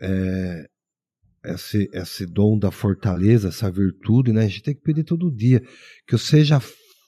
É, 0.00 0.68
esse, 1.44 1.88
esse 1.92 2.26
dom 2.26 2.58
da 2.58 2.70
fortaleza, 2.70 3.48
essa 3.48 3.70
virtude, 3.70 4.32
né? 4.32 4.44
a 4.44 4.48
gente 4.48 4.62
tem 4.62 4.74
que 4.74 4.82
pedir 4.82 5.04
todo 5.04 5.34
dia 5.34 5.60
que 6.06 6.14
eu 6.14 6.18
seja, 6.18 6.60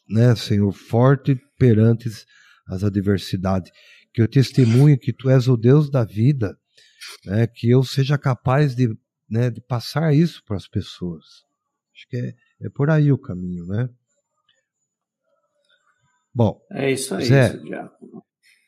né, 0.08 0.34
Senhor, 0.36 0.70
forte 0.72 1.40
perante 1.58 2.10
as 2.68 2.84
adversidades, 2.84 3.70
que 4.16 4.22
eu 4.22 4.26
testemunhe 4.26 4.96
que 4.96 5.12
Tu 5.12 5.28
és 5.28 5.46
o 5.46 5.58
Deus 5.58 5.90
da 5.90 6.02
vida, 6.02 6.56
né? 7.26 7.46
que 7.46 7.68
eu 7.68 7.84
seja 7.84 8.16
capaz 8.16 8.74
de, 8.74 8.88
né, 9.28 9.50
de 9.50 9.60
passar 9.60 10.14
isso 10.14 10.42
para 10.46 10.56
as 10.56 10.66
pessoas. 10.66 11.22
Acho 11.94 12.08
que 12.08 12.16
é, 12.16 12.34
é 12.62 12.70
por 12.70 12.88
aí 12.88 13.12
o 13.12 13.18
caminho, 13.18 13.66
né? 13.66 13.90
Bom, 16.34 16.58
é 16.72 16.90
isso 16.90 17.14
aí, 17.14 17.26
Zé, 17.26 17.60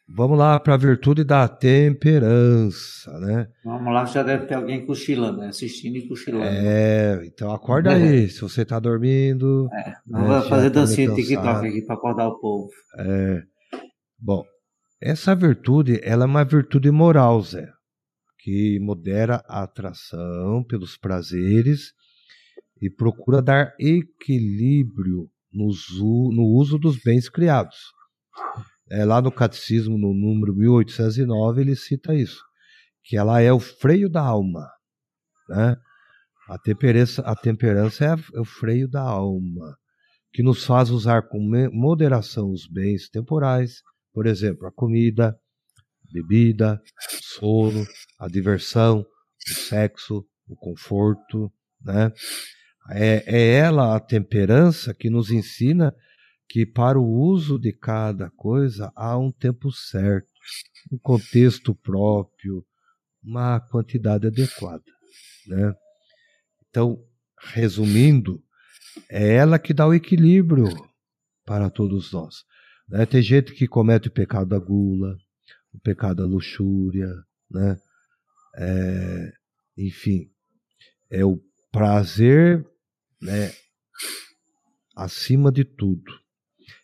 Vamos 0.07 0.39
lá 0.39 0.61
para 0.61 0.75
a 0.75 0.79
virtude 0.79 1.25
da 1.25 1.49
temperança, 1.49 3.19
né? 3.19 3.49
Vamos 3.65 3.93
lá, 3.93 4.05
já 4.05 4.23
deve 4.23 4.47
ter 4.47 4.55
alguém 4.55 4.85
cochilando, 4.85 5.39
né? 5.39 5.49
assistindo 5.49 5.97
e 5.97 6.09
cochilando. 6.09 6.45
É, 6.45 7.25
então 7.25 7.53
acorda 7.53 7.93
aí, 7.93 8.29
se 8.29 8.41
você 8.43 8.63
está 8.63 8.79
dormindo. 8.79 9.69
É, 9.73 9.95
vamos 10.07 10.29
né, 10.29 10.49
fazer 10.49 10.71
tá 10.71 10.81
dancinha 10.81 11.11
de 11.11 11.17
TikTok 11.17 11.67
aqui 11.67 11.83
para 11.83 11.95
acordar 11.95 12.29
o 12.29 12.39
povo. 12.39 12.71
É. 12.99 13.43
Bom, 14.19 14.45
essa 15.01 15.35
virtude, 15.35 16.01
ela 16.03 16.25
é 16.25 16.27
uma 16.27 16.45
virtude 16.45 16.91
moral, 16.91 17.41
Zé, 17.43 17.71
que 18.41 18.81
modera 18.81 19.45
a 19.47 19.63
atração 19.63 20.65
pelos 20.65 20.97
prazeres 20.97 21.93
e 22.83 22.91
procura 22.91 23.41
dar 23.41 23.75
equilíbrio 23.79 25.31
no, 25.53 25.67
uso 26.57 26.79
dos 26.79 27.01
bens 27.01 27.29
criados. 27.29 27.77
É, 28.91 29.05
lá 29.05 29.21
no 29.23 29.31
Catecismo, 29.31 29.97
no 29.97 30.13
número 30.13 30.55
1809, 30.55 31.61
ele 31.61 31.77
cita 31.77 32.15
isso, 32.15 32.43
que 33.05 33.17
ela 33.17 33.41
é 33.41 33.53
o 33.53 33.61
freio 33.61 34.09
da 34.09 34.23
alma. 34.23 34.69
Né? 35.49 35.77
A, 36.49 36.59
temperança, 36.59 37.23
a 37.23 37.37
temperança 37.37 38.05
é, 38.05 38.37
é 38.37 38.41
o 38.41 38.45
freio 38.45 38.89
da 38.89 39.03
alma, 39.03 39.77
que 40.33 40.43
nos 40.43 40.65
faz 40.65 40.91
usar 40.91 41.29
com 41.29 41.39
moderação 41.73 42.51
os 42.51 42.67
bens 42.67 43.09
temporais, 43.09 43.83
por 44.19 44.27
exemplo, 44.27 44.67
a 44.67 44.73
comida, 44.73 45.39
bebida, 46.13 46.83
sono, 47.23 47.87
a 48.19 48.27
diversão, 48.27 49.07
o 49.49 49.55
sexo, 49.55 50.27
o 50.49 50.57
conforto, 50.57 51.53
né? 51.81 52.13
É, 52.91 53.23
é 53.27 53.53
ela 53.59 53.95
a 53.95 54.01
temperança 54.01 54.93
que 54.93 55.09
nos 55.09 55.31
ensina 55.31 55.95
que 56.49 56.67
para 56.67 56.99
o 56.99 57.09
uso 57.09 57.61
de 57.61 57.73
cada 57.73 58.29
coisa 58.31 58.91
há 58.97 59.17
um 59.17 59.31
tempo 59.31 59.71
certo, 59.71 60.33
um 60.91 60.99
contexto 60.99 61.73
próprio, 61.73 62.67
uma 63.23 63.61
quantidade 63.61 64.27
adequada. 64.27 64.83
Né? 65.47 65.73
Então, 66.69 67.01
resumindo, 67.53 68.43
é 69.09 69.35
ela 69.35 69.61
que 69.61 69.73
dá 69.73 69.87
o 69.87 69.95
equilíbrio 69.95 70.67
para 71.45 71.71
todos 71.71 72.11
nós. 72.11 72.48
Né? 72.89 73.05
Tem 73.07 73.23
gente 73.23 73.53
que 73.53 73.69
comete 73.69 74.09
o 74.09 74.13
pecado 74.13 74.49
da 74.49 74.59
gula, 74.59 75.17
o 75.73 75.79
pecado 75.81 76.17
da 76.17 76.25
luxúria, 76.25 77.13
né? 77.51 77.79
É, 78.57 79.33
enfim, 79.77 80.31
é 81.11 81.25
o 81.25 81.41
prazer 81.71 82.67
né, 83.21 83.53
acima 84.97 85.53
de 85.53 85.65
tudo. 85.65 86.13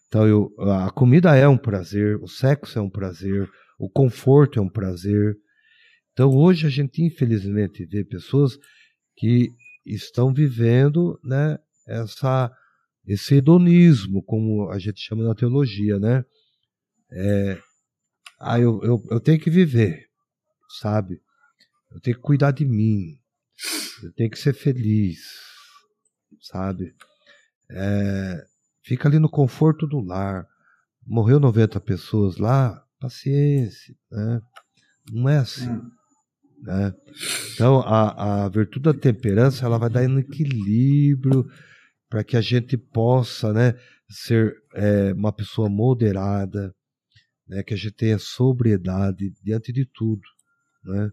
Então, 0.07 0.29
eu, 0.29 0.55
a 0.71 0.91
comida 0.93 1.35
é 1.35 1.49
um 1.49 1.59
prazer, 1.59 2.17
o 2.23 2.29
sexo 2.29 2.79
é 2.79 2.83
um 2.83 2.91
prazer, 2.91 3.51
o 3.79 3.91
conforto 3.91 4.61
é 4.61 4.63
um 4.63 4.69
prazer. 4.69 5.37
Então, 6.13 6.31
hoje 6.31 6.67
a 6.67 6.71
gente 6.71 7.03
infelizmente 7.03 7.85
vê 7.85 8.05
pessoas 8.05 8.57
que 9.17 9.51
estão 9.85 10.33
vivendo, 10.33 11.19
né, 11.25 11.59
essa 11.89 12.53
esse 13.07 13.37
hedonismo, 13.37 14.23
como 14.23 14.71
a 14.71 14.79
gente 14.79 15.01
chama 15.01 15.25
na 15.25 15.35
teologia, 15.35 15.99
né? 15.99 16.25
É, 17.11 17.59
ah, 18.41 18.59
eu, 18.59 18.83
eu, 18.83 19.03
eu 19.11 19.21
tenho 19.21 19.39
que 19.39 19.51
viver, 19.51 20.09
sabe? 20.81 21.21
Eu 21.93 22.01
tenho 22.01 22.17
que 22.17 22.23
cuidar 22.23 22.51
de 22.51 22.65
mim, 22.65 23.19
eu 24.03 24.13
tenho 24.13 24.31
que 24.31 24.39
ser 24.39 24.53
feliz, 24.53 25.19
sabe? 26.41 26.95
É, 27.71 28.45
fica 28.83 29.09
ali 29.09 29.19
no 29.19 29.29
conforto 29.29 29.87
do 29.87 30.01
lar. 30.01 30.47
Morreu 31.07 31.39
90 31.39 31.81
pessoas 31.81 32.39
lá, 32.39 32.83
paciência, 32.99 33.95
né? 34.11 34.41
Não 35.13 35.29
é 35.29 35.39
assim. 35.39 35.69
Hum. 35.69 35.91
Né? 36.63 36.95
Então, 37.53 37.81
a, 37.81 38.45
a 38.45 38.49
virtude 38.49 38.85
da 38.85 38.95
temperança 38.95 39.67
ela 39.67 39.79
vai 39.79 39.91
dar 39.91 40.09
um 40.09 40.19
equilíbrio 40.19 41.47
para 42.15 42.23
que 42.23 42.37
a 42.37 42.41
gente 42.41 42.77
possa 42.77 43.53
né, 43.53 43.75
ser 44.09 44.55
é, 44.73 45.13
uma 45.15 45.33
pessoa 45.33 45.69
moderada, 45.69 46.73
né, 47.45 47.61
que 47.65 47.75
a 47.75 47.77
gente 47.77 47.91
tenha 47.91 48.21
sobriedade 48.21 49.33
diante 49.43 49.73
de 49.73 49.85
tudo. 49.85 50.23
Né? 50.85 51.11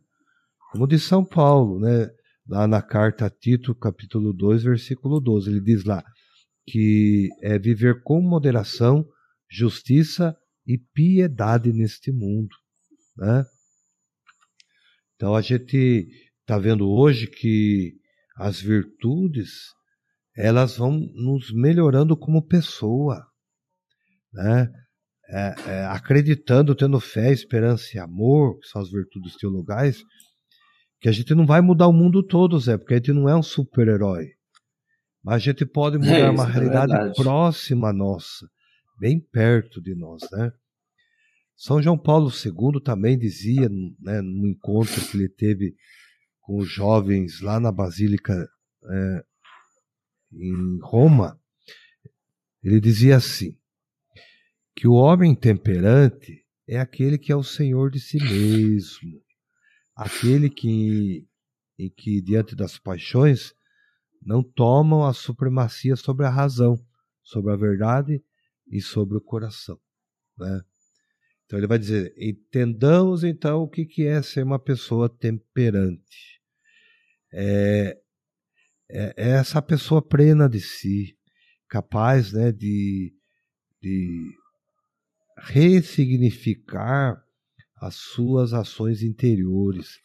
Como 0.72 0.86
diz 0.86 1.02
São 1.02 1.26
Paulo, 1.26 1.80
né, 1.80 2.08
lá 2.48 2.68
na 2.68 2.84
carta 2.84 3.26
a 3.26 3.32
Tito, 3.32 3.74
capítulo 3.74 4.32
2, 4.32 4.62
versículo 4.62 5.20
12. 5.20 5.50
Ele 5.50 5.60
diz 5.60 5.86
lá 5.86 6.04
que 6.68 7.30
é 7.42 7.58
viver 7.58 8.04
com 8.04 8.22
moderação, 8.22 9.04
justiça 9.50 10.38
e 10.68 10.78
piedade 10.78 11.74
neste 11.74 12.12
mundo. 12.12 12.56
Né? 13.18 13.44
Então 15.16 15.34
a 15.34 15.42
gente 15.42 16.08
está 16.42 16.60
vendo 16.60 16.88
hoje 16.88 17.26
que 17.26 17.96
as 18.38 18.62
virtudes 18.62 19.81
elas 20.36 20.78
vão 20.78 21.00
nos 21.14 21.52
melhorando 21.54 22.16
como 22.18 22.46
pessoa, 22.46 23.26
né? 24.34 24.72
É, 25.34 25.56
é, 25.66 25.86
acreditando, 25.86 26.76
tendo 26.76 27.00
fé, 27.00 27.32
esperança 27.32 27.96
e 27.96 28.00
amor, 28.00 28.60
que 28.60 28.68
são 28.68 28.82
as 28.82 28.92
virtudes 28.92 29.38
teologais, 29.38 30.04
que 31.00 31.08
a 31.08 31.12
gente 31.12 31.34
não 31.34 31.46
vai 31.46 31.62
mudar 31.62 31.88
o 31.88 31.94
mundo 31.94 32.22
todo, 32.22 32.60
Zé, 32.60 32.78
porque 32.78 32.96
a 32.96 32.98
gente 32.98 33.14
não 33.14 33.30
é 33.30 33.36
um 33.36 33.42
super-herói. 33.42 34.28
Mas 35.24 35.36
a 35.36 35.40
gente 35.40 35.66
pode 35.66 35.98
mudar 35.98 36.18
é, 36.18 36.30
uma 36.30 36.50
é 36.50 36.52
realidade 36.52 36.94
é 36.94 37.14
próxima 37.14 37.94
nossa, 37.94 38.46
bem 39.00 39.22
perto 39.22 39.82
de 39.82 39.96
nós, 39.96 40.22
né? 40.34 40.52
São 41.56 41.82
João 41.82 41.98
Paulo 41.98 42.30
II 42.30 42.82
também 42.84 43.18
dizia, 43.18 43.70
né, 44.00 44.20
num 44.22 44.48
encontro 44.48 45.00
que 45.08 45.16
ele 45.16 45.30
teve 45.30 45.76
com 46.42 46.58
os 46.58 46.68
jovens 46.68 47.40
lá 47.40 47.60
na 47.60 47.72
Basílica 47.72 48.34
é, 48.34 49.24
em 50.32 50.80
Roma, 50.82 51.40
ele 52.64 52.80
dizia 52.80 53.18
assim: 53.18 53.58
que 54.76 54.88
o 54.88 54.94
homem 54.94 55.36
temperante 55.36 56.46
é 56.68 56.80
aquele 56.80 57.18
que 57.18 57.32
é 57.32 57.36
o 57.36 57.44
senhor 57.44 57.92
de 57.92 58.00
si 58.00 58.18
mesmo, 58.18 59.22
aquele 59.96 60.50
que, 60.50 61.28
em 61.78 61.90
que, 61.90 62.22
diante 62.22 62.56
das 62.56 62.78
paixões, 62.78 63.54
não 64.22 64.44
tomam 64.44 65.06
a 65.06 65.14
supremacia 65.14 65.96
sobre 65.96 66.26
a 66.26 66.30
razão, 66.30 66.78
sobre 67.24 67.52
a 67.52 67.56
verdade 67.56 68.24
e 68.68 68.82
sobre 68.82 69.18
o 69.18 69.22
coração. 69.22 69.80
Né? 70.38 70.62
Então 71.46 71.60
ele 71.60 71.68
vai 71.68 71.78
dizer: 71.78 72.14
entendamos 72.18 73.24
então 73.24 73.64
o 73.64 73.68
que, 73.68 73.86
que 73.86 74.06
é 74.06 74.22
ser 74.22 74.44
uma 74.44 74.60
pessoa 74.60 75.10
temperante. 75.10 76.42
É, 77.34 77.98
é, 78.92 79.14
é 79.18 79.30
essa 79.32 79.62
pessoa 79.62 80.02
plena 80.02 80.48
de 80.48 80.60
si, 80.60 81.18
capaz 81.68 82.34
né, 82.34 82.52
de, 82.52 83.14
de 83.82 84.36
ressignificar 85.38 87.24
as 87.78 87.96
suas 87.96 88.54
ações 88.54 89.02
interiores. 89.02 90.00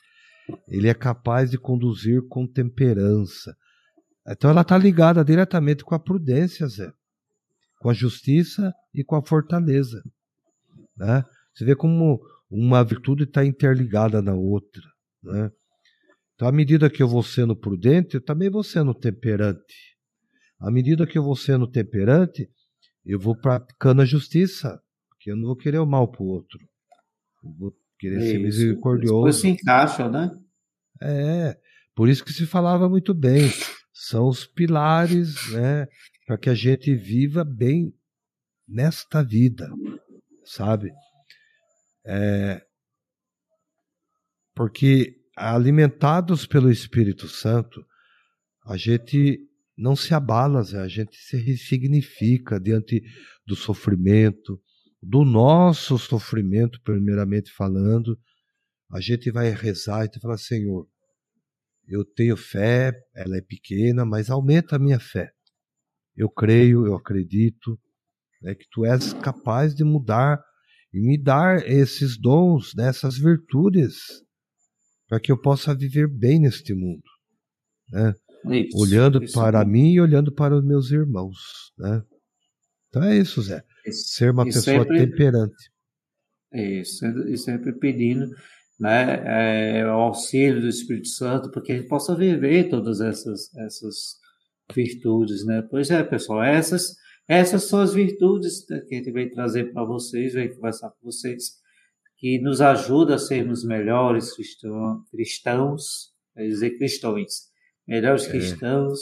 Ele 0.69 0.89
é 0.89 0.95
capaz 0.95 1.51
de 1.51 1.59
conduzir 1.59 2.23
com 2.29 2.47
temperança. 2.47 3.57
Então 4.27 4.51
ela 4.51 4.63
está 4.63 4.79
ligada 4.79 5.25
diretamente 5.25 5.85
com 5.85 5.95
a 5.95 5.99
prudência, 5.99 6.67
Zé, 6.67 6.93
com 7.81 7.91
a 7.91 7.95
justiça 7.95 8.73
e 8.95 9.05
com 9.05 9.17
a 9.17 9.25
fortaleza. 9.25 10.03
Né? 10.97 11.25
Você 11.53 11.65
vê 11.65 11.77
como 11.77 12.21
uma 12.51 12.83
virtude 12.85 13.25
está 13.25 13.45
interligada 13.45 14.23
na 14.23 14.35
outra. 14.35 14.83
Né? 15.23 15.51
Então, 16.37 16.47
à 16.47 16.53
medida 16.53 16.91
que 16.91 17.03
eu 17.03 17.09
vou 17.09 17.23
sendo 17.23 17.57
prudente, 17.57 18.17
eu 18.17 18.21
também 18.21 18.51
vou 18.51 18.63
sendo 18.63 18.95
temperante. 18.95 19.97
À 20.61 20.71
medida 20.71 21.07
que 21.07 21.17
eu 21.17 21.23
vou 21.23 21.35
sendo 21.35 21.67
temperante, 21.67 22.49
eu 23.05 23.19
vou 23.19 23.35
praticando 23.35 24.03
a 24.03 24.05
justiça, 24.05 24.79
porque 25.09 25.31
eu 25.31 25.37
não 25.37 25.47
vou 25.47 25.57
querer 25.57 25.79
o 25.79 25.87
mal 25.87 26.11
para 26.11 26.23
o 26.23 26.27
outro. 26.27 26.59
Eu 27.43 27.51
vou 27.59 27.77
querer 27.99 28.19
isso. 28.19 28.31
ser 28.33 28.39
misericordioso. 28.39 29.15
Depois 29.15 29.37
se 29.37 29.49
encaixa, 29.49 30.11
né? 30.11 30.31
É, 31.01 31.59
por 31.95 32.07
isso 32.07 32.23
que 32.23 32.33
se 32.33 32.47
falava 32.47 32.87
muito 32.87 33.15
bem. 33.15 33.51
São 33.95 34.29
os 34.29 34.47
pilares, 34.47 35.51
né, 35.53 35.87
para 36.27 36.37
que 36.37 36.51
a 36.51 36.55
gente 36.55 36.95
viva 36.95 37.45
bem 37.45 37.95
nesta 38.69 39.23
vida, 39.23 39.71
sabe? 40.45 40.93
É, 42.05 42.63
porque 44.55 45.16
alimentados 45.37 46.47
pelo 46.47 46.71
Espírito 46.71 47.29
Santo, 47.29 47.85
a 48.65 48.77
gente 48.77 49.39
não 49.77 49.95
se 49.95 50.15
abala, 50.15 50.61
a 50.61 50.89
gente 50.89 51.15
se 51.19 51.37
ressignifica 51.37 52.59
diante 52.59 53.03
do 53.47 53.55
sofrimento, 53.55 54.59
do 55.03 55.25
nosso 55.25 55.99
sofrimento, 55.99 56.81
primeiramente 56.83 57.53
falando. 57.53 58.19
A 58.91 59.01
gente 59.01 59.31
vai 59.31 59.51
rezar 59.51 60.07
e 60.07 60.21
falar, 60.21 60.39
Senhor, 60.39 60.89
eu 61.87 62.05
tenho 62.05 62.37
fé, 62.37 62.93
ela 63.15 63.37
é 63.37 63.43
pequena, 63.43 64.07
mas 64.07 64.31
aumenta 64.31 64.77
a 64.77 64.79
minha 64.79 64.99
fé. 64.99 65.31
Eu 66.17 66.31
creio, 66.31 66.87
eu 66.87 66.95
acredito 66.95 67.79
né, 68.41 68.55
que 68.55 68.67
tu 68.71 68.87
és 68.87 69.13
capaz 69.13 69.75
de 69.75 69.85
mudar 69.85 70.43
e 70.93 70.99
me 70.99 71.23
dar 71.23 71.69
esses 71.69 72.19
dons, 72.19 72.73
dessas 72.75 73.19
virtudes 73.19 74.26
para 75.09 75.21
que 75.21 75.31
eu 75.31 75.41
possa 75.41 75.75
viver 75.75 76.09
bem 76.09 76.41
neste 76.41 76.75
mundo, 76.75 77.03
né? 77.91 78.15
Isso, 78.51 78.79
olhando 78.79 79.23
isso 79.23 79.35
para 79.35 79.65
mim 79.65 79.93
e 79.93 80.01
olhando 80.01 80.33
para 80.33 80.57
os 80.57 80.65
meus 80.65 80.91
irmãos, 80.91 81.73
né? 81.79 82.03
Então 82.89 83.03
é 83.03 83.17
isso, 83.17 83.43
Zé. 83.43 83.63
Ser 83.91 84.31
uma 84.31 84.45
pessoa 84.45 84.85
sempre, 84.85 84.99
temperante. 84.99 85.71
Isso, 86.53 87.05
e 87.29 87.37
sempre 87.37 87.73
pedindo 87.73 88.31
né, 88.79 89.81
é, 89.81 89.87
o 89.87 89.91
auxílio 89.91 90.61
do 90.61 90.69
Espírito 90.69 91.09
Santo 91.09 91.51
para 91.51 91.63
que 91.63 91.73
a 91.73 91.77
gente 91.77 91.89
possa 91.89 92.15
viver 92.15 92.69
todas 92.69 93.01
essas, 93.01 93.55
essas 93.57 94.17
virtudes, 94.75 95.45
né? 95.45 95.63
Pois 95.71 95.91
é, 95.91 96.03
pessoal, 96.03 96.43
essas, 96.43 96.95
essas 97.29 97.65
são 97.65 97.81
as 97.81 97.95
virtudes 97.95 98.65
que 98.65 98.95
a 98.95 98.99
gente 98.99 99.11
veio 99.11 99.33
trazer 99.33 99.73
para 99.73 99.85
vocês, 99.85 100.35
veio 100.35 100.55
conversar 100.55 100.91
com 100.91 101.11
vocês 101.11 101.66
que 102.19 102.39
nos 102.41 102.61
ajuda 102.61 103.17
a 103.17 103.19
sermos 103.19 103.65
melhores 103.65 104.35
cristão, 104.35 105.05
cristãos, 105.11 106.13
quer 106.35 106.47
dizer 106.47 106.79
cristões, 106.79 107.51
melhores 107.87 108.27
é. 108.27 108.31
cristãos, 108.31 108.99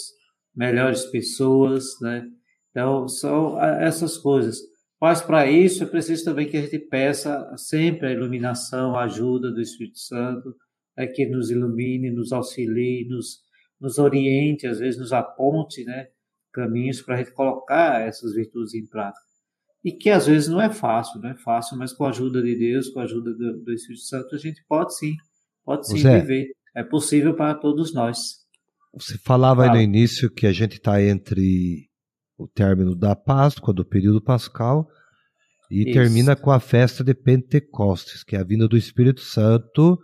melhores 0.54 1.04
pessoas, 1.06 1.84
né? 2.00 2.26
Então, 2.70 3.06
são 3.08 3.62
essas 3.62 4.18
coisas. 4.18 4.58
Mas 5.00 5.20
para 5.20 5.48
isso 5.48 5.84
é 5.84 5.86
preciso 5.86 6.24
também 6.24 6.48
que 6.48 6.56
a 6.56 6.62
gente 6.62 6.78
peça 6.78 7.54
sempre 7.56 8.08
a 8.08 8.12
iluminação, 8.12 8.96
a 8.96 9.04
ajuda 9.04 9.52
do 9.52 9.60
Espírito 9.60 9.98
Santo, 9.98 10.56
né, 10.96 11.06
que 11.06 11.26
nos 11.26 11.50
ilumine, 11.50 12.10
nos 12.10 12.32
auxilie, 12.32 13.06
nos, 13.08 13.40
nos 13.80 13.98
oriente, 13.98 14.66
às 14.66 14.78
vezes 14.78 14.98
nos 14.98 15.12
aponte 15.12 15.84
né, 15.84 16.08
caminhos 16.52 17.02
para 17.02 17.16
a 17.16 17.18
gente 17.18 17.32
colocar 17.32 18.00
essas 18.00 18.34
virtudes 18.34 18.74
em 18.74 18.86
prática 18.86 19.23
e 19.84 19.92
que 19.92 20.08
às 20.08 20.26
vezes 20.26 20.48
não 20.48 20.60
é 20.60 20.70
fácil, 20.70 21.20
não 21.20 21.28
é 21.28 21.36
fácil, 21.36 21.76
mas 21.76 21.92
com 21.92 22.04
a 22.04 22.08
ajuda 22.08 22.42
de 22.42 22.56
Deus, 22.56 22.88
com 22.88 23.00
a 23.00 23.04
ajuda 23.04 23.34
do, 23.34 23.62
do 23.62 23.72
Espírito 23.72 24.04
Santo, 24.04 24.34
a 24.34 24.38
gente 24.38 24.64
pode 24.66 24.96
sim, 24.96 25.14
pode 25.62 25.86
sim 25.86 25.98
Zé, 25.98 26.20
viver. 26.20 26.46
É 26.74 26.82
possível 26.82 27.34
para 27.34 27.54
todos 27.54 27.92
nós. 27.92 28.44
Você 28.94 29.18
falava 29.18 29.64
Fala. 29.64 29.78
aí 29.78 29.86
no 29.86 29.92
início 29.92 30.30
que 30.30 30.46
a 30.46 30.52
gente 30.52 30.76
está 30.76 31.02
entre 31.02 31.88
o 32.38 32.48
término 32.48 32.96
da 32.96 33.14
Páscoa, 33.14 33.74
do 33.74 33.84
período 33.84 34.22
pascal, 34.22 34.88
e 35.70 35.82
Isso. 35.82 35.92
termina 35.92 36.34
com 36.34 36.50
a 36.50 36.60
festa 36.60 37.04
de 37.04 37.14
Pentecostes, 37.14 38.24
que 38.24 38.36
é 38.36 38.40
a 38.40 38.44
vinda 38.44 38.66
do 38.66 38.76
Espírito 38.76 39.20
Santo 39.20 39.98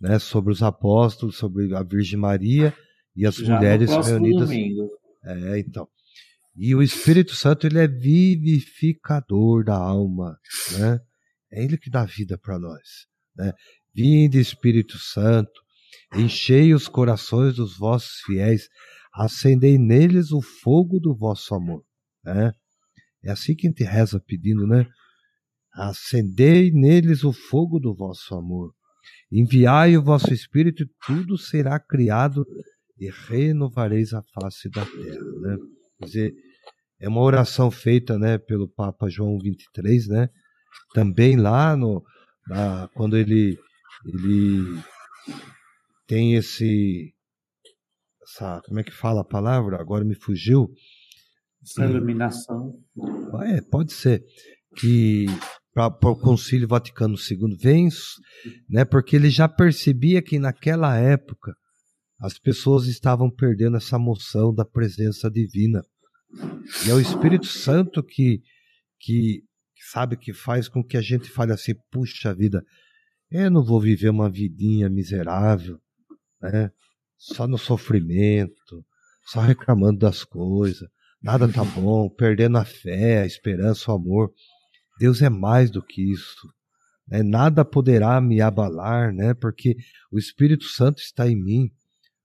né, 0.00 0.18
sobre 0.18 0.52
os 0.52 0.62
apóstolos, 0.62 1.36
sobre 1.36 1.74
a 1.74 1.82
Virgem 1.82 2.18
Maria 2.18 2.74
e 3.16 3.26
as 3.26 3.36
Já 3.36 3.54
mulheres 3.54 3.90
reunidas. 3.90 4.48
Domingo. 4.48 4.90
É, 5.24 5.58
então. 5.58 5.88
E 6.54 6.74
o 6.74 6.82
Espírito 6.82 7.34
Santo, 7.34 7.66
ele 7.66 7.78
é 7.78 7.88
vivificador 7.88 9.64
da 9.64 9.76
alma, 9.76 10.38
né? 10.72 11.00
É 11.50 11.64
ele 11.64 11.78
que 11.78 11.90
dá 11.90 12.04
vida 12.04 12.36
para 12.36 12.58
nós, 12.58 13.06
né? 13.36 13.52
Vinde, 13.94 14.38
Espírito 14.38 14.98
Santo, 14.98 15.60
enchei 16.14 16.74
os 16.74 16.88
corações 16.88 17.56
dos 17.56 17.76
vossos 17.78 18.20
fiéis, 18.26 18.68
acendei 19.14 19.78
neles 19.78 20.30
o 20.30 20.40
fogo 20.42 20.98
do 20.98 21.14
vosso 21.14 21.54
amor, 21.54 21.84
né? 22.24 22.52
É 23.24 23.30
assim 23.30 23.54
que 23.54 23.66
a 23.66 23.70
gente 23.70 23.84
reza 23.84 24.20
pedindo, 24.20 24.66
né? 24.66 24.86
Acendei 25.72 26.70
neles 26.70 27.24
o 27.24 27.32
fogo 27.32 27.78
do 27.78 27.94
vosso 27.94 28.34
amor. 28.34 28.74
Enviai 29.30 29.96
o 29.96 30.02
vosso 30.02 30.32
Espírito 30.34 30.82
e 30.82 30.90
tudo 31.06 31.38
será 31.38 31.80
criado 31.80 32.44
e 32.98 33.10
renovareis 33.10 34.12
a 34.12 34.22
face 34.34 34.68
da 34.68 34.84
terra, 34.84 35.40
né? 35.40 35.56
Quer 36.02 36.06
dizer, 36.06 36.34
é 37.00 37.08
uma 37.08 37.20
oração 37.20 37.70
feita 37.70 38.18
né, 38.18 38.38
pelo 38.38 38.68
Papa 38.68 39.08
João 39.08 39.38
23, 39.38 40.08
né? 40.08 40.28
Também 40.92 41.36
lá 41.36 41.76
no, 41.76 42.02
na, 42.48 42.88
quando 42.94 43.16
ele, 43.16 43.56
ele 44.04 44.82
tem 46.06 46.34
esse. 46.34 47.14
Essa, 48.22 48.60
como 48.66 48.80
é 48.80 48.84
que 48.84 48.92
fala 48.92 49.20
a 49.20 49.24
palavra? 49.24 49.80
Agora 49.80 50.04
me 50.04 50.14
fugiu. 50.14 50.68
Essa 51.62 51.84
iluminação. 51.84 52.80
É, 53.44 53.60
pode 53.60 53.92
ser. 53.92 54.24
Que 54.76 55.26
para 55.72 56.10
o 56.10 56.16
Concílio 56.16 56.66
Vaticano 56.66 57.14
II 57.14 57.56
vem, 57.60 57.88
né, 58.68 58.84
porque 58.84 59.14
ele 59.14 59.30
já 59.30 59.48
percebia 59.48 60.20
que 60.20 60.38
naquela 60.38 60.96
época 60.96 61.54
as 62.20 62.38
pessoas 62.38 62.86
estavam 62.86 63.30
perdendo 63.30 63.76
essa 63.76 63.98
moção 63.98 64.54
da 64.54 64.64
presença 64.64 65.30
divina. 65.30 65.82
E 66.86 66.90
é 66.90 66.94
o 66.94 67.00
Espírito 67.00 67.46
Santo 67.46 68.02
que, 68.02 68.42
que 68.98 69.42
sabe 69.90 70.16
que 70.16 70.32
faz 70.32 70.68
com 70.68 70.82
que 70.82 70.96
a 70.96 71.02
gente 71.02 71.28
fale 71.28 71.52
assim, 71.52 71.74
puxa 71.90 72.34
vida, 72.34 72.64
eu 73.30 73.50
não 73.50 73.64
vou 73.64 73.80
viver 73.80 74.10
uma 74.10 74.30
vidinha 74.30 74.88
miserável, 74.88 75.78
né? 76.40 76.70
Só 77.16 77.46
no 77.46 77.56
sofrimento, 77.56 78.84
só 79.26 79.40
reclamando 79.40 80.00
das 80.00 80.24
coisas, 80.24 80.88
nada 81.22 81.48
tá 81.48 81.64
bom, 81.64 82.08
perdendo 82.08 82.58
a 82.58 82.64
fé, 82.64 83.22
a 83.22 83.26
esperança, 83.26 83.90
o 83.90 83.94
amor. 83.94 84.32
Deus 84.98 85.22
é 85.22 85.30
mais 85.30 85.70
do 85.70 85.82
que 85.82 86.02
isso. 86.12 86.52
Né? 87.06 87.22
Nada 87.22 87.64
poderá 87.64 88.20
me 88.20 88.40
abalar, 88.40 89.12
né? 89.12 89.34
Porque 89.34 89.76
o 90.10 90.18
Espírito 90.18 90.64
Santo 90.64 90.98
está 90.98 91.28
em 91.28 91.36
mim, 91.36 91.70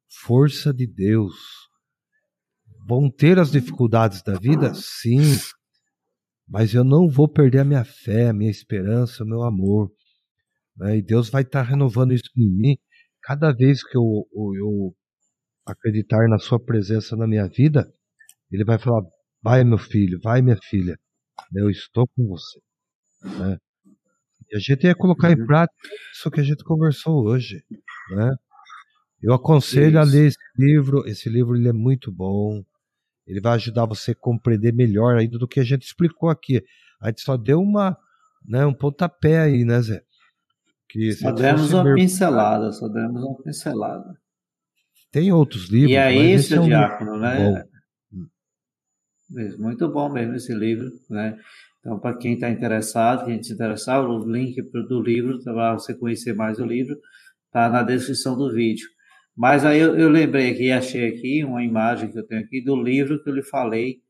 força 0.08 0.74
de 0.74 0.88
Deus 0.88 1.36
Vão 2.88 3.12
ter 3.12 3.38
as 3.38 3.52
dificuldades 3.52 4.24
da 4.24 4.40
vida? 4.40 4.74
Sim. 4.74 5.38
Mas 6.48 6.74
eu 6.74 6.86
não 6.86 7.10
vou 7.10 7.28
perder 7.28 7.60
a 7.60 7.66
minha 7.66 7.84
fé, 7.84 8.30
a 8.30 8.34
minha 8.34 8.50
esperança, 8.50 9.26
o 9.26 9.28
meu 9.28 9.44
amor. 9.44 9.92
Né? 10.78 10.98
E 10.98 11.02
Deus 11.02 11.30
vai 11.30 11.42
estar 11.42 11.64
renovando 11.64 12.14
isso 12.14 12.30
em 12.38 12.50
mim. 12.50 12.78
Cada 13.22 13.52
vez 13.52 13.84
que 13.84 13.98
eu, 13.98 14.26
eu 14.34 14.96
acreditar 15.66 16.30
na 16.30 16.40
Sua 16.40 16.64
presença 16.64 17.18
na 17.18 17.28
minha 17.28 17.50
vida, 17.50 17.92
Ele 18.50 18.64
vai 18.64 18.80
falar: 18.80 19.02
vai, 19.44 19.66
meu 19.66 19.78
filho, 19.78 20.18
vai, 20.24 20.42
minha 20.42 20.58
filha. 20.70 20.98
Eu 21.54 21.70
estou 21.70 22.08
com 22.08 22.26
você. 22.26 22.60
Né? 23.22 23.58
E 24.50 24.56
a 24.56 24.60
gente 24.60 24.86
ia 24.86 24.96
colocar 24.96 25.30
em 25.30 25.40
uhum. 25.42 25.46
prática 25.46 25.90
isso 26.14 26.32
que 26.32 26.40
a 26.40 26.44
gente 26.44 26.64
conversou 26.64 27.26
hoje, 27.26 27.62
né? 28.12 28.34
Eu 29.22 29.34
aconselho 29.34 29.90
isso. 29.90 29.98
a 30.00 30.04
ler 30.04 30.28
esse 30.28 30.38
livro. 30.58 31.06
Esse 31.06 31.30
livro 31.30 31.58
ele 31.58 31.68
é 31.68 31.74
muito 31.74 32.10
bom. 32.12 32.64
Ele 33.28 33.42
vai 33.42 33.56
ajudar 33.56 33.86
você 33.86 34.12
a 34.12 34.16
compreender 34.16 34.74
melhor 34.74 35.18
ainda 35.18 35.38
do 35.38 35.48
que 35.48 35.60
a 35.60 35.64
gente 35.64 35.84
explicou 35.84 36.30
aqui. 36.30 36.64
A 37.02 37.10
gente 37.10 37.22
só 37.22 37.36
deu 37.36 37.62
uma, 37.62 37.98
né, 38.48 38.66
um 38.66 38.74
pontapé 38.74 39.40
aí, 39.40 39.66
né, 39.66 39.82
Zé? 39.82 40.02
Que 40.90 41.12
só 41.12 41.32
demos 41.34 41.74
uma 41.74 41.94
pincelada, 41.94 42.72
só 42.72 42.88
demos 42.88 43.22
uma 43.22 43.38
pincelada. 43.44 44.18
Tem 45.12 45.32
outros 45.32 45.70
livros. 45.70 45.92
E 45.92 45.98
aí, 45.98 46.32
esse 46.32 46.54
é 46.54 46.62
um 46.62 46.68
diácono, 46.68 47.20
né? 47.20 47.66
Bom. 48.12 48.28
Muito 49.60 49.90
bom 49.90 50.10
mesmo 50.10 50.36
esse 50.36 50.54
livro, 50.54 50.90
né? 51.10 51.38
Então, 51.80 52.00
para 52.00 52.18
quem 52.18 52.34
está 52.34 52.50
interessado, 52.50 53.26
quem 53.26 53.44
se 53.44 53.54
interessar, 53.54 54.02
o 54.02 54.20
link 54.30 54.62
do 54.62 55.02
livro, 55.02 55.44
para 55.44 55.74
você 55.74 55.94
conhecer 55.94 56.34
mais 56.34 56.60
o 56.60 56.66
livro, 56.66 56.98
está 57.46 57.70
na 57.70 57.84
descrição 57.84 58.38
do 58.38 58.54
vídeo. 58.54 58.88
Mas 59.38 59.64
aí 59.64 59.80
eu, 59.80 59.96
eu, 59.96 60.10
lembrei 60.10 60.50
aqui, 60.50 60.72
achei 60.72 61.08
aqui 61.10 61.44
uma 61.44 61.64
imagem 61.64 62.12
que 62.12 62.18
eu 62.18 62.26
tenho 62.26 62.42
aqui 62.42 62.60
do 62.60 62.76
livro 62.76 63.22
que 63.22 63.30
eu 63.30 63.36
lhe 63.36 63.44
falei, 63.44 64.02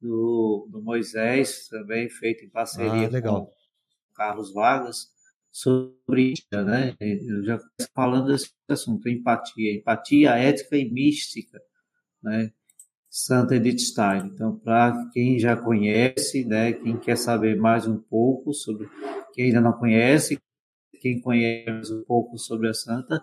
do, 0.00 0.68
do 0.70 0.80
Moisés, 0.80 1.66
também 1.68 2.08
feito 2.08 2.44
em 2.44 2.48
parceria 2.48 3.08
ah, 3.08 3.22
com 3.22 3.50
Carlos 4.14 4.52
Vargas, 4.52 5.08
sobre 5.50 6.34
né? 6.52 6.94
Eu 7.00 7.44
já 7.44 7.58
falando 7.92 8.28
desse 8.28 8.52
assunto, 8.68 9.08
empatia, 9.08 9.74
empatia, 9.74 10.30
ética 10.36 10.76
e 10.76 10.88
mística, 10.88 11.60
né? 12.22 12.52
Santa 13.10 13.56
Edith 13.56 13.80
Stein. 13.80 14.30
Então, 14.34 14.56
para 14.56 15.10
quem 15.12 15.38
já 15.38 15.56
conhece, 15.56 16.44
né, 16.44 16.74
quem 16.74 16.98
quer 16.98 17.16
saber 17.16 17.56
mais 17.56 17.86
um 17.88 17.96
pouco 17.96 18.52
sobre, 18.52 18.88
quem 19.32 19.46
ainda 19.46 19.60
não 19.60 19.72
conhece, 19.72 20.38
quem 21.00 21.20
conhece 21.20 21.92
um 21.92 22.04
pouco 22.04 22.38
sobre 22.38 22.68
a 22.68 22.74
Santa, 22.74 23.22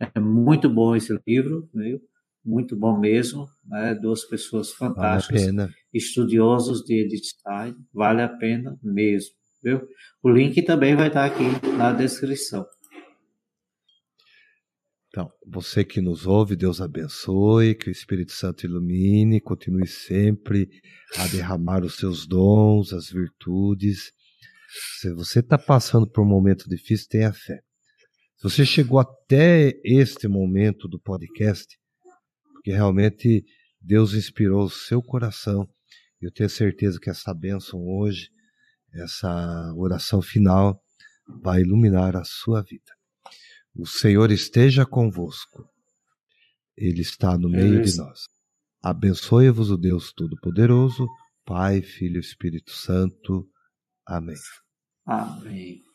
é 0.00 0.20
muito 0.20 0.68
bom 0.68 0.96
esse 0.96 1.12
livro, 1.26 1.68
viu? 1.74 2.00
Muito 2.42 2.74
bom 2.74 2.98
mesmo, 2.98 3.46
né? 3.66 3.94
Duas 3.94 4.24
pessoas 4.24 4.72
fantásticas, 4.72 5.52
vale 5.54 5.70
estudiosos 5.92 6.82
de 6.82 7.04
Edith 7.04 7.24
Stein, 7.24 7.76
vale 7.92 8.22
a 8.22 8.28
pena 8.28 8.78
mesmo, 8.82 9.34
viu? 9.62 9.86
O 10.22 10.30
link 10.30 10.62
também 10.62 10.96
vai 10.96 11.08
estar 11.08 11.26
aqui 11.26 11.44
na 11.76 11.92
descrição. 11.92 12.64
Então, 15.08 15.28
você 15.44 15.84
que 15.84 16.00
nos 16.00 16.24
ouve, 16.24 16.54
Deus 16.54 16.80
abençoe, 16.80 17.74
que 17.74 17.88
o 17.88 17.90
Espírito 17.90 18.30
Santo 18.30 18.64
ilumine, 18.64 19.40
continue 19.40 19.86
sempre 19.86 20.68
a 21.18 21.26
derramar 21.26 21.84
os 21.84 21.96
seus 21.96 22.26
dons, 22.26 22.92
as 22.92 23.10
virtudes. 23.10 24.12
Se 24.98 25.12
você 25.12 25.40
está 25.40 25.58
passando 25.58 26.08
por 26.08 26.22
um 26.22 26.28
momento 26.28 26.68
difícil, 26.68 27.08
tenha 27.10 27.32
fé. 27.32 27.60
Se 28.40 28.44
você 28.44 28.64
chegou 28.64 28.98
até 28.98 29.78
este 29.84 30.26
momento 30.26 30.88
do 30.88 30.98
podcast, 30.98 31.78
porque 32.54 32.72
realmente 32.72 33.44
Deus 33.78 34.14
inspirou 34.14 34.64
o 34.64 34.70
seu 34.70 35.02
coração, 35.02 35.68
eu 36.18 36.32
tenho 36.32 36.48
certeza 36.48 36.98
que 36.98 37.10
essa 37.10 37.34
bênção 37.34 37.86
hoje, 37.86 38.30
essa 38.94 39.74
oração 39.76 40.22
final, 40.22 40.82
vai 41.42 41.60
iluminar 41.60 42.16
a 42.16 42.24
sua 42.24 42.62
vida. 42.62 42.90
O 43.76 43.86
Senhor 43.86 44.30
esteja 44.30 44.86
convosco. 44.86 45.68
Ele 46.74 47.02
está 47.02 47.36
no 47.36 47.50
meio 47.50 47.82
de 47.82 47.94
nós. 47.98 48.20
Abençoe-vos 48.82 49.70
o 49.70 49.76
Deus 49.76 50.14
Todo-Poderoso, 50.14 51.06
Pai, 51.44 51.82
Filho 51.82 52.16
e 52.16 52.20
Espírito 52.20 52.70
Santo. 52.70 53.46
Amém. 54.06 54.36
Amém. 55.04 55.89